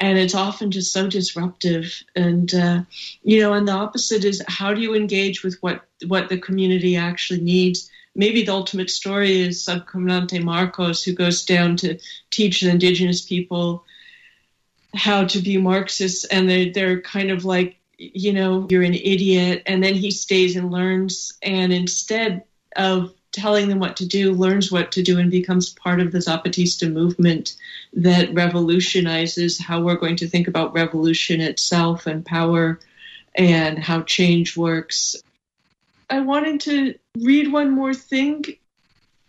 And 0.00 0.16
it's 0.16 0.34
often 0.34 0.70
just 0.70 0.92
so 0.92 1.08
disruptive. 1.08 1.92
And, 2.14 2.54
uh, 2.54 2.82
you 3.22 3.40
know, 3.40 3.52
and 3.54 3.66
the 3.66 3.72
opposite 3.72 4.24
is 4.24 4.42
how 4.46 4.72
do 4.72 4.80
you 4.80 4.94
engage 4.94 5.42
with 5.42 5.58
what, 5.60 5.84
what 6.06 6.28
the 6.28 6.38
community 6.38 6.96
actually 6.96 7.40
needs? 7.40 7.90
maybe 8.18 8.42
the 8.42 8.52
ultimate 8.52 8.90
story 8.90 9.40
is 9.40 9.64
Subcomandante 9.64 10.42
Marcos, 10.42 11.02
who 11.02 11.12
goes 11.14 11.44
down 11.44 11.76
to 11.76 11.98
teach 12.30 12.60
the 12.60 12.68
indigenous 12.68 13.22
people 13.22 13.84
how 14.94 15.24
to 15.24 15.40
be 15.40 15.58
Marxists, 15.58 16.24
and 16.24 16.48
they're, 16.48 16.72
they're 16.72 17.00
kind 17.00 17.30
of 17.30 17.44
like, 17.44 17.76
you 17.98 18.32
know, 18.32 18.66
you're 18.70 18.82
an 18.82 18.94
idiot. 18.94 19.62
And 19.66 19.82
then 19.82 19.94
he 19.94 20.10
stays 20.10 20.56
and 20.56 20.70
learns, 20.70 21.36
and 21.42 21.72
instead 21.72 22.44
of 22.76 23.12
telling 23.30 23.68
them 23.68 23.78
what 23.78 23.96
to 23.96 24.06
do, 24.06 24.32
learns 24.32 24.72
what 24.72 24.92
to 24.92 25.02
do 25.02 25.18
and 25.18 25.30
becomes 25.30 25.70
part 25.70 26.00
of 26.00 26.12
the 26.12 26.18
Zapatista 26.18 26.90
movement 26.90 27.56
that 27.92 28.32
revolutionizes 28.32 29.58
how 29.58 29.80
we're 29.80 29.96
going 29.96 30.16
to 30.16 30.28
think 30.28 30.48
about 30.48 30.74
revolution 30.74 31.40
itself 31.40 32.06
and 32.06 32.24
power 32.24 32.80
and 33.34 33.78
how 33.78 34.02
change 34.02 34.56
works. 34.56 35.16
I 36.10 36.20
wanted 36.20 36.60
to 36.62 36.94
read 37.18 37.52
one 37.52 37.70
more 37.70 37.94
thing. 37.94 38.44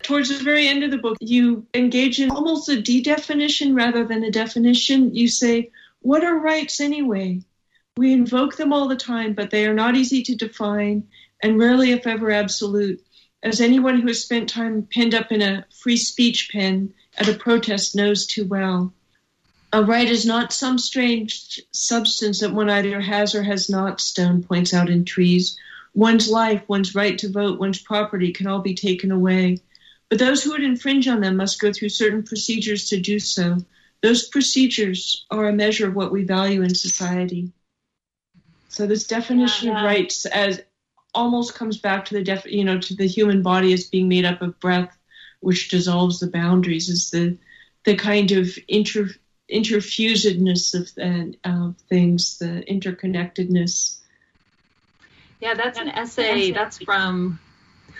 Towards 0.04 0.30
the 0.30 0.44
very 0.44 0.68
end 0.68 0.84
of 0.84 0.92
the 0.92 0.98
book, 0.98 1.18
you 1.20 1.66
engage 1.74 2.20
in 2.20 2.32
almost 2.32 2.70
a 2.70 2.82
de 2.82 3.02
definition 3.02 3.76
rather 3.76 4.06
than 4.06 4.24
a 4.24 4.32
definition. 4.32 5.14
You 5.14 5.28
say, 5.28 5.72
What 6.02 6.24
are 6.24 6.40
rights 6.40 6.80
anyway? 6.80 7.42
We 7.98 8.14
invoke 8.14 8.56
them 8.56 8.72
all 8.72 8.88
the 8.88 8.96
time, 8.96 9.34
but 9.34 9.50
they 9.50 9.66
are 9.68 9.74
not 9.74 9.96
easy 9.96 10.24
to 10.24 10.36
define 10.36 11.08
and 11.42 11.60
rarely, 11.60 11.92
if 11.92 12.08
ever, 12.08 12.32
absolute. 12.32 13.04
As 13.44 13.62
anyone 13.62 14.00
who 14.00 14.08
has 14.08 14.22
spent 14.22 14.50
time 14.50 14.84
pinned 14.84 15.16
up 15.16 15.32
in 15.32 15.42
a 15.42 15.66
free 15.82 15.98
speech 15.98 16.50
pen 16.52 16.94
at 17.18 17.30
a 17.30 17.34
protest 17.34 17.96
knows 17.96 18.26
too 18.26 18.46
well. 18.46 18.94
A 19.72 19.84
right 19.84 20.10
is 20.10 20.26
not 20.26 20.52
some 20.52 20.78
strange 20.80 21.62
substance 21.72 22.40
that 22.40 22.54
one 22.54 22.70
either 22.70 23.00
has 23.00 23.36
or 23.36 23.44
has 23.44 23.70
not, 23.70 24.02
Stone 24.02 24.44
points 24.44 24.74
out 24.74 24.90
in 24.90 25.06
trees, 25.06 25.58
One's 25.94 26.30
life, 26.30 26.64
one's 26.68 26.96
right 26.96 27.18
to 27.18 27.30
vote, 27.30 27.60
one's 27.60 27.82
property 27.82 28.32
can 28.32 28.48
all 28.48 28.62
be 28.62 28.76
taken 28.76 29.12
away. 29.12 29.58
But 30.10 30.20
those 30.20 30.44
who 30.44 30.52
would 30.52 30.64
infringe 30.64 31.08
on 31.08 31.22
them 31.22 31.38
must 31.38 31.62
go 31.62 31.72
through 31.72 31.90
certain 31.90 32.24
procedures 32.24 32.90
to 32.90 33.00
do 33.00 33.20
so. 33.20 33.58
Those 34.02 34.28
procedures 34.28 35.26
are 35.30 35.48
a 35.48 35.54
measure 35.54 35.88
of 35.88 35.96
what 35.96 36.12
we 36.12 36.24
value 36.24 36.64
in 36.64 36.74
society. 36.74 37.52
So 38.70 38.88
this 38.88 39.06
definition 39.06 39.68
yeah, 39.68 39.74
yeah. 39.74 39.80
of 39.80 39.86
rights 39.86 40.26
as 40.26 40.62
almost 41.14 41.56
comes 41.56 41.78
back 41.78 42.06
to 42.06 42.14
the 42.16 42.24
def, 42.24 42.46
you 42.46 42.64
know, 42.64 42.80
to 42.80 42.96
the 42.96 43.08
human 43.08 43.42
body 43.42 43.74
as 43.74 43.86
being 43.86 44.08
made 44.08 44.26
up 44.26 44.42
of 44.42 44.60
breath, 44.60 44.96
which 45.42 45.70
dissolves 45.70 46.20
the 46.20 46.28
boundaries, 46.28 46.90
is 46.90 47.10
the 47.12 47.38
the 47.86 47.96
kind 47.96 48.32
of 48.32 48.58
inter 48.68 49.10
interfusedness 49.52 50.76
of, 50.76 50.92
uh, 51.02 51.50
of 51.50 51.76
things, 51.90 52.38
the 52.38 52.64
interconnectedness 52.70 54.00
yeah, 55.40 55.54
that's 55.54 55.80
an 55.80 55.90
essay. 55.90 56.52
That's 56.52 56.78
from 56.80 57.40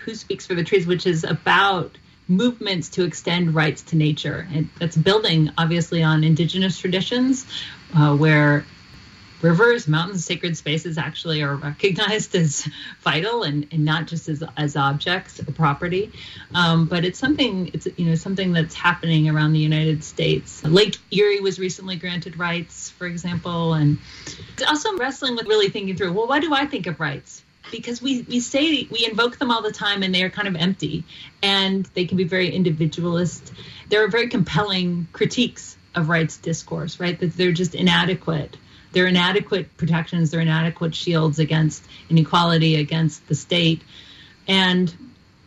Who 0.04 0.14
Speaks 0.14 0.46
for 0.46 0.54
the 0.54 0.64
Trees, 0.64 0.86
which 0.86 1.06
is 1.06 1.24
about 1.24 1.96
movements 2.28 2.88
to 2.90 3.04
extend 3.04 3.54
rights 3.54 3.82
to 3.82 3.96
nature. 3.96 4.46
And 4.52 4.68
that's 4.78 4.96
building, 4.96 5.50
obviously, 5.58 6.02
on 6.02 6.22
indigenous 6.22 6.78
traditions 6.78 7.46
uh, 7.94 8.16
where 8.16 8.64
rivers, 9.42 9.88
mountains, 9.88 10.24
sacred 10.24 10.56
spaces 10.56 10.98
actually 10.98 11.42
are 11.42 11.56
recognized 11.56 12.34
as 12.36 12.68
vital 13.00 13.42
and, 13.42 13.66
and 13.72 13.84
not 13.84 14.06
just 14.06 14.28
as, 14.28 14.42
as 14.56 14.76
objects 14.76 15.40
or 15.40 15.52
property. 15.52 16.12
Um, 16.54 16.86
but 16.86 17.04
it's 17.04 17.18
something 17.18 17.70
it's 17.72 17.88
you 17.96 18.06
know 18.06 18.14
something 18.14 18.52
that's 18.52 18.74
happening 18.74 19.28
around 19.28 19.52
the 19.52 19.60
United 19.60 20.04
States. 20.04 20.64
Lake 20.64 20.96
Erie 21.10 21.40
was 21.40 21.58
recently 21.58 21.96
granted 21.96 22.38
rights, 22.38 22.90
for 22.90 23.06
example, 23.06 23.74
and 23.74 23.98
also 24.68 24.96
wrestling 24.96 25.36
with 25.36 25.46
really 25.46 25.68
thinking 25.68 25.96
through. 25.96 26.12
Well, 26.12 26.28
why 26.28 26.40
do 26.40 26.54
I 26.54 26.66
think 26.66 26.86
of 26.86 27.00
rights? 27.00 27.42
Because 27.70 28.02
we, 28.02 28.22
we 28.22 28.40
say 28.40 28.88
we 28.90 29.06
invoke 29.06 29.38
them 29.38 29.50
all 29.50 29.62
the 29.62 29.72
time 29.72 30.02
and 30.02 30.14
they 30.14 30.22
are 30.22 30.30
kind 30.30 30.48
of 30.48 30.56
empty 30.56 31.04
and 31.42 31.84
they 31.94 32.04
can 32.04 32.16
be 32.16 32.24
very 32.24 32.50
individualist. 32.50 33.52
There 33.88 34.04
are 34.04 34.08
very 34.08 34.28
compelling 34.28 35.06
critiques 35.12 35.76
of 35.94 36.08
rights 36.08 36.36
discourse, 36.36 36.98
right? 36.98 37.18
That 37.18 37.36
they're 37.36 37.52
just 37.52 37.74
inadequate 37.74 38.56
they're 38.92 39.06
inadequate 39.06 39.76
protections, 39.76 40.30
they're 40.30 40.40
inadequate 40.40 40.94
shields 40.94 41.38
against 41.38 41.84
inequality, 42.08 42.76
against 42.76 43.26
the 43.28 43.34
state. 43.34 43.82
And 44.48 44.92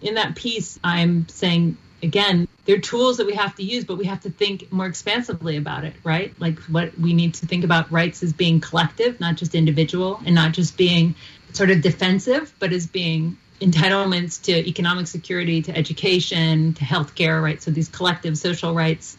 in 0.02 0.16
that 0.16 0.36
piece, 0.36 0.80
I'm 0.84 1.28
saying, 1.28 1.78
again, 2.02 2.48
they're 2.66 2.80
tools 2.80 3.18
that 3.18 3.28
we 3.28 3.34
have 3.34 3.56
to 3.56 3.64
use, 3.64 3.84
but 3.84 3.98
we 3.98 4.06
have 4.06 4.22
to 4.22 4.30
think 4.30 4.72
more 4.72 4.86
expansively 4.86 5.58
about 5.58 5.84
it, 5.84 5.94
right? 6.04 6.34
Like 6.40 6.60
what 6.64 6.98
we 6.98 7.14
need 7.14 7.34
to 7.36 7.46
think 7.46 7.66
about 7.66 7.92
rights 7.92 8.24
as 8.24 8.32
being 8.32 8.62
collective, 8.62 9.20
not 9.20 9.36
just 9.36 9.56
individual, 9.56 10.22
and 10.26 10.34
not 10.34 10.54
just 10.54 10.78
being 10.78 11.16
sort 11.54 11.70
of 11.70 11.82
defensive, 11.82 12.54
but 12.60 12.74
as 12.74 12.88
being 12.88 13.38
entitlements 13.62 14.42
to 14.44 14.68
economic 14.68 15.08
security, 15.08 15.62
to 15.62 15.76
education, 15.76 16.74
to 16.74 16.84
healthcare, 16.84 17.42
right? 17.42 17.62
So 17.62 17.72
these 17.72 17.88
collective 17.88 18.38
social 18.38 18.74
rights 18.74 19.18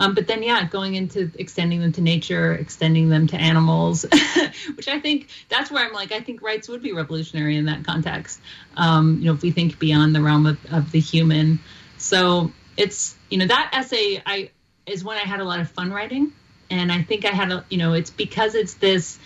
um, 0.00 0.14
but 0.14 0.26
then, 0.26 0.42
yeah, 0.42 0.66
going 0.66 0.94
into 0.94 1.30
extending 1.38 1.80
them 1.80 1.92
to 1.92 2.00
nature, 2.00 2.54
extending 2.54 3.10
them 3.10 3.26
to 3.28 3.36
animals, 3.36 4.06
which 4.74 4.88
I 4.88 4.98
think 4.98 5.28
that's 5.50 5.70
where 5.70 5.84
I'm 5.84 5.92
like, 5.92 6.10
I 6.10 6.20
think 6.20 6.40
rights 6.40 6.70
would 6.70 6.82
be 6.82 6.92
revolutionary 6.92 7.58
in 7.58 7.66
that 7.66 7.84
context. 7.84 8.40
Um, 8.78 9.18
you 9.18 9.26
know, 9.26 9.34
if 9.34 9.42
we 9.42 9.50
think 9.50 9.78
beyond 9.78 10.14
the 10.14 10.22
realm 10.22 10.46
of, 10.46 10.58
of 10.72 10.90
the 10.90 11.00
human. 11.00 11.58
So 11.98 12.50
it's, 12.78 13.14
you 13.28 13.36
know, 13.36 13.46
that 13.46 13.70
essay 13.74 14.22
I 14.24 14.50
is 14.86 15.04
when 15.04 15.18
I 15.18 15.20
had 15.20 15.40
a 15.40 15.44
lot 15.44 15.60
of 15.60 15.70
fun 15.70 15.92
writing. 15.92 16.32
And 16.70 16.90
I 16.90 17.02
think 17.02 17.26
I 17.26 17.30
had 17.30 17.52
a, 17.52 17.64
you 17.68 17.76
know, 17.76 17.92
it's 17.92 18.10
because 18.10 18.54
it's 18.54 18.74
this, 18.74 19.18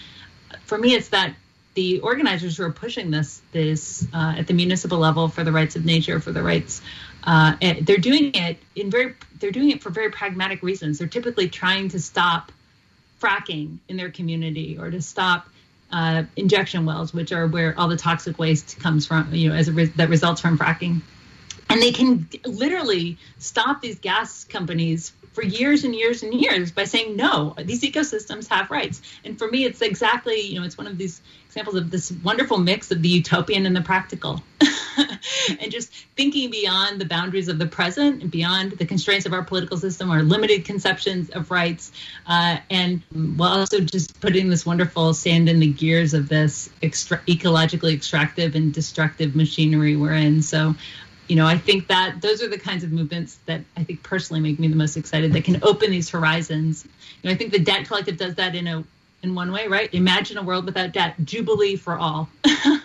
for 0.64 0.76
me, 0.76 0.94
it's 0.94 1.10
that 1.10 1.36
the 1.74 2.00
organizers 2.00 2.56
who 2.56 2.64
are 2.64 2.72
pushing 2.72 3.10
this 3.10 3.42
this 3.52 4.06
uh, 4.14 4.34
at 4.38 4.46
the 4.46 4.54
municipal 4.54 4.98
level 4.98 5.28
for 5.28 5.44
the 5.44 5.52
rights 5.52 5.76
of 5.76 5.84
nature, 5.84 6.20
for 6.20 6.32
the 6.32 6.42
rights 6.42 6.80
uh, 7.24 7.56
they're 7.82 7.96
doing 7.96 8.32
it 8.34 8.58
in 8.76 8.90
very 8.90 9.14
they're 9.38 9.50
doing 9.50 9.70
it 9.70 9.82
for 9.82 9.90
very 9.90 10.10
pragmatic 10.10 10.62
reasons. 10.62 10.98
They're 10.98 11.08
typically 11.08 11.48
trying 11.48 11.88
to 11.90 11.98
stop 11.98 12.52
fracking 13.20 13.78
in 13.88 13.96
their 13.96 14.10
community 14.10 14.76
or 14.78 14.90
to 14.90 15.00
stop 15.00 15.48
uh, 15.90 16.24
injection 16.36 16.84
wells, 16.84 17.14
which 17.14 17.32
are 17.32 17.46
where 17.46 17.78
all 17.78 17.88
the 17.88 17.96
toxic 17.96 18.38
waste 18.38 18.78
comes 18.80 19.06
from, 19.06 19.32
you 19.32 19.48
know, 19.48 19.54
as 19.54 19.68
a 19.68 19.72
re- 19.72 19.84
that 19.96 20.08
results 20.08 20.40
from 20.40 20.58
fracking. 20.58 21.00
And 21.74 21.82
they 21.82 21.92
can 21.92 22.28
literally 22.44 23.18
stop 23.38 23.82
these 23.82 23.98
gas 23.98 24.44
companies 24.44 25.12
for 25.34 25.42
years 25.42 25.82
and 25.82 25.94
years 25.94 26.22
and 26.22 26.32
years 26.32 26.70
by 26.70 26.84
saying 26.84 27.16
no 27.16 27.54
these 27.58 27.82
ecosystems 27.82 28.48
have 28.48 28.70
rights. 28.70 29.02
And 29.24 29.36
for 29.36 29.50
me 29.50 29.64
it's 29.64 29.82
exactly 29.82 30.40
you 30.40 30.58
know 30.58 30.64
it's 30.64 30.78
one 30.78 30.86
of 30.86 30.96
these 30.96 31.20
examples 31.46 31.76
of 31.76 31.90
this 31.90 32.12
wonderful 32.22 32.58
mix 32.58 32.90
of 32.90 33.02
the 33.02 33.08
utopian 33.08 33.66
and 33.66 33.76
the 33.76 33.82
practical. 33.82 34.42
And 35.60 35.70
just 35.70 35.92
thinking 36.16 36.50
beyond 36.50 37.00
the 37.00 37.04
boundaries 37.04 37.48
of 37.48 37.58
the 37.58 37.66
present 37.66 38.22
and 38.22 38.30
beyond 38.30 38.72
the 38.72 38.86
constraints 38.86 39.26
of 39.26 39.32
our 39.32 39.42
political 39.42 39.76
system 39.76 40.10
our 40.10 40.22
limited 40.22 40.64
conceptions 40.64 41.28
of 41.30 41.50
rights 41.50 41.92
uh, 42.26 42.58
and 42.70 43.02
while 43.36 43.58
also 43.58 43.80
just 43.80 44.18
putting 44.20 44.48
this 44.48 44.64
wonderful 44.64 45.12
sand 45.12 45.48
in 45.48 45.60
the 45.60 45.66
gears 45.66 46.14
of 46.14 46.28
this 46.28 46.70
extra- 46.82 47.20
ecologically 47.26 47.92
extractive 47.92 48.54
and 48.54 48.72
destructive 48.72 49.34
machinery 49.34 49.96
we're 49.96 50.12
in. 50.12 50.40
So 50.40 50.74
you 51.28 51.36
know, 51.36 51.46
I 51.46 51.56
think 51.56 51.88
that 51.88 52.20
those 52.20 52.42
are 52.42 52.48
the 52.48 52.58
kinds 52.58 52.84
of 52.84 52.92
movements 52.92 53.38
that 53.46 53.62
I 53.76 53.84
think 53.84 54.02
personally 54.02 54.40
make 54.40 54.58
me 54.58 54.68
the 54.68 54.76
most 54.76 54.96
excited 54.96 55.32
that 55.32 55.44
can 55.44 55.62
open 55.62 55.90
these 55.90 56.10
horizons. 56.10 56.84
You 57.22 57.30
know, 57.30 57.34
I 57.34 57.38
think 57.38 57.52
the 57.52 57.58
debt 57.58 57.86
collective 57.86 58.16
does 58.16 58.34
that 58.34 58.54
in 58.54 58.66
a 58.66 58.84
in 59.22 59.34
one 59.34 59.50
way, 59.52 59.66
right? 59.66 59.92
Imagine 59.94 60.36
a 60.36 60.42
world 60.42 60.66
without 60.66 60.92
debt, 60.92 61.14
jubilee 61.24 61.76
for 61.76 61.98
all. 61.98 62.28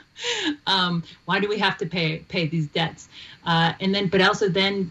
um, 0.67 1.03
why 1.25 1.39
do 1.41 1.49
we 1.49 1.59
have 1.59 1.77
to 1.79 1.85
pay 1.85 2.19
pay 2.19 2.47
these 2.47 2.67
debts? 2.67 3.09
Uh, 3.45 3.73
and 3.79 3.93
then, 3.93 4.07
but 4.07 4.21
also 4.21 4.47
then 4.47 4.89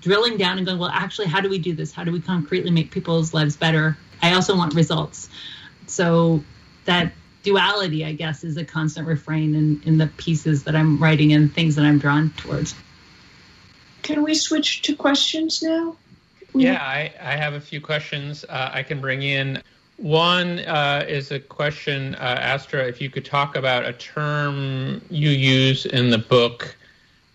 drilling 0.00 0.36
down 0.36 0.58
and 0.58 0.66
going, 0.66 0.78
well, 0.78 0.90
actually, 0.90 1.26
how 1.26 1.40
do 1.40 1.48
we 1.48 1.58
do 1.58 1.74
this? 1.74 1.92
How 1.92 2.04
do 2.04 2.12
we 2.12 2.20
concretely 2.20 2.70
make 2.70 2.92
people's 2.92 3.34
lives 3.34 3.56
better? 3.56 3.96
I 4.22 4.34
also 4.34 4.56
want 4.56 4.74
results. 4.74 5.28
So 5.88 6.44
that 6.84 7.12
duality, 7.46 8.04
I 8.04 8.12
guess, 8.12 8.42
is 8.42 8.56
a 8.56 8.64
constant 8.64 9.06
refrain 9.06 9.54
in, 9.54 9.80
in 9.84 9.98
the 9.98 10.08
pieces 10.08 10.64
that 10.64 10.74
I'm 10.74 10.98
writing 10.98 11.32
and 11.32 11.54
things 11.54 11.76
that 11.76 11.84
I'm 11.84 11.98
drawn 11.98 12.30
towards. 12.36 12.74
Can 14.02 14.24
we 14.24 14.34
switch 14.34 14.82
to 14.82 14.96
questions 14.96 15.62
now? 15.62 15.96
Yeah, 16.54 16.82
I, 16.82 17.12
I 17.20 17.36
have 17.36 17.54
a 17.54 17.60
few 17.60 17.80
questions 17.80 18.44
uh, 18.48 18.70
I 18.72 18.82
can 18.82 19.00
bring 19.00 19.22
in. 19.22 19.62
One 19.96 20.58
uh, 20.60 21.04
is 21.08 21.30
a 21.30 21.38
question, 21.38 22.16
uh, 22.16 22.38
Astra, 22.40 22.84
if 22.84 23.00
you 23.00 23.10
could 23.10 23.24
talk 23.24 23.54
about 23.54 23.86
a 23.86 23.92
term 23.92 25.00
you 25.08 25.30
use 25.30 25.86
in 25.86 26.10
the 26.10 26.18
book, 26.18 26.76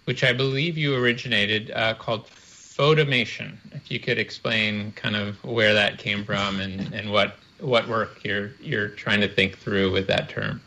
which 0.03 0.25
I 0.25 0.33
believe 0.33 0.77
you 0.77 0.93
originated, 0.93 1.71
uh, 1.71 1.93
called 1.93 2.27
fauxtomation. 2.27 3.57
If 3.71 3.89
you 3.89 3.99
could 3.99 4.17
explain 4.17 4.91
kind 4.91 5.15
of 5.15 5.41
where 5.45 5.73
that 5.73 5.99
came 5.99 6.25
from 6.25 6.59
and, 6.59 6.93
and 6.93 7.11
what 7.11 7.37
what 7.61 7.87
work 7.87 8.23
you're 8.23 8.51
you're 8.59 8.89
trying 8.89 9.21
to 9.21 9.27
think 9.27 9.57
through 9.57 9.91
with 9.91 10.07
that 10.07 10.29
term. 10.29 10.61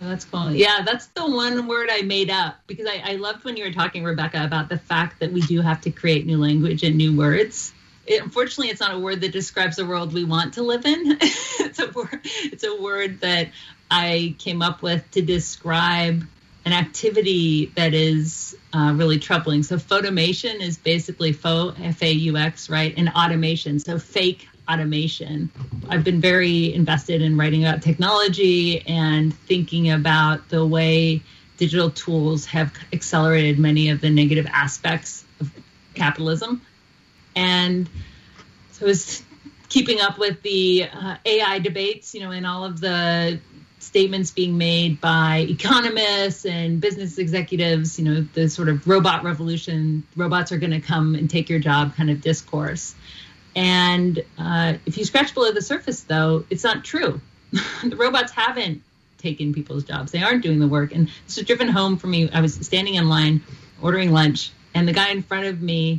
Oh, 0.00 0.08
that's 0.08 0.24
cool. 0.24 0.52
Yeah, 0.52 0.82
that's 0.84 1.06
the 1.08 1.26
one 1.26 1.66
word 1.66 1.88
I 1.90 2.02
made 2.02 2.30
up 2.30 2.56
because 2.68 2.86
I, 2.86 3.02
I 3.04 3.14
loved 3.16 3.44
when 3.44 3.56
you 3.56 3.64
were 3.64 3.72
talking, 3.72 4.04
Rebecca, 4.04 4.44
about 4.44 4.68
the 4.68 4.78
fact 4.78 5.18
that 5.20 5.32
we 5.32 5.40
do 5.40 5.60
have 5.60 5.80
to 5.82 5.90
create 5.90 6.24
new 6.24 6.38
language 6.38 6.84
and 6.84 6.96
new 6.96 7.16
words. 7.16 7.72
It, 8.06 8.22
unfortunately, 8.22 8.68
it's 8.68 8.80
not 8.80 8.94
a 8.94 8.98
word 8.98 9.20
that 9.22 9.32
describes 9.32 9.76
the 9.76 9.86
world 9.86 10.12
we 10.12 10.24
want 10.24 10.54
to 10.54 10.62
live 10.62 10.86
in. 10.86 11.18
it's 11.20 11.80
a 11.80 11.90
word. 11.90 12.20
It's 12.22 12.62
a 12.62 12.80
word 12.80 13.20
that 13.22 13.48
I 13.90 14.36
came 14.38 14.62
up 14.62 14.82
with 14.82 15.10
to 15.12 15.22
describe 15.22 16.24
an 16.64 16.72
activity 16.72 17.66
that 17.76 17.92
is 17.92 18.56
uh, 18.72 18.92
really 18.94 19.18
troubling. 19.18 19.64
So, 19.64 19.78
fauxtomation 19.78 20.60
is 20.60 20.78
basically 20.78 21.32
faux, 21.32 21.76
F 21.82 22.02
A 22.02 22.12
U 22.12 22.36
X, 22.36 22.70
right? 22.70 22.94
And 22.96 23.08
automation, 23.08 23.80
so 23.80 23.98
fake 23.98 24.48
automation. 24.68 25.50
I've 25.88 26.04
been 26.04 26.20
very 26.20 26.74
invested 26.74 27.22
in 27.22 27.36
writing 27.36 27.64
about 27.64 27.82
technology 27.82 28.86
and 28.86 29.34
thinking 29.34 29.90
about 29.90 30.48
the 30.48 30.64
way 30.66 31.22
digital 31.56 31.90
tools 31.90 32.46
have 32.46 32.72
accelerated 32.92 33.58
many 33.58 33.90
of 33.90 34.00
the 34.00 34.10
negative 34.10 34.46
aspects 34.50 35.24
of 35.40 35.50
capitalism. 35.94 36.62
And 37.34 37.88
so 38.72 38.86
I 38.86 38.88
was 38.88 39.22
keeping 39.68 40.00
up 40.00 40.18
with 40.18 40.40
the 40.42 40.88
uh, 40.92 41.16
AI 41.24 41.58
debates, 41.58 42.14
you 42.14 42.20
know, 42.20 42.30
and 42.30 42.46
all 42.46 42.64
of 42.64 42.80
the 42.80 43.40
statements 43.80 44.30
being 44.30 44.58
made 44.58 45.00
by 45.00 45.46
economists 45.48 46.44
and 46.44 46.80
business 46.80 47.18
executives, 47.18 47.98
you 47.98 48.04
know, 48.04 48.26
the 48.34 48.48
sort 48.48 48.68
of 48.68 48.86
robot 48.86 49.24
revolution, 49.24 50.04
robots 50.16 50.52
are 50.52 50.58
going 50.58 50.72
to 50.72 50.80
come 50.80 51.14
and 51.14 51.30
take 51.30 51.48
your 51.48 51.58
job 51.58 51.94
kind 51.96 52.10
of 52.10 52.20
discourse. 52.20 52.94
And 53.58 54.24
uh, 54.38 54.74
if 54.86 54.96
you 54.96 55.04
scratch 55.04 55.34
below 55.34 55.50
the 55.50 55.60
surface, 55.60 56.02
though, 56.02 56.44
it's 56.48 56.62
not 56.62 56.84
true. 56.84 57.20
the 57.82 57.96
robots 57.96 58.30
haven't 58.30 58.82
taken 59.18 59.52
people's 59.52 59.82
jobs. 59.82 60.12
They 60.12 60.22
aren't 60.22 60.44
doing 60.44 60.60
the 60.60 60.68
work. 60.68 60.94
And 60.94 61.08
this 61.26 61.38
was 61.38 61.44
driven 61.44 61.66
home 61.66 61.96
for 61.96 62.06
me. 62.06 62.30
I 62.30 62.40
was 62.40 62.54
standing 62.54 62.94
in 62.94 63.08
line 63.08 63.42
ordering 63.82 64.12
lunch, 64.12 64.52
and 64.74 64.86
the 64.86 64.92
guy 64.92 65.08
in 65.08 65.24
front 65.24 65.46
of 65.46 65.60
me 65.60 65.98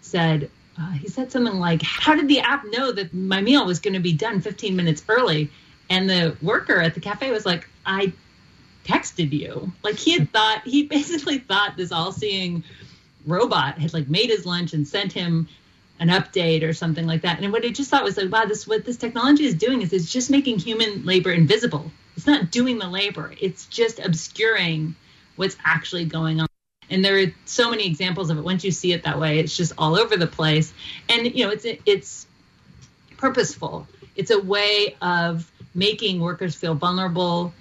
said, 0.00 0.50
uh, 0.80 0.92
he 0.92 1.08
said 1.08 1.30
something 1.30 1.58
like, 1.60 1.82
How 1.82 2.14
did 2.14 2.26
the 2.26 2.40
app 2.40 2.64
know 2.70 2.90
that 2.92 3.12
my 3.12 3.42
meal 3.42 3.66
was 3.66 3.80
going 3.80 3.94
to 3.94 4.00
be 4.00 4.14
done 4.14 4.40
15 4.40 4.74
minutes 4.74 5.04
early? 5.06 5.50
And 5.90 6.08
the 6.08 6.38
worker 6.40 6.80
at 6.80 6.94
the 6.94 7.00
cafe 7.00 7.30
was 7.30 7.44
like, 7.44 7.68
I 7.84 8.14
texted 8.86 9.30
you. 9.30 9.72
Like 9.82 9.96
he 9.96 10.12
had 10.12 10.32
thought, 10.32 10.62
he 10.64 10.84
basically 10.96 11.36
thought 11.36 11.76
this 11.76 11.92
all 11.92 12.12
seeing 12.12 12.64
robot 13.26 13.76
had 13.76 13.92
like 13.92 14.08
made 14.08 14.30
his 14.30 14.46
lunch 14.46 14.72
and 14.72 14.88
sent 14.88 15.12
him 15.12 15.48
an 16.00 16.08
update 16.08 16.62
or 16.62 16.72
something 16.72 17.06
like 17.06 17.22
that. 17.22 17.40
And 17.40 17.52
what 17.52 17.64
I 17.64 17.70
just 17.70 17.90
thought 17.90 18.04
was 18.04 18.16
like, 18.16 18.30
wow, 18.30 18.44
this 18.44 18.66
what 18.66 18.84
this 18.84 18.96
technology 18.96 19.44
is 19.44 19.54
doing 19.54 19.82
is 19.82 19.92
it's 19.92 20.10
just 20.10 20.30
making 20.30 20.58
human 20.58 21.04
labor 21.04 21.30
invisible. 21.30 21.90
It's 22.16 22.26
not 22.26 22.50
doing 22.50 22.78
the 22.78 22.88
labor. 22.88 23.32
It's 23.40 23.66
just 23.66 23.98
obscuring 23.98 24.94
what's 25.36 25.56
actually 25.64 26.04
going 26.04 26.40
on. 26.40 26.48
And 26.90 27.04
there 27.04 27.18
are 27.18 27.32
so 27.44 27.70
many 27.70 27.86
examples 27.86 28.30
of 28.30 28.38
it. 28.38 28.44
Once 28.44 28.64
you 28.64 28.70
see 28.70 28.92
it 28.92 29.04
that 29.04 29.18
way, 29.18 29.38
it's 29.38 29.56
just 29.56 29.72
all 29.78 29.96
over 29.96 30.16
the 30.16 30.26
place. 30.26 30.72
And 31.08 31.34
you 31.34 31.46
know, 31.46 31.50
it's 31.50 31.66
it's 31.86 32.26
purposeful. 33.16 33.86
It's 34.16 34.30
a 34.30 34.40
way 34.40 34.96
of 35.00 35.50
making 35.74 36.20
workers 36.20 36.54
feel 36.54 36.74
vulnerable 36.74 37.52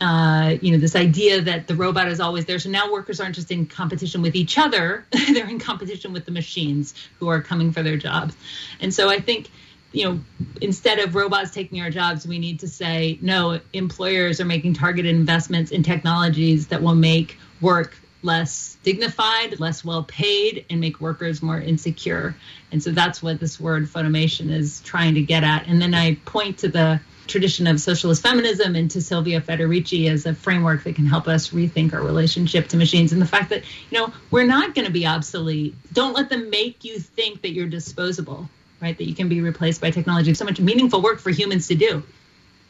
uh, 0.00 0.56
you 0.60 0.72
know, 0.72 0.78
this 0.78 0.94
idea 0.94 1.40
that 1.42 1.66
the 1.66 1.74
robot 1.74 2.08
is 2.08 2.20
always 2.20 2.44
there. 2.46 2.58
So 2.58 2.70
now 2.70 2.92
workers 2.92 3.20
aren't 3.20 3.34
just 3.34 3.50
in 3.50 3.66
competition 3.66 4.22
with 4.22 4.36
each 4.36 4.58
other; 4.58 5.04
they're 5.32 5.48
in 5.48 5.58
competition 5.58 6.12
with 6.12 6.24
the 6.24 6.30
machines 6.30 6.94
who 7.18 7.28
are 7.28 7.42
coming 7.42 7.72
for 7.72 7.82
their 7.82 7.96
jobs. 7.96 8.36
And 8.80 8.94
so 8.94 9.08
I 9.08 9.18
think, 9.18 9.50
you 9.92 10.04
know, 10.04 10.20
instead 10.60 11.00
of 11.00 11.14
robots 11.14 11.50
taking 11.50 11.80
our 11.80 11.90
jobs, 11.90 12.26
we 12.26 12.38
need 12.38 12.60
to 12.60 12.68
say 12.68 13.18
no. 13.22 13.60
Employers 13.72 14.40
are 14.40 14.44
making 14.44 14.74
targeted 14.74 15.14
investments 15.14 15.72
in 15.72 15.82
technologies 15.82 16.68
that 16.68 16.82
will 16.82 16.94
make 16.94 17.36
work 17.60 17.96
less 18.22 18.76
dignified, 18.82 19.60
less 19.60 19.84
well 19.84 20.02
paid, 20.04 20.64
and 20.70 20.80
make 20.80 21.00
workers 21.00 21.42
more 21.42 21.60
insecure. 21.60 22.36
And 22.70 22.82
so 22.82 22.90
that's 22.90 23.22
what 23.22 23.40
this 23.40 23.58
word 23.58 23.88
fauxtomation 23.88 24.50
is 24.50 24.80
trying 24.80 25.14
to 25.14 25.22
get 25.22 25.44
at. 25.44 25.66
And 25.66 25.80
then 25.80 25.94
I 25.94 26.14
point 26.24 26.58
to 26.58 26.68
the 26.68 27.00
tradition 27.28 27.66
of 27.66 27.80
socialist 27.80 28.22
feminism 28.22 28.74
and 28.74 28.90
to 28.90 29.02
Silvia 29.02 29.40
Federici 29.40 30.10
as 30.10 30.26
a 30.26 30.34
framework 30.34 30.84
that 30.84 30.96
can 30.96 31.06
help 31.06 31.28
us 31.28 31.50
rethink 31.50 31.92
our 31.92 32.02
relationship 32.02 32.68
to 32.68 32.76
machines 32.76 33.12
and 33.12 33.22
the 33.22 33.26
fact 33.26 33.50
that, 33.50 33.62
you 33.90 33.98
know, 33.98 34.12
we're 34.30 34.46
not 34.46 34.74
going 34.74 34.86
to 34.86 34.92
be 34.92 35.06
obsolete. 35.06 35.74
Don't 35.92 36.14
let 36.14 36.28
them 36.30 36.50
make 36.50 36.84
you 36.84 36.98
think 36.98 37.42
that 37.42 37.50
you're 37.50 37.68
disposable, 37.68 38.48
right? 38.80 38.96
That 38.96 39.04
you 39.04 39.14
can 39.14 39.28
be 39.28 39.40
replaced 39.40 39.80
by 39.80 39.90
technology. 39.90 40.34
So 40.34 40.44
much 40.44 40.60
meaningful 40.60 41.02
work 41.02 41.20
for 41.20 41.30
humans 41.30 41.68
to 41.68 41.74
do. 41.74 42.02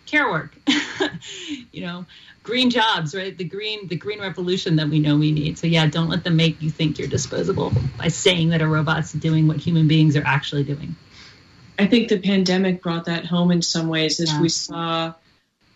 Care 0.06 0.30
work, 0.30 0.56
you 1.72 1.82
know, 1.82 2.06
green 2.42 2.70
jobs, 2.70 3.14
right? 3.14 3.36
The 3.36 3.44
green, 3.44 3.88
the 3.88 3.96
green 3.96 4.20
revolution 4.20 4.76
that 4.76 4.88
we 4.88 5.00
know 5.00 5.18
we 5.18 5.32
need. 5.32 5.59
So 5.59 5.66
yeah, 5.66 5.86
don't 5.86 6.09
let 6.09 6.24
them 6.24 6.36
make 6.36 6.62
you 6.62 6.70
think 6.70 6.98
you're 6.98 7.09
disposable 7.09 7.72
by 7.98 8.09
saying 8.09 8.48
that 8.50 8.62
a 8.62 8.66
robot's 8.66 9.12
doing 9.12 9.46
what 9.46 9.59
human 9.59 9.86
beings 9.86 10.16
are 10.16 10.24
actually 10.24 10.64
doing. 10.64 10.96
I 11.78 11.86
think 11.86 12.08
the 12.08 12.18
pandemic 12.18 12.82
brought 12.82 13.04
that 13.04 13.24
home 13.26 13.50
in 13.50 13.62
some 13.62 13.88
ways 13.88 14.20
as 14.20 14.32
yeah. 14.32 14.42
we 14.42 14.48
saw 14.48 15.14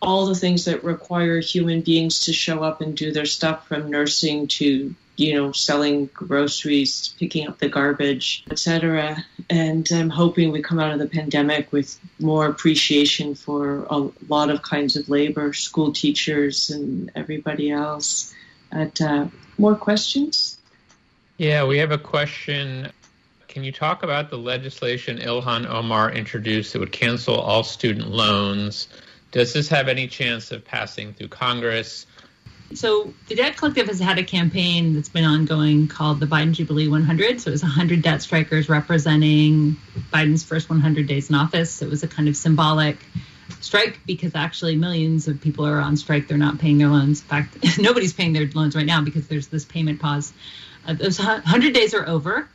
all 0.00 0.26
the 0.26 0.34
things 0.34 0.64
that 0.64 0.82
require 0.82 1.38
human 1.40 1.80
beings 1.80 2.24
to 2.24 2.32
show 2.32 2.62
up 2.64 2.80
and 2.80 2.96
do 2.96 3.12
their 3.12 3.24
stuff 3.24 3.68
from 3.68 3.88
nursing 3.88 4.48
to 4.48 4.94
you 5.16 5.34
know 5.34 5.53
selling 5.53 6.07
groceries 6.07 7.14
picking 7.18 7.46
up 7.46 7.59
the 7.59 7.68
garbage 7.68 8.44
etc 8.50 9.22
and 9.50 9.90
i'm 9.92 10.09
hoping 10.09 10.50
we 10.50 10.62
come 10.62 10.78
out 10.78 10.90
of 10.90 10.98
the 10.98 11.07
pandemic 11.07 11.70
with 11.70 12.00
more 12.18 12.46
appreciation 12.46 13.34
for 13.34 13.84
a 13.90 14.09
lot 14.28 14.48
of 14.48 14.62
kinds 14.62 14.96
of 14.96 15.09
labor 15.09 15.53
school 15.53 15.92
teachers 15.92 16.70
and 16.70 17.11
everybody 17.14 17.70
else. 17.70 18.32
At 18.70 19.00
uh, 19.00 19.26
more 19.59 19.74
questions? 19.74 20.59
Yeah 21.36 21.64
we 21.66 21.78
have 21.78 21.92
a 21.92 21.98
question 21.98 22.90
can 23.53 23.62
you 23.64 23.70
talk 23.70 24.03
about 24.03 24.30
the 24.30 24.38
legislation 24.38 25.18
Ilhan 25.18 25.66
Omar 25.68 26.11
introduced 26.11 26.72
that 26.72 26.78
would 26.78 26.90
cancel 26.90 27.38
all 27.38 27.62
student 27.62 28.09
loans? 28.09 28.88
Does 29.30 29.53
this 29.53 29.68
have 29.68 29.88
any 29.88 30.09
chance 30.09 30.53
of 30.53 30.64
passing 30.64 31.12
through 31.12 31.28
Congress? 31.28 32.07
So 32.72 33.12
the 33.28 33.34
Debt 33.34 33.59
Collective 33.59 33.88
has 33.88 34.00
had 34.00 34.18
a 34.18 34.24
campaign 34.24 34.94
that's 34.94 35.11
been 35.11 35.26
ongoing 35.26 35.86
called 35.86 36.18
the 36.18 36.24
Biden 36.24 36.53
Jubilee 36.53 36.88
100. 36.88 37.42
So 37.42 37.48
it 37.48 37.53
was 37.53 37.62
100 37.62 38.00
debt 38.00 38.22
strikers 38.22 38.70
representing 38.70 39.76
Biden's 40.11 40.42
first 40.42 40.70
100 40.70 41.07
days 41.07 41.28
in 41.28 41.34
office. 41.34 41.72
So 41.72 41.84
it 41.84 41.90
was 41.90 42.03
a 42.03 42.09
kind 42.09 42.30
of 42.30 42.36
symbolic 42.36 42.96
strike 43.61 44.00
because 44.07 44.34
actually 44.34 44.76
millions 44.76 45.28
of 45.28 45.42
people 45.42 45.66
are 45.66 45.78
on 45.78 45.98
strike. 45.98 46.26
They're 46.26 46.38
not 46.38 46.59
paying 46.59 46.78
their 46.78 46.88
loans. 46.88 47.20
In 47.20 47.26
fact, 47.26 47.59
nobody's 47.78 48.14
paying 48.14 48.32
their 48.32 48.48
loans 48.55 48.74
right 48.74 48.86
now 48.86 49.03
because 49.03 49.28
there's 49.28 49.48
this 49.48 49.66
payment 49.66 50.00
pause. 50.00 50.32
Uh, 50.86 50.94
those 50.94 51.18
100 51.18 51.74
days 51.74 51.92
are 51.92 52.09
over. 52.09 52.48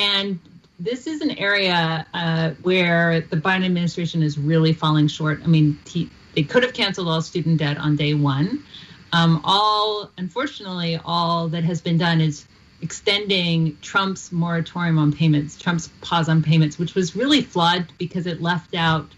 And 0.00 0.38
this 0.78 1.06
is 1.06 1.20
an 1.20 1.32
area 1.32 2.06
uh, 2.14 2.50
where 2.62 3.20
the 3.20 3.36
Biden 3.36 3.66
administration 3.66 4.22
is 4.22 4.38
really 4.38 4.72
falling 4.72 5.08
short. 5.08 5.42
I 5.44 5.46
mean, 5.46 5.78
he, 5.86 6.08
they 6.34 6.42
could 6.42 6.62
have 6.62 6.72
canceled 6.72 7.06
all 7.06 7.20
student 7.20 7.58
debt 7.58 7.76
on 7.76 7.96
day 7.96 8.14
one. 8.14 8.64
Um, 9.12 9.42
all, 9.44 10.10
unfortunately, 10.16 10.98
all 11.04 11.48
that 11.48 11.64
has 11.64 11.82
been 11.82 11.98
done 11.98 12.22
is 12.22 12.46
extending 12.80 13.76
Trump's 13.82 14.32
moratorium 14.32 14.98
on 14.98 15.12
payments, 15.12 15.58
Trump's 15.58 15.88
pause 16.00 16.30
on 16.30 16.42
payments, 16.42 16.78
which 16.78 16.94
was 16.94 17.14
really 17.14 17.42
flawed 17.42 17.92
because 17.98 18.26
it 18.26 18.40
left 18.40 18.74
out 18.74 19.10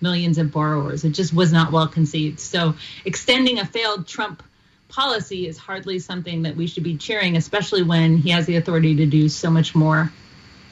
millions 0.00 0.38
of 0.38 0.52
borrowers. 0.52 1.04
It 1.04 1.10
just 1.10 1.34
was 1.34 1.52
not 1.52 1.72
well 1.72 1.88
conceived. 1.88 2.38
So 2.38 2.74
extending 3.04 3.58
a 3.58 3.64
failed 3.64 4.06
Trump 4.06 4.44
policy 4.88 5.48
is 5.48 5.58
hardly 5.58 5.98
something 5.98 6.42
that 6.42 6.54
we 6.54 6.68
should 6.68 6.84
be 6.84 6.96
cheering, 6.96 7.36
especially 7.36 7.82
when 7.82 8.18
he 8.18 8.30
has 8.30 8.46
the 8.46 8.54
authority 8.54 8.94
to 8.96 9.06
do 9.06 9.28
so 9.28 9.50
much 9.50 9.74
more. 9.74 10.12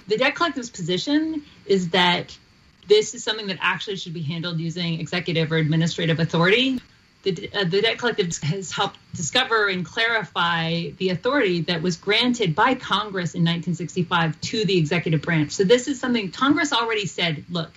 The 0.09 0.17
debt 0.17 0.35
collective's 0.35 0.71
position 0.71 1.43
is 1.67 1.91
that 1.91 2.37
this 2.87 3.15
is 3.15 3.25
something 3.25 3.49
that 3.49 3.59
actually 3.61 3.97
should 3.97 4.15
be 4.15 4.23
handled 4.23 4.61
using 4.61 5.01
executive 5.01 5.51
or 5.51 5.57
administrative 5.57 6.21
authority 6.21 6.81
the, 7.35 7.51
uh, 7.53 7.65
the 7.65 7.83
debt 7.83 7.99
collective 7.99 8.37
has 8.39 8.71
helped 8.71 8.99
discover 9.15 9.69
and 9.69 9.85
clarify 9.85 10.91
the 10.99 11.11
authority 11.11 11.63
that 11.63 11.83
was 11.83 11.97
granted 11.97 12.55
by 12.55 12.77
Congress 12.77 13.35
in 13.35 13.43
1965 13.43 14.41
to 14.43 14.65
the 14.65 14.79
executive 14.79 15.23
branch. 15.23 15.51
So 15.51 15.65
this 15.65 15.89
is 15.89 15.99
something 15.99 16.31
Congress 16.31 16.73
already 16.73 17.07
said, 17.07 17.45
look, 17.51 17.73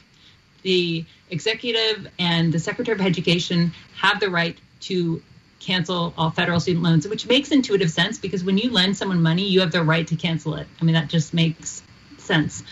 the 0.62 1.04
executive 1.32 2.08
and 2.20 2.54
the 2.54 2.60
Secretary 2.60 2.96
of 2.96 3.04
Education 3.04 3.74
have 3.96 4.20
the 4.20 4.30
right 4.30 4.58
to 4.82 5.22
cancel 5.60 6.14
all 6.16 6.30
federal 6.30 6.60
student 6.60 6.84
loans, 6.84 7.08
which 7.08 7.28
makes 7.28 7.52
intuitive 7.52 7.90
sense 7.90 8.20
because 8.20 8.44
when 8.44 8.58
you 8.58 8.70
lend 8.70 8.98
someone 8.98 9.22
money, 9.22 9.48
you 9.48 9.62
have 9.62 9.72
the 9.72 9.84
right 9.84 10.08
to 10.08 10.16
cancel 10.16 10.56
it. 10.56 10.68
I 10.80 10.86
mean, 10.86 10.94
that 10.94 11.08
just 11.08 11.34
makes 11.34 11.82
sense. 12.30 12.64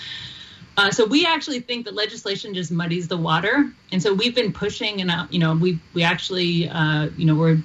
Uh, 0.78 0.92
so 0.92 1.06
we 1.06 1.26
actually 1.26 1.60
think 1.60 1.86
that 1.86 1.96
legislation 1.96 2.54
just 2.54 2.72
muddies 2.72 3.08
the 3.08 3.18
water, 3.18 3.56
and 3.92 4.02
so 4.02 4.14
we've 4.14 4.36
been 4.36 4.54
pushing, 4.54 5.02
and 5.02 5.10
uh, 5.10 5.26
you 5.30 5.40
know, 5.40 5.56
we 5.56 5.80
we 5.96 6.04
actually, 6.04 6.70
uh, 6.70 7.10
you 7.18 7.26
know, 7.26 7.36
we're 7.36 7.58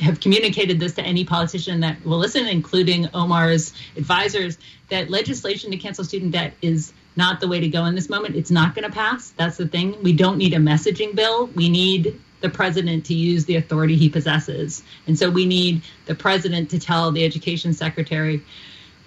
have 0.00 0.20
communicated 0.20 0.80
this 0.80 0.94
to 0.94 1.02
any 1.02 1.24
politician 1.24 1.80
that 1.80 2.04
will 2.04 2.18
listen, 2.18 2.46
including 2.46 3.08
Omar's 3.14 3.72
advisors, 3.96 4.58
that 4.88 5.10
legislation 5.10 5.70
to 5.70 5.76
cancel 5.76 6.04
student 6.04 6.32
debt 6.32 6.54
is 6.62 6.92
not 7.16 7.40
the 7.40 7.48
way 7.48 7.60
to 7.60 7.68
go 7.68 7.84
in 7.84 7.94
this 7.94 8.08
moment. 8.08 8.34
It's 8.36 8.50
not 8.50 8.74
going 8.74 8.84
to 8.84 8.94
pass. 8.94 9.30
That's 9.30 9.56
the 9.56 9.68
thing. 9.68 10.02
We 10.02 10.12
don't 10.12 10.36
need 10.36 10.52
a 10.52 10.58
messaging 10.58 11.14
bill. 11.14 11.46
We 11.46 11.68
need 11.68 12.20
the 12.40 12.50
president 12.50 13.06
to 13.06 13.14
use 13.14 13.46
the 13.46 13.56
authority 13.56 13.96
he 13.96 14.08
possesses. 14.08 14.82
And 15.06 15.18
so 15.18 15.30
we 15.30 15.46
need 15.46 15.82
the 16.06 16.14
president 16.14 16.70
to 16.70 16.78
tell 16.78 17.12
the 17.12 17.24
education 17.24 17.72
secretary 17.72 18.42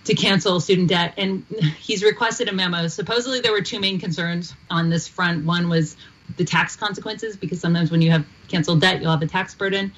to 0.07 0.15
cancel 0.15 0.59
student 0.59 0.89
debt. 0.89 1.13
And 1.17 1.45
he's 1.79 2.03
requested 2.03 2.49
a 2.49 2.53
memo. 2.53 2.87
Supposedly, 2.87 3.39
there 3.39 3.51
were 3.51 3.61
two 3.61 3.79
main 3.79 3.99
concerns 3.99 4.53
on 4.69 4.89
this 4.89 5.07
front. 5.07 5.45
One 5.45 5.69
was 5.69 5.95
the 6.35 6.43
tax 6.43 6.75
consequences, 6.75 7.37
because 7.37 7.61
sometimes 7.61 7.91
when 7.91 8.01
you 8.01 8.11
have 8.11 8.25
canceled 8.49 8.81
debt, 8.81 9.01
you'll 9.01 9.11
have 9.11 9.21
a 9.21 9.27
tax 9.27 9.55
burden. 9.55 9.93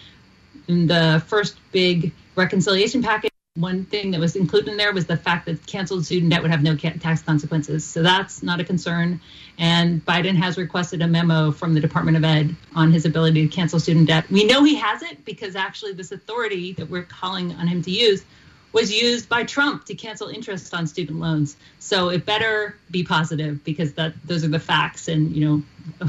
In 0.68 0.86
the 0.86 1.24
first 1.26 1.58
big 1.72 2.14
reconciliation 2.36 3.02
package, 3.02 3.32
one 3.56 3.84
thing 3.86 4.12
that 4.12 4.20
was 4.20 4.36
included 4.36 4.70
in 4.70 4.78
there 4.78 4.94
was 4.94 5.08
the 5.08 5.18
fact 5.18 5.48
that 5.48 5.66
canceled 5.66 6.06
student 6.06 6.32
debt 6.32 6.42
would 6.44 6.52
have 6.52 6.62
no 6.62 6.76
tax 6.76 7.24
consequences. 7.24 7.84
So 7.84 8.04
that's 8.04 8.44
not 8.44 8.60
a 8.60 8.64
concern. 8.64 9.20
And 9.58 10.06
Biden 10.06 10.36
has 10.36 10.58
requested 10.58 11.02
a 11.02 11.08
memo 11.08 11.52
from 11.52 11.74
the 11.74 11.80
Department 11.80 12.16
of 12.16 12.24
Ed 12.24 12.56
on 12.76 12.92
his 12.92 13.06
ability 13.06 13.48
to 13.48 13.54
cancel 13.54 13.80
student 13.80 14.08
debt. 14.08 14.30
We 14.30 14.46
know 14.46 14.64
he 14.64 14.76
has 14.76 15.02
it 15.02 15.26
because 15.26 15.56
actually, 15.56 15.94
this 15.94 16.12
authority 16.12 16.74
that 16.74 16.90
we're 16.90 17.04
calling 17.04 17.52
on 17.54 17.68
him 17.68 17.82
to 17.82 17.92
use 17.92 18.24
was 18.72 18.92
used 18.92 19.30
by 19.30 19.44
Trump 19.44 19.86
to 19.86 19.96
cancel 19.96 20.28
interest 20.28 20.74
on 20.74 20.88
student 20.88 21.20
loans. 21.20 21.58
So 21.80 22.10
it 22.10 22.26
better 22.26 22.76
be 22.92 23.04
positive 23.04 23.64
because 23.64 23.94
that 23.94 24.14
those 24.26 24.44
are 24.44 24.50
the 24.50 24.60
facts. 24.60 25.08
And 25.08 25.36
you 25.36 25.46
know, 25.46 25.64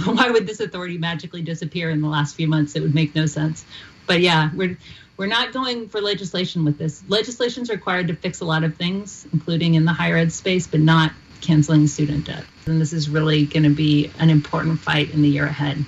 why 0.13 0.31
would 0.31 0.47
this 0.47 0.61
authority 0.61 0.99
magically 0.99 1.43
disappear 1.43 1.91
in 1.91 2.01
the 2.01 2.09
last 2.09 2.37
few 2.37 2.49
months? 2.49 2.77
It 2.77 2.83
would 2.83 2.95
make 2.95 3.15
no 3.15 3.27
sense. 3.27 3.65
But 4.07 4.21
yeah, 4.21 4.51
we're 4.55 4.77
we're 5.17 5.27
not 5.27 5.53
going 5.53 5.89
for 5.89 6.01
legislation 6.01 6.65
with 6.65 6.79
this. 6.79 7.03
Legislation 7.09 7.63
is 7.63 7.71
required 7.71 8.09
to 8.09 8.17
fix 8.17 8.41
a 8.41 8.45
lot 8.45 8.65
of 8.65 8.77
things, 8.77 9.27
including 9.33 9.75
in 9.75 9.85
the 9.85 9.93
higher 9.93 10.17
ed 10.17 10.33
space, 10.33 10.67
but 10.67 10.81
not 10.81 11.13
canceling 11.41 11.87
student 11.87 12.27
debt. 12.27 12.45
And 12.67 12.81
this 12.81 12.93
is 12.93 13.09
really 13.09 13.47
going 13.47 13.65
to 13.65 13.75
be 13.75 14.11
an 14.19 14.31
important 14.31 14.79
fight 14.79 15.13
in 15.13 15.23
the 15.23 15.29
year 15.29 15.45
ahead. 15.45 15.85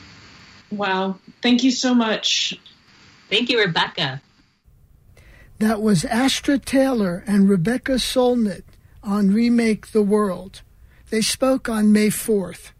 Wow. 0.70 1.18
Thank 1.43 1.64
you 1.64 1.70
so 1.70 1.95
much. 1.95 2.59
Thank 3.29 3.49
you, 3.49 3.61
Rebecca. 3.61 4.20
That 5.63 5.81
was 5.81 6.05
Astra 6.05 6.59
Taylor 6.59 7.23
and 7.25 7.49
Rebecca 7.49 7.93
Solnit 7.93 8.65
on 9.01 9.33
Remake 9.33 9.93
the 9.93 10.03
World. 10.03 10.63
They 11.11 11.21
spoke 11.21 11.69
on 11.69 11.93
May 11.93 12.09
4th. 12.09 12.73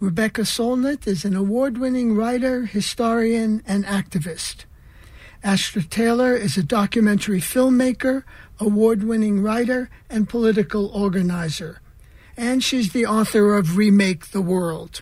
Rebecca 0.00 0.42
Solnit 0.42 1.06
is 1.06 1.24
an 1.24 1.34
award 1.34 1.78
winning 1.78 2.14
writer, 2.14 2.66
historian, 2.66 3.62
and 3.66 3.86
activist. 3.86 4.66
Astra 5.42 5.82
Taylor 5.82 6.34
is 6.34 6.58
a 6.58 6.62
documentary 6.62 7.40
filmmaker, 7.40 8.24
award 8.60 9.02
winning 9.02 9.40
writer, 9.40 9.88
and 10.10 10.28
political 10.28 10.88
organizer. 10.88 11.80
And 12.36 12.62
she's 12.62 12.92
the 12.92 13.06
author 13.06 13.56
of 13.56 13.78
Remake 13.78 14.26
the 14.26 14.42
World. 14.42 15.00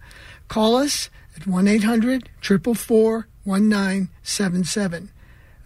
call 0.47 0.75
us 0.75 1.09
at 1.35 1.47
1 1.47 1.67
800 1.67 2.29
444 2.39 3.27
1977. 3.43 5.09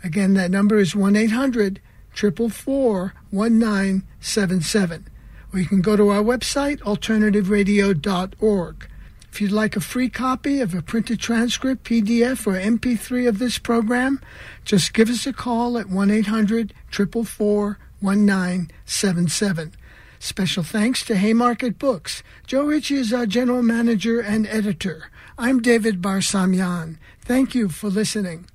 Again, 0.03 0.33
that 0.35 0.51
number 0.51 0.79
is 0.79 0.95
1 0.95 1.15
800 1.15 1.81
444 2.13 3.13
1977. 3.29 5.07
Or 5.51 5.59
you 5.59 5.65
can 5.65 5.81
go 5.81 5.97
to 5.97 6.09
our 6.09 6.23
website, 6.23 6.79
alternativeradio.org. 6.79 8.89
If 9.31 9.41
you'd 9.41 9.51
like 9.51 9.75
a 9.75 9.81
free 9.81 10.09
copy 10.09 10.61
of 10.61 10.73
a 10.73 10.81
printed 10.81 11.19
transcript, 11.19 11.83
PDF, 11.83 12.47
or 12.47 12.53
MP3 12.53 13.27
of 13.27 13.37
this 13.37 13.57
program, 13.57 14.21
just 14.63 14.93
give 14.93 15.09
us 15.09 15.27
a 15.27 15.33
call 15.33 15.77
at 15.77 15.89
1 15.89 16.09
800 16.09 16.73
444 16.89 17.77
1977. 17.99 19.73
Special 20.19 20.63
thanks 20.63 21.03
to 21.05 21.15
Haymarket 21.15 21.77
Books. 21.77 22.23
Joe 22.47 22.65
Ritchie 22.65 22.95
is 22.95 23.13
our 23.13 23.25
general 23.25 23.61
manager 23.61 24.19
and 24.19 24.47
editor. 24.47 25.09
I'm 25.37 25.61
David 25.61 26.01
Barsamian. 26.01 26.97
Thank 27.21 27.53
you 27.53 27.69
for 27.69 27.89
listening. 27.89 28.47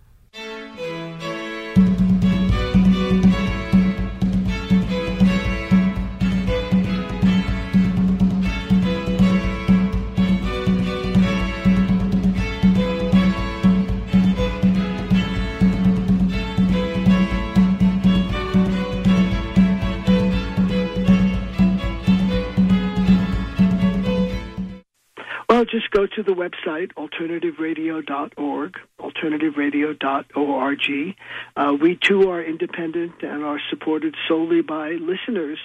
go 26.01 26.07
to 26.07 26.22
the 26.22 26.32
website, 26.32 26.92
alternativeradio.org, 26.94 28.78
alternativeradio.org. 29.01 31.16
Uh, 31.57 31.76
we 31.80 31.96
too 31.96 32.30
are 32.30 32.42
independent 32.42 33.22
and 33.22 33.44
are 33.44 33.61
supported 33.68 34.14
solely 34.26 34.62
by 34.62 34.92
listeners 34.92 35.59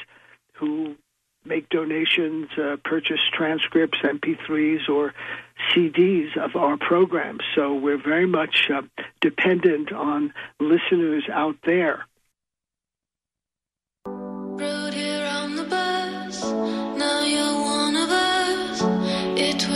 who 0.53 0.95
make 1.45 1.69
donations, 1.69 2.49
uh, 2.57 2.75
purchase 2.83 3.21
transcripts, 3.31 3.99
MP3s, 4.03 4.89
or 4.89 5.13
CDs 5.71 6.35
of 6.37 6.55
our 6.57 6.75
programs. 6.75 7.41
So 7.55 7.73
we're 7.75 8.01
very 8.01 8.25
much 8.27 8.69
uh, 8.73 8.81
dependent 9.21 9.93
on 9.93 10.33
listeners 10.59 11.23
out 11.31 11.55
there. 11.65 12.05
Rode 14.05 14.93
here 14.93 15.25
on 15.27 15.55
the 15.55 15.63
bus, 15.63 16.43
now 16.43 17.23
you're 17.23 17.61
one 17.61 17.95
of 17.95 18.09
us. 18.09 18.81
It 19.39 19.65
was- 19.69 19.74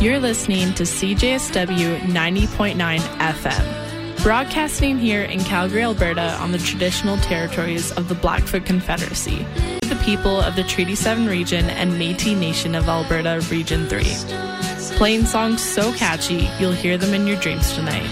you're 0.00 0.18
listening 0.18 0.72
to 0.74 0.84
CJSW 0.84 1.98
90.9 2.00 2.98
FM, 2.98 4.22
broadcasting 4.22 4.98
here 4.98 5.22
in 5.22 5.40
Calgary, 5.40 5.82
Alberta, 5.82 6.32
on 6.40 6.52
the 6.52 6.58
traditional 6.58 7.18
territories 7.18 7.92
of 7.92 8.08
the 8.08 8.14
Blackfoot 8.14 8.64
Confederacy, 8.64 9.44
the 9.82 10.00
people 10.04 10.40
of 10.40 10.56
the 10.56 10.64
Treaty 10.64 10.94
7 10.94 11.26
region 11.26 11.68
and 11.70 11.92
Métis 11.92 12.38
Nation 12.38 12.74
of 12.74 12.88
Alberta, 12.88 13.44
Region 13.50 13.86
3. 13.88 14.02
Playing 14.96 15.26
songs 15.26 15.62
so 15.62 15.92
catchy, 15.92 16.48
you'll 16.58 16.72
hear 16.72 16.96
them 16.96 17.12
in 17.12 17.26
your 17.26 17.36
dreams 17.36 17.72
tonight. 17.74 18.08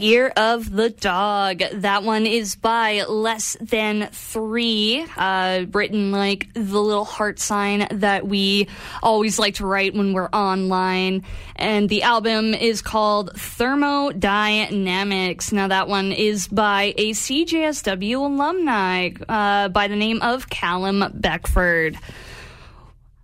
Year 0.00 0.32
of 0.36 0.70
the 0.70 0.90
Dog. 0.90 1.62
That 1.72 2.02
one 2.02 2.26
is 2.26 2.56
by 2.56 3.04
Less 3.04 3.56
Than 3.60 4.08
Three, 4.12 5.04
uh, 5.16 5.64
written 5.72 6.12
like 6.12 6.52
the 6.54 6.80
little 6.80 7.04
heart 7.04 7.38
sign 7.38 7.86
that 7.90 8.26
we 8.26 8.68
always 9.02 9.38
like 9.38 9.56
to 9.56 9.66
write 9.66 9.94
when 9.94 10.12
we're 10.12 10.28
online. 10.28 11.24
And 11.56 11.88
the 11.88 12.02
album 12.02 12.54
is 12.54 12.82
called 12.82 13.32
Thermodynamics. 13.36 15.52
Now, 15.52 15.68
that 15.68 15.88
one 15.88 16.12
is 16.12 16.48
by 16.48 16.94
a 16.96 17.12
CJSW 17.12 18.16
alumni 18.16 19.10
uh, 19.28 19.68
by 19.68 19.88
the 19.88 19.96
name 19.96 20.22
of 20.22 20.48
Callum 20.48 21.04
Beckford. 21.14 21.98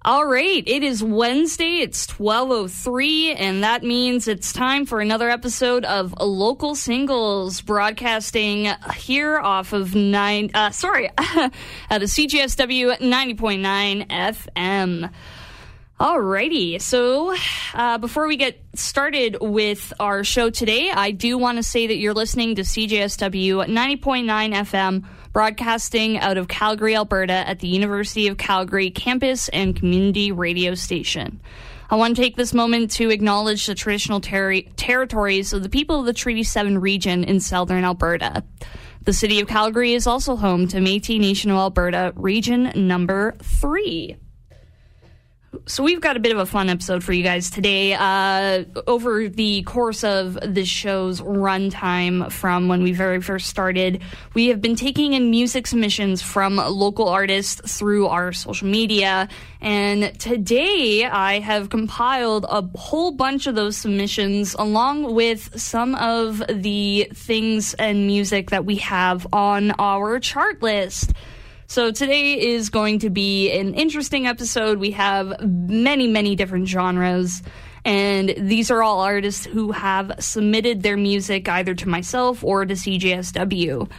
All 0.07 0.25
right, 0.25 0.63
it 0.69 0.85
is 0.85 1.03
Wednesday. 1.03 1.79
It's 1.79 2.07
12:03 2.07 3.35
and 3.37 3.65
that 3.65 3.83
means 3.83 4.29
it's 4.29 4.53
time 4.53 4.87
for 4.87 5.01
another 5.01 5.29
episode 5.29 5.85
of 5.85 6.15
Local 6.21 6.77
Singles 6.77 7.61
broadcasting 7.61 8.69
here 8.95 9.37
off 9.41 9.73
of 9.73 9.97
9 9.97 10.51
uh 10.55 10.71
sorry, 10.71 11.09
at 11.19 11.51
a 11.91 12.05
CJSW 12.05 12.99
90.9 13.01 14.07
FM. 14.07 15.11
Alrighty, 15.99 16.79
so 16.79 17.35
uh, 17.73 17.97
before 17.97 18.27
we 18.27 18.37
get 18.37 18.63
started 18.75 19.39
with 19.41 19.95
our 19.99 20.25
show 20.25 20.51
today, 20.51 20.91
I 20.91 21.11
do 21.11 21.39
want 21.39 21.57
to 21.57 21.63
say 21.63 21.87
that 21.87 21.97
you're 21.97 22.13
listening 22.13 22.57
to 22.57 22.63
CJSW 22.63 23.67
90.9 23.67 24.55
FM 24.55 25.07
broadcasting 25.33 26.19
out 26.19 26.37
of 26.37 26.49
Calgary, 26.49 26.95
Alberta 26.95 27.33
at 27.33 27.61
the 27.61 27.69
University 27.69 28.29
of 28.29 28.37
Calgary 28.37 28.91
campus 28.91 29.49
and 29.49 29.75
community 29.75 30.33
radio 30.33 30.75
station. 30.75 31.41
I 31.89 31.97
want 31.97 32.15
to 32.15 32.21
take 32.21 32.37
this 32.37 32.53
moment 32.53 32.91
to 32.93 33.09
acknowledge 33.09 33.65
the 33.65 33.75
traditional 33.75 34.21
ter- 34.21 34.61
territories 34.77 35.55
of 35.55 35.63
the 35.63 35.71
people 35.71 36.01
of 36.01 36.05
the 36.05 36.13
Treaty 36.13 36.43
7 36.43 36.79
region 36.79 37.25
in 37.25 37.41
southern 37.41 37.85
Alberta. 37.85 38.45
The 39.05 39.15
city 39.15 39.41
of 39.41 39.49
Calgary 39.49 39.95
is 39.95 40.07
also 40.07 40.37
home 40.37 40.69
to 40.69 40.81
Metis 40.83 41.19
Nation 41.19 41.51
of 41.51 41.57
Alberta, 41.57 42.13
region 42.17 42.71
number 42.75 43.35
3 43.43 44.19
so 45.67 45.83
we've 45.83 46.01
got 46.01 46.17
a 46.17 46.21
bit 46.21 46.33
of 46.33 46.39
a 46.39 46.47
fun 46.47 46.69
episode 46.69 47.03
for 47.03 47.13
you 47.13 47.23
guys 47.23 47.51
today. 47.51 47.95
Uh, 47.95 48.65
over 48.87 49.29
the 49.29 49.63
course 49.63 50.05
of 50.05 50.39
this 50.43 50.69
show's 50.69 51.21
runtime 51.21 52.31
from 52.31 52.69
when 52.69 52.83
we 52.83 52.93
very 52.93 53.21
first 53.21 53.49
started, 53.49 54.03
we 54.35 54.49
have 54.49 54.61
been 54.61 54.77
taking 54.77 55.15
in 55.15 55.31
music 55.31 55.67
submissions 55.67 56.23
from 56.23 56.57
local 56.57 57.09
artists 57.09 57.79
through 57.79 58.07
our 58.07 58.33
social 58.33 58.69
media. 58.69 59.29
And 59.61 60.19
today 60.19 61.05
I 61.05 61.41
have 61.41 61.71
compiled 61.71 62.47
a 62.49 62.63
whole 62.77 63.13
bunch 63.13 63.47
of 63.47 63.55
those 63.55 63.77
submissions 63.77 64.55
along 64.55 65.15
with 65.15 65.59
some 65.61 65.95
of 65.95 66.43
the 66.49 67.11
things 67.15 67.75
and 67.75 68.07
music 68.07 68.51
that 68.51 68.65
we 68.65 68.77
have 68.77 69.27
on 69.33 69.73
our 69.79 70.21
chart 70.21 70.63
list. 70.63 71.13
So 71.69 71.91
today 71.91 72.41
is 72.55 72.71
going 72.71 73.01
to 73.01 73.11
be 73.11 73.51
an 73.51 73.75
interesting 73.75 74.27
episode. 74.27 74.79
We 74.79 74.93
have 74.93 75.41
many, 75.41 76.07
many 76.07 76.37
different 76.37 76.69
genres. 76.69 77.43
And 77.85 78.35
these 78.37 78.71
are 78.71 78.83
all 78.83 79.01
artists 79.01 79.45
who 79.45 79.73
have 79.73 80.13
submitted 80.19 80.83
their 80.83 80.97
music 80.97 81.49
either 81.49 81.75
to 81.75 81.89
myself 81.89 82.43
or 82.43 82.65
to 82.67 82.75
CJSW. 82.75 83.91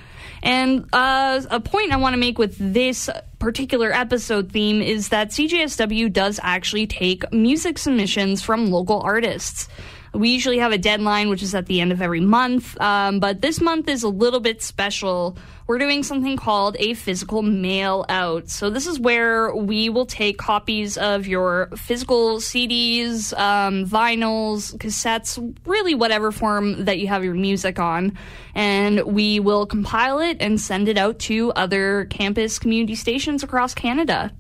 And 0.44 0.88
uh, 0.94 1.42
a 1.50 1.60
point 1.60 1.92
I 1.92 1.98
want 1.98 2.14
to 2.14 2.18
make 2.18 2.38
with 2.38 2.58
this 2.58 3.10
particular 3.40 3.92
episode 3.92 4.52
theme 4.52 4.82
is 4.82 5.10
that 5.10 5.30
CJSW 5.30 6.12
does 6.12 6.40
actually 6.44 6.88
take 6.88 7.32
music 7.34 7.78
submissions 7.78 8.42
from 8.42 8.72
local 8.72 9.02
artists. 9.02 9.68
We 10.14 10.30
usually 10.30 10.60
have 10.60 10.72
a 10.72 10.78
deadline, 10.78 11.30
which 11.30 11.44
is 11.44 11.54
at 11.54 11.66
the 11.66 11.82
end 11.82 11.92
of 11.92 12.02
every 12.02 12.22
month, 12.22 12.80
um, 12.80 13.20
but 13.20 13.42
this 13.42 13.62
month 13.62 13.88
is 13.88 14.04
a 14.04 14.10
little 14.10 14.40
bit 14.40 14.62
special. 14.62 15.38
We're 15.68 15.80
doing 15.80 16.04
something 16.04 16.38
called 16.38 16.78
a 16.80 16.94
physical 16.94 17.42
mail 17.42 18.06
out. 18.08 18.50
So, 18.50 18.70
this 18.70 18.88
is 18.88 19.00
where 19.00 19.54
we 19.54 19.90
will 19.90 20.06
take 20.06 20.38
copies 20.38 20.98
of 20.98 21.28
your 21.28 21.70
physical 21.76 22.38
CDs, 22.38 23.38
um, 23.38 23.86
vinyls, 23.86 24.76
cassettes, 24.78 25.58
really 25.66 25.94
whatever 25.94 26.32
form 26.32 26.86
that 26.86 27.00
you 27.00 27.08
have 27.08 27.24
your 27.24 27.34
music 27.34 27.80
on, 27.80 28.18
and 28.56 29.02
we 29.02 29.40
will 29.40 29.66
compile 29.66 30.20
it 30.20 30.38
and 30.40 30.60
send 30.60 30.88
it 30.88 30.98
out 30.98 31.20
to 31.20 31.52
other 31.54 32.06
campus 32.06 32.60
community 32.60 32.96
stations 32.96 33.44
across 33.44 33.74
Canada. 33.74 34.32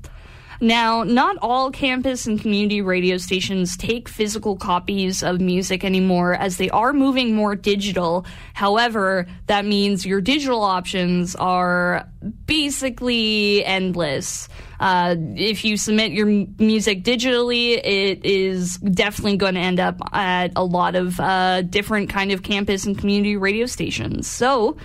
Now, 0.59 1.03
not 1.03 1.37
all 1.41 1.71
campus 1.71 2.25
and 2.25 2.39
community 2.39 2.81
radio 2.81 3.17
stations 3.17 3.77
take 3.77 4.09
physical 4.09 4.55
copies 4.55 5.21
of 5.21 5.39
music 5.39 5.83
anymore 5.83 6.33
as 6.33 6.57
they 6.57 6.69
are 6.69 6.93
moving 6.93 7.35
more 7.35 7.55
digital. 7.55 8.25
However, 8.53 9.27
that 9.45 9.65
means 9.65 10.05
your 10.05 10.21
digital 10.21 10.63
options 10.63 11.35
are 11.35 12.09
basically 12.45 13.63
endless. 13.65 14.49
Uh, 14.79 15.15
if 15.35 15.63
you 15.63 15.77
submit 15.77 16.11
your 16.11 16.25
music 16.25 17.03
digitally, 17.03 17.77
it 17.77 18.25
is 18.25 18.77
definitely 18.77 19.37
going 19.37 19.55
to 19.55 19.59
end 19.59 19.79
up 19.79 19.99
at 20.13 20.51
a 20.55 20.63
lot 20.63 20.95
of 20.95 21.19
uh, 21.19 21.61
different 21.63 22.09
kind 22.09 22.31
of 22.31 22.43
campus 22.43 22.85
and 22.85 22.97
community 22.97 23.37
radio 23.37 23.65
stations. 23.65 24.27
So, 24.27 24.77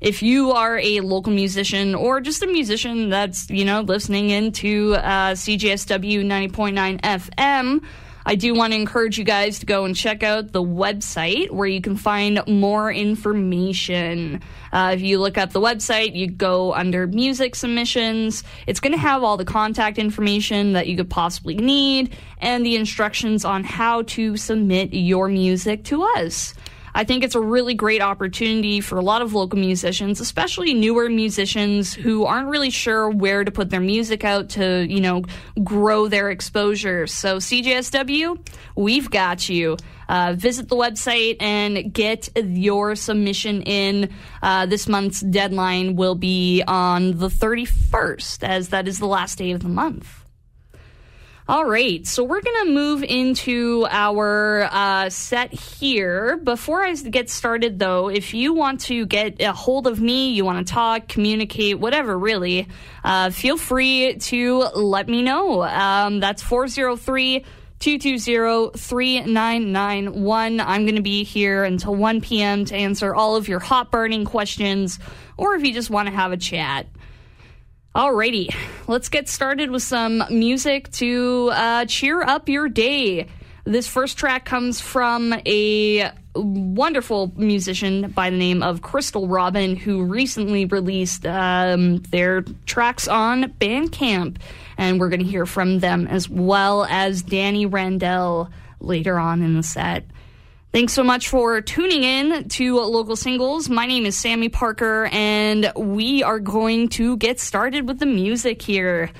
if 0.00 0.22
you 0.22 0.52
are 0.52 0.78
a 0.78 1.00
local 1.00 1.32
musician 1.32 1.94
or 1.94 2.20
just 2.20 2.42
a 2.42 2.46
musician 2.46 3.10
that's, 3.10 3.50
you 3.50 3.64
know, 3.64 3.82
listening 3.82 4.30
into 4.30 4.94
uh, 4.94 5.32
CJSW 5.32 6.24
90.9 6.24 7.00
FM, 7.00 7.84
I 8.26 8.34
do 8.34 8.54
want 8.54 8.72
to 8.72 8.78
encourage 8.78 9.18
you 9.18 9.24
guys 9.24 9.58
to 9.60 9.66
go 9.66 9.84
and 9.84 9.96
check 9.96 10.22
out 10.22 10.52
the 10.52 10.62
website 10.62 11.50
where 11.50 11.66
you 11.66 11.80
can 11.80 11.96
find 11.96 12.40
more 12.46 12.92
information. 12.92 14.42
Uh, 14.72 14.92
if 14.94 15.00
you 15.00 15.18
look 15.18 15.38
up 15.38 15.52
the 15.52 15.60
website, 15.60 16.14
you 16.14 16.30
go 16.30 16.72
under 16.74 17.06
music 17.06 17.54
submissions. 17.54 18.44
It's 18.66 18.80
going 18.80 18.92
to 18.92 18.98
have 18.98 19.22
all 19.22 19.36
the 19.36 19.44
contact 19.44 19.98
information 19.98 20.74
that 20.74 20.86
you 20.86 20.96
could 20.96 21.10
possibly 21.10 21.56
need 21.56 22.14
and 22.38 22.64
the 22.64 22.76
instructions 22.76 23.44
on 23.44 23.64
how 23.64 24.02
to 24.02 24.36
submit 24.36 24.92
your 24.92 25.28
music 25.28 25.84
to 25.84 26.02
us. 26.16 26.54
I 26.94 27.04
think 27.04 27.24
it's 27.24 27.34
a 27.34 27.40
really 27.40 27.74
great 27.74 28.02
opportunity 28.02 28.80
for 28.80 28.98
a 28.98 29.02
lot 29.02 29.22
of 29.22 29.34
local 29.34 29.58
musicians, 29.58 30.20
especially 30.20 30.74
newer 30.74 31.08
musicians 31.08 31.94
who 31.94 32.24
aren't 32.24 32.48
really 32.48 32.70
sure 32.70 33.08
where 33.08 33.44
to 33.44 33.50
put 33.50 33.70
their 33.70 33.80
music 33.80 34.24
out 34.24 34.50
to, 34.50 34.86
you 34.88 35.00
know, 35.00 35.22
grow 35.62 36.08
their 36.08 36.30
exposure. 36.30 37.06
So, 37.06 37.38
CJSW, 37.38 38.38
we've 38.76 39.10
got 39.10 39.48
you. 39.48 39.76
Uh, 40.08 40.34
visit 40.36 40.68
the 40.68 40.74
website 40.74 41.36
and 41.40 41.92
get 41.92 42.28
your 42.36 42.96
submission 42.96 43.62
in. 43.62 44.10
Uh, 44.42 44.66
this 44.66 44.88
month's 44.88 45.20
deadline 45.20 45.94
will 45.94 46.16
be 46.16 46.64
on 46.66 47.16
the 47.18 47.28
31st, 47.28 48.42
as 48.42 48.70
that 48.70 48.88
is 48.88 48.98
the 48.98 49.06
last 49.06 49.38
day 49.38 49.52
of 49.52 49.62
the 49.62 49.68
month. 49.68 50.19
All 51.50 51.64
right, 51.64 52.06
so 52.06 52.22
we're 52.22 52.42
going 52.42 52.64
to 52.64 52.72
move 52.72 53.02
into 53.02 53.84
our 53.90 54.68
uh, 54.70 55.10
set 55.10 55.52
here. 55.52 56.36
Before 56.36 56.80
I 56.84 56.94
get 56.94 57.28
started, 57.28 57.76
though, 57.76 58.08
if 58.08 58.34
you 58.34 58.52
want 58.52 58.82
to 58.82 59.04
get 59.04 59.42
a 59.42 59.52
hold 59.52 59.88
of 59.88 60.00
me, 60.00 60.30
you 60.30 60.44
want 60.44 60.64
to 60.64 60.72
talk, 60.72 61.08
communicate, 61.08 61.80
whatever, 61.80 62.16
really, 62.16 62.68
uh, 63.02 63.30
feel 63.30 63.56
free 63.56 64.14
to 64.14 64.58
let 64.58 65.08
me 65.08 65.22
know. 65.22 65.64
Um, 65.64 66.20
that's 66.20 66.40
403 66.40 67.44
220 67.80 68.78
3991. 68.78 70.60
I'm 70.60 70.82
going 70.84 70.94
to 70.94 71.02
be 71.02 71.24
here 71.24 71.64
until 71.64 71.96
1 71.96 72.20
p.m. 72.20 72.64
to 72.66 72.76
answer 72.76 73.12
all 73.12 73.34
of 73.34 73.48
your 73.48 73.58
hot 73.58 73.90
burning 73.90 74.24
questions, 74.24 75.00
or 75.36 75.56
if 75.56 75.64
you 75.64 75.74
just 75.74 75.90
want 75.90 76.06
to 76.06 76.14
have 76.14 76.30
a 76.30 76.36
chat. 76.36 76.86
Alrighty, 77.92 78.54
let's 78.86 79.08
get 79.08 79.28
started 79.28 79.68
with 79.72 79.82
some 79.82 80.22
music 80.30 80.92
to 80.92 81.50
uh, 81.52 81.84
cheer 81.86 82.22
up 82.22 82.48
your 82.48 82.68
day. 82.68 83.26
This 83.64 83.88
first 83.88 84.16
track 84.16 84.44
comes 84.44 84.80
from 84.80 85.34
a 85.44 86.12
wonderful 86.36 87.32
musician 87.34 88.12
by 88.12 88.30
the 88.30 88.36
name 88.36 88.62
of 88.62 88.80
Crystal 88.80 89.26
Robin, 89.26 89.74
who 89.74 90.04
recently 90.04 90.66
released 90.66 91.26
um, 91.26 91.96
their 91.96 92.42
tracks 92.64 93.08
on 93.08 93.54
Bandcamp. 93.54 94.36
And 94.78 95.00
we're 95.00 95.08
going 95.08 95.24
to 95.24 95.26
hear 95.26 95.44
from 95.44 95.80
them 95.80 96.06
as 96.06 96.28
well 96.28 96.84
as 96.84 97.22
Danny 97.22 97.66
Randell 97.66 98.52
later 98.78 99.18
on 99.18 99.42
in 99.42 99.56
the 99.56 99.64
set. 99.64 100.04
Thanks 100.72 100.92
so 100.92 101.02
much 101.02 101.28
for 101.28 101.60
tuning 101.60 102.04
in 102.04 102.48
to 102.50 102.78
Local 102.78 103.16
Singles. 103.16 103.68
My 103.68 103.86
name 103.86 104.06
is 104.06 104.16
Sammy 104.16 104.48
Parker, 104.48 105.06
and 105.10 105.72
we 105.74 106.22
are 106.22 106.38
going 106.38 106.90
to 106.90 107.16
get 107.16 107.40
started 107.40 107.88
with 107.88 107.98
the 107.98 108.06
music 108.06 108.62
here. 108.62 109.10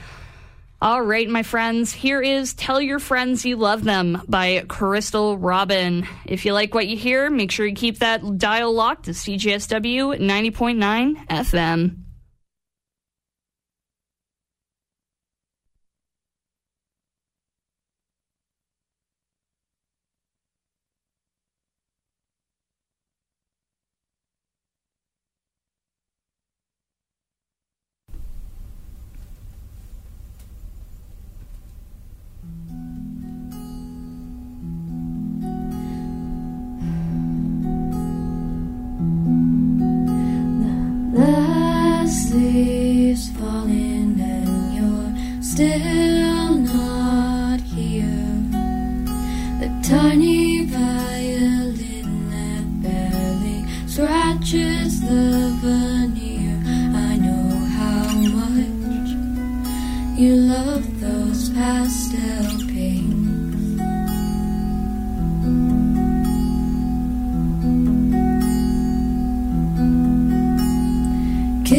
All 0.81 1.03
right, 1.03 1.29
my 1.29 1.43
friends, 1.43 1.93
here 1.93 2.23
is 2.23 2.55
Tell 2.55 2.81
Your 2.81 3.01
Friends 3.01 3.45
You 3.45 3.57
Love 3.57 3.83
Them 3.83 4.23
by 4.29 4.65
Crystal 4.69 5.37
Robin. 5.39 6.07
If 6.25 6.45
you 6.45 6.53
like 6.53 6.73
what 6.73 6.87
you 6.87 6.97
hear, 6.97 7.29
make 7.31 7.51
sure 7.51 7.67
you 7.67 7.75
keep 7.75 7.99
that 7.99 8.39
dial 8.39 8.73
locked 8.73 9.07
to 9.07 9.11
CJSW 9.11 10.21
90.9 10.21 11.27
FM. 11.27 11.97
Still 45.61 45.90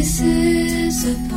Kisses 0.02 1.04
is 1.04 1.06
kisses, 1.06 1.31